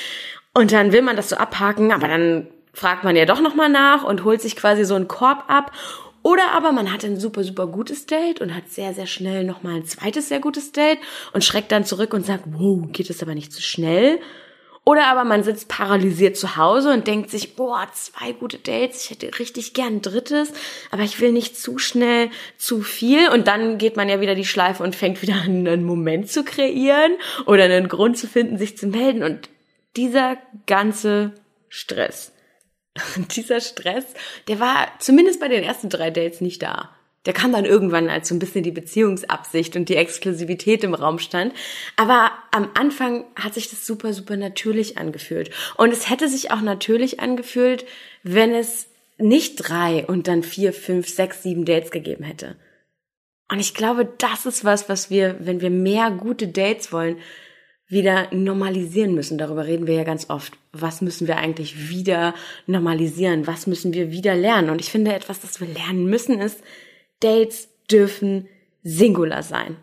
Und 0.52 0.72
dann 0.72 0.90
will 0.90 1.02
man 1.02 1.16
das 1.16 1.28
so 1.28 1.36
abhaken, 1.36 1.92
aber 1.92 2.08
dann 2.08 2.48
fragt 2.76 3.04
man 3.04 3.16
ja 3.16 3.24
doch 3.24 3.40
nochmal 3.40 3.70
nach 3.70 4.04
und 4.04 4.22
holt 4.22 4.42
sich 4.42 4.54
quasi 4.54 4.84
so 4.84 4.94
einen 4.94 5.08
Korb 5.08 5.44
ab. 5.48 5.72
Oder 6.22 6.52
aber 6.52 6.72
man 6.72 6.92
hat 6.92 7.04
ein 7.04 7.18
super, 7.18 7.42
super 7.42 7.66
gutes 7.66 8.04
Date 8.04 8.40
und 8.40 8.54
hat 8.54 8.68
sehr, 8.68 8.92
sehr 8.92 9.06
schnell 9.06 9.44
nochmal 9.44 9.76
ein 9.76 9.86
zweites 9.86 10.28
sehr 10.28 10.40
gutes 10.40 10.72
Date 10.72 10.98
und 11.32 11.42
schreckt 11.42 11.72
dann 11.72 11.86
zurück 11.86 12.12
und 12.12 12.26
sagt, 12.26 12.44
wow, 12.46 12.86
geht 12.92 13.08
es 13.08 13.22
aber 13.22 13.34
nicht 13.34 13.52
zu 13.52 13.62
schnell. 13.62 14.20
Oder 14.84 15.06
aber 15.06 15.24
man 15.24 15.42
sitzt 15.42 15.68
paralysiert 15.68 16.36
zu 16.36 16.56
Hause 16.56 16.92
und 16.92 17.06
denkt 17.06 17.30
sich, 17.30 17.56
boah, 17.56 17.88
zwei 17.94 18.32
gute 18.32 18.58
Dates, 18.58 19.04
ich 19.04 19.10
hätte 19.10 19.38
richtig 19.38 19.72
gern 19.72 19.94
ein 19.94 20.02
drittes, 20.02 20.52
aber 20.90 21.02
ich 21.02 21.18
will 21.20 21.32
nicht 21.32 21.58
zu 21.58 21.78
schnell 21.78 22.28
zu 22.58 22.82
viel. 22.82 23.30
Und 23.30 23.48
dann 23.48 23.78
geht 23.78 23.96
man 23.96 24.08
ja 24.10 24.20
wieder 24.20 24.34
die 24.34 24.44
Schleife 24.44 24.82
und 24.82 24.94
fängt 24.94 25.22
wieder 25.22 25.36
an, 25.36 25.66
einen 25.66 25.84
Moment 25.84 26.30
zu 26.30 26.44
kreieren 26.44 27.12
oder 27.46 27.64
einen 27.64 27.88
Grund 27.88 28.18
zu 28.18 28.26
finden, 28.26 28.58
sich 28.58 28.76
zu 28.76 28.86
melden. 28.86 29.22
Und 29.22 29.48
dieser 29.96 30.36
ganze 30.66 31.32
Stress 31.68 32.35
dieser 33.36 33.60
Stress, 33.60 34.04
der 34.48 34.60
war 34.60 34.88
zumindest 34.98 35.40
bei 35.40 35.48
den 35.48 35.62
ersten 35.62 35.88
drei 35.88 36.10
Dates 36.10 36.40
nicht 36.40 36.62
da. 36.62 36.90
Der 37.26 37.34
kam 37.34 37.52
dann 37.52 37.64
irgendwann, 37.64 38.08
als 38.08 38.28
so 38.28 38.34
ein 38.36 38.38
bisschen 38.38 38.62
die 38.62 38.70
Beziehungsabsicht 38.70 39.74
und 39.74 39.88
die 39.88 39.96
Exklusivität 39.96 40.84
im 40.84 40.94
Raum 40.94 41.18
stand. 41.18 41.52
Aber 41.96 42.30
am 42.52 42.70
Anfang 42.74 43.24
hat 43.34 43.54
sich 43.54 43.68
das 43.68 43.84
super, 43.84 44.12
super 44.12 44.36
natürlich 44.36 44.96
angefühlt. 44.96 45.50
Und 45.76 45.92
es 45.92 46.08
hätte 46.08 46.28
sich 46.28 46.52
auch 46.52 46.60
natürlich 46.60 47.18
angefühlt, 47.18 47.84
wenn 48.22 48.54
es 48.54 48.86
nicht 49.18 49.56
drei 49.56 50.06
und 50.06 50.28
dann 50.28 50.44
vier, 50.44 50.72
fünf, 50.72 51.08
sechs, 51.08 51.42
sieben 51.42 51.64
Dates 51.64 51.90
gegeben 51.90 52.22
hätte. 52.22 52.56
Und 53.50 53.60
ich 53.60 53.74
glaube, 53.74 54.08
das 54.18 54.46
ist 54.46 54.64
was, 54.64 54.88
was 54.88 55.10
wir, 55.10 55.36
wenn 55.40 55.60
wir 55.60 55.70
mehr 55.70 56.10
gute 56.10 56.48
Dates 56.48 56.92
wollen, 56.92 57.18
wieder 57.88 58.28
normalisieren 58.34 59.14
müssen. 59.14 59.38
Darüber 59.38 59.66
reden 59.66 59.86
wir 59.86 59.94
ja 59.94 60.04
ganz 60.04 60.28
oft. 60.28 60.54
Was 60.72 61.00
müssen 61.02 61.28
wir 61.28 61.36
eigentlich 61.36 61.88
wieder 61.88 62.34
normalisieren? 62.66 63.46
Was 63.46 63.66
müssen 63.66 63.92
wir 63.92 64.10
wieder 64.10 64.34
lernen? 64.34 64.70
Und 64.70 64.80
ich 64.80 64.90
finde, 64.90 65.12
etwas, 65.12 65.40
das 65.40 65.60
wir 65.60 65.68
lernen 65.68 66.06
müssen, 66.06 66.40
ist, 66.40 66.62
Dates 67.20 67.68
dürfen 67.90 68.48
singular 68.82 69.42
sein. 69.42 69.76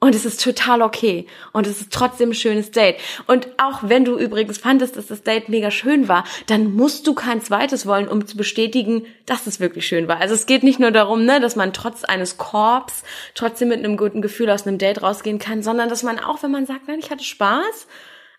Und 0.00 0.14
es 0.14 0.24
ist 0.24 0.42
total 0.44 0.82
okay. 0.82 1.26
Und 1.52 1.66
es 1.66 1.80
ist 1.80 1.92
trotzdem 1.92 2.30
ein 2.30 2.34
schönes 2.34 2.70
Date. 2.70 2.96
Und 3.26 3.48
auch 3.58 3.80
wenn 3.82 4.04
du 4.04 4.16
übrigens 4.16 4.58
fandest, 4.58 4.96
dass 4.96 5.08
das 5.08 5.24
Date 5.24 5.48
mega 5.48 5.72
schön 5.72 6.06
war, 6.06 6.22
dann 6.46 6.72
musst 6.72 7.06
du 7.08 7.14
kein 7.14 7.42
zweites 7.42 7.84
wollen, 7.84 8.06
um 8.06 8.24
zu 8.24 8.36
bestätigen, 8.36 9.06
dass 9.26 9.48
es 9.48 9.58
wirklich 9.58 9.88
schön 9.88 10.06
war. 10.06 10.20
Also 10.20 10.34
es 10.34 10.46
geht 10.46 10.62
nicht 10.62 10.78
nur 10.78 10.92
darum, 10.92 11.24
ne, 11.24 11.40
dass 11.40 11.56
man 11.56 11.72
trotz 11.72 12.04
eines 12.04 12.36
Korbs 12.36 13.02
trotzdem 13.34 13.70
mit 13.70 13.80
einem 13.80 13.96
guten 13.96 14.22
Gefühl 14.22 14.50
aus 14.50 14.68
einem 14.68 14.78
Date 14.78 15.02
rausgehen 15.02 15.40
kann, 15.40 15.64
sondern 15.64 15.88
dass 15.88 16.04
man 16.04 16.20
auch, 16.20 16.44
wenn 16.44 16.52
man 16.52 16.66
sagt, 16.66 16.86
nein, 16.86 17.00
ich 17.00 17.10
hatte 17.10 17.24
Spaß, 17.24 17.88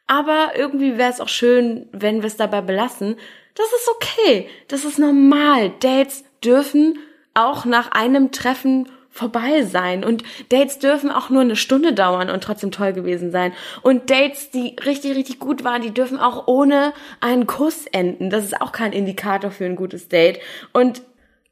aber 0.07 0.53
irgendwie 0.55 0.97
wäre 0.97 1.11
es 1.11 1.19
auch 1.19 1.27
schön, 1.27 1.89
wenn 1.91 2.21
wir 2.21 2.27
es 2.27 2.37
dabei 2.37 2.61
belassen. 2.61 3.17
Das 3.55 3.67
ist 3.67 3.89
okay. 3.95 4.49
Das 4.69 4.85
ist 4.85 4.97
normal. 4.97 5.73
Dates 5.81 6.23
dürfen 6.43 6.99
auch 7.33 7.65
nach 7.65 7.91
einem 7.91 8.31
Treffen 8.31 8.87
vorbei 9.19 9.63
sein. 9.63 10.03
Und 10.03 10.23
Dates 10.49 10.79
dürfen 10.79 11.11
auch 11.11 11.29
nur 11.29 11.41
eine 11.41 11.55
Stunde 11.55 11.93
dauern 11.93 12.29
und 12.29 12.43
trotzdem 12.43 12.71
toll 12.71 12.93
gewesen 12.93 13.31
sein. 13.31 13.53
Und 13.83 14.09
Dates, 14.09 14.49
die 14.49 14.75
richtig, 14.83 15.15
richtig 15.15 15.39
gut 15.39 15.63
waren, 15.63 15.81
die 15.81 15.93
dürfen 15.93 16.17
auch 16.17 16.47
ohne 16.47 16.93
einen 17.19 17.45
Kuss 17.45 17.85
enden. 17.85 18.29
Das 18.29 18.43
ist 18.43 18.59
auch 18.59 18.71
kein 18.71 18.93
Indikator 18.93 19.51
für 19.51 19.65
ein 19.65 19.75
gutes 19.75 20.07
Date. 20.07 20.39
Und 20.73 21.03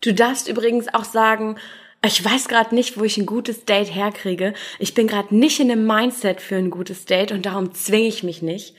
du 0.01 0.13
darfst 0.13 0.47
übrigens 0.47 0.91
auch 0.93 1.03
sagen, 1.03 1.57
ich 2.05 2.23
weiß 2.23 2.47
gerade 2.47 2.73
nicht, 2.73 2.97
wo 2.97 3.03
ich 3.03 3.17
ein 3.17 3.25
gutes 3.25 3.65
Date 3.65 3.93
herkriege. 3.93 4.53
Ich 4.79 4.93
bin 4.93 5.07
gerade 5.07 5.35
nicht 5.35 5.59
in 5.59 5.71
einem 5.71 5.85
Mindset 5.85 6.41
für 6.41 6.55
ein 6.55 6.69
gutes 6.69 7.05
Date 7.05 7.31
und 7.31 7.45
darum 7.45 7.73
zwinge 7.73 8.07
ich 8.07 8.23
mich 8.23 8.41
nicht. 8.41 8.75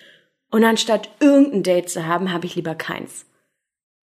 Und 0.50 0.64
anstatt 0.64 1.10
irgendein 1.20 1.62
Date 1.62 1.90
zu 1.90 2.06
haben, 2.06 2.32
habe 2.32 2.46
ich 2.46 2.54
lieber 2.54 2.74
keins. 2.74 3.26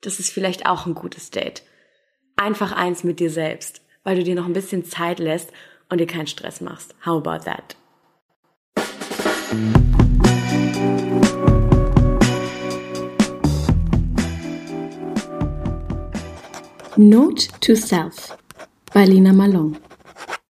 Das 0.02 0.20
ist 0.20 0.32
vielleicht 0.32 0.66
auch 0.66 0.86
ein 0.86 0.96
gutes 0.96 1.32
Date. 1.32 1.64
Einfach 2.36 2.74
eins 2.74 3.06
mit 3.06 3.22
dir 3.22 3.30
selbst 3.30 3.85
weil 4.06 4.16
du 4.16 4.24
dir 4.24 4.36
noch 4.36 4.46
ein 4.46 4.54
bisschen 4.54 4.86
Zeit 4.86 5.20
lässt 5.20 5.52
und 5.90 6.00
dir 6.00 6.08
keinen 6.08 6.28
Stress 6.28 6.62
machst. 6.62 6.96
How 7.06 7.18
about 7.18 7.44
that? 7.44 7.76
Note 16.98 17.50
to 17.60 17.76
Self 17.76 18.38
bei 18.94 19.04
Lina 19.06 19.34
Malone 19.34 19.76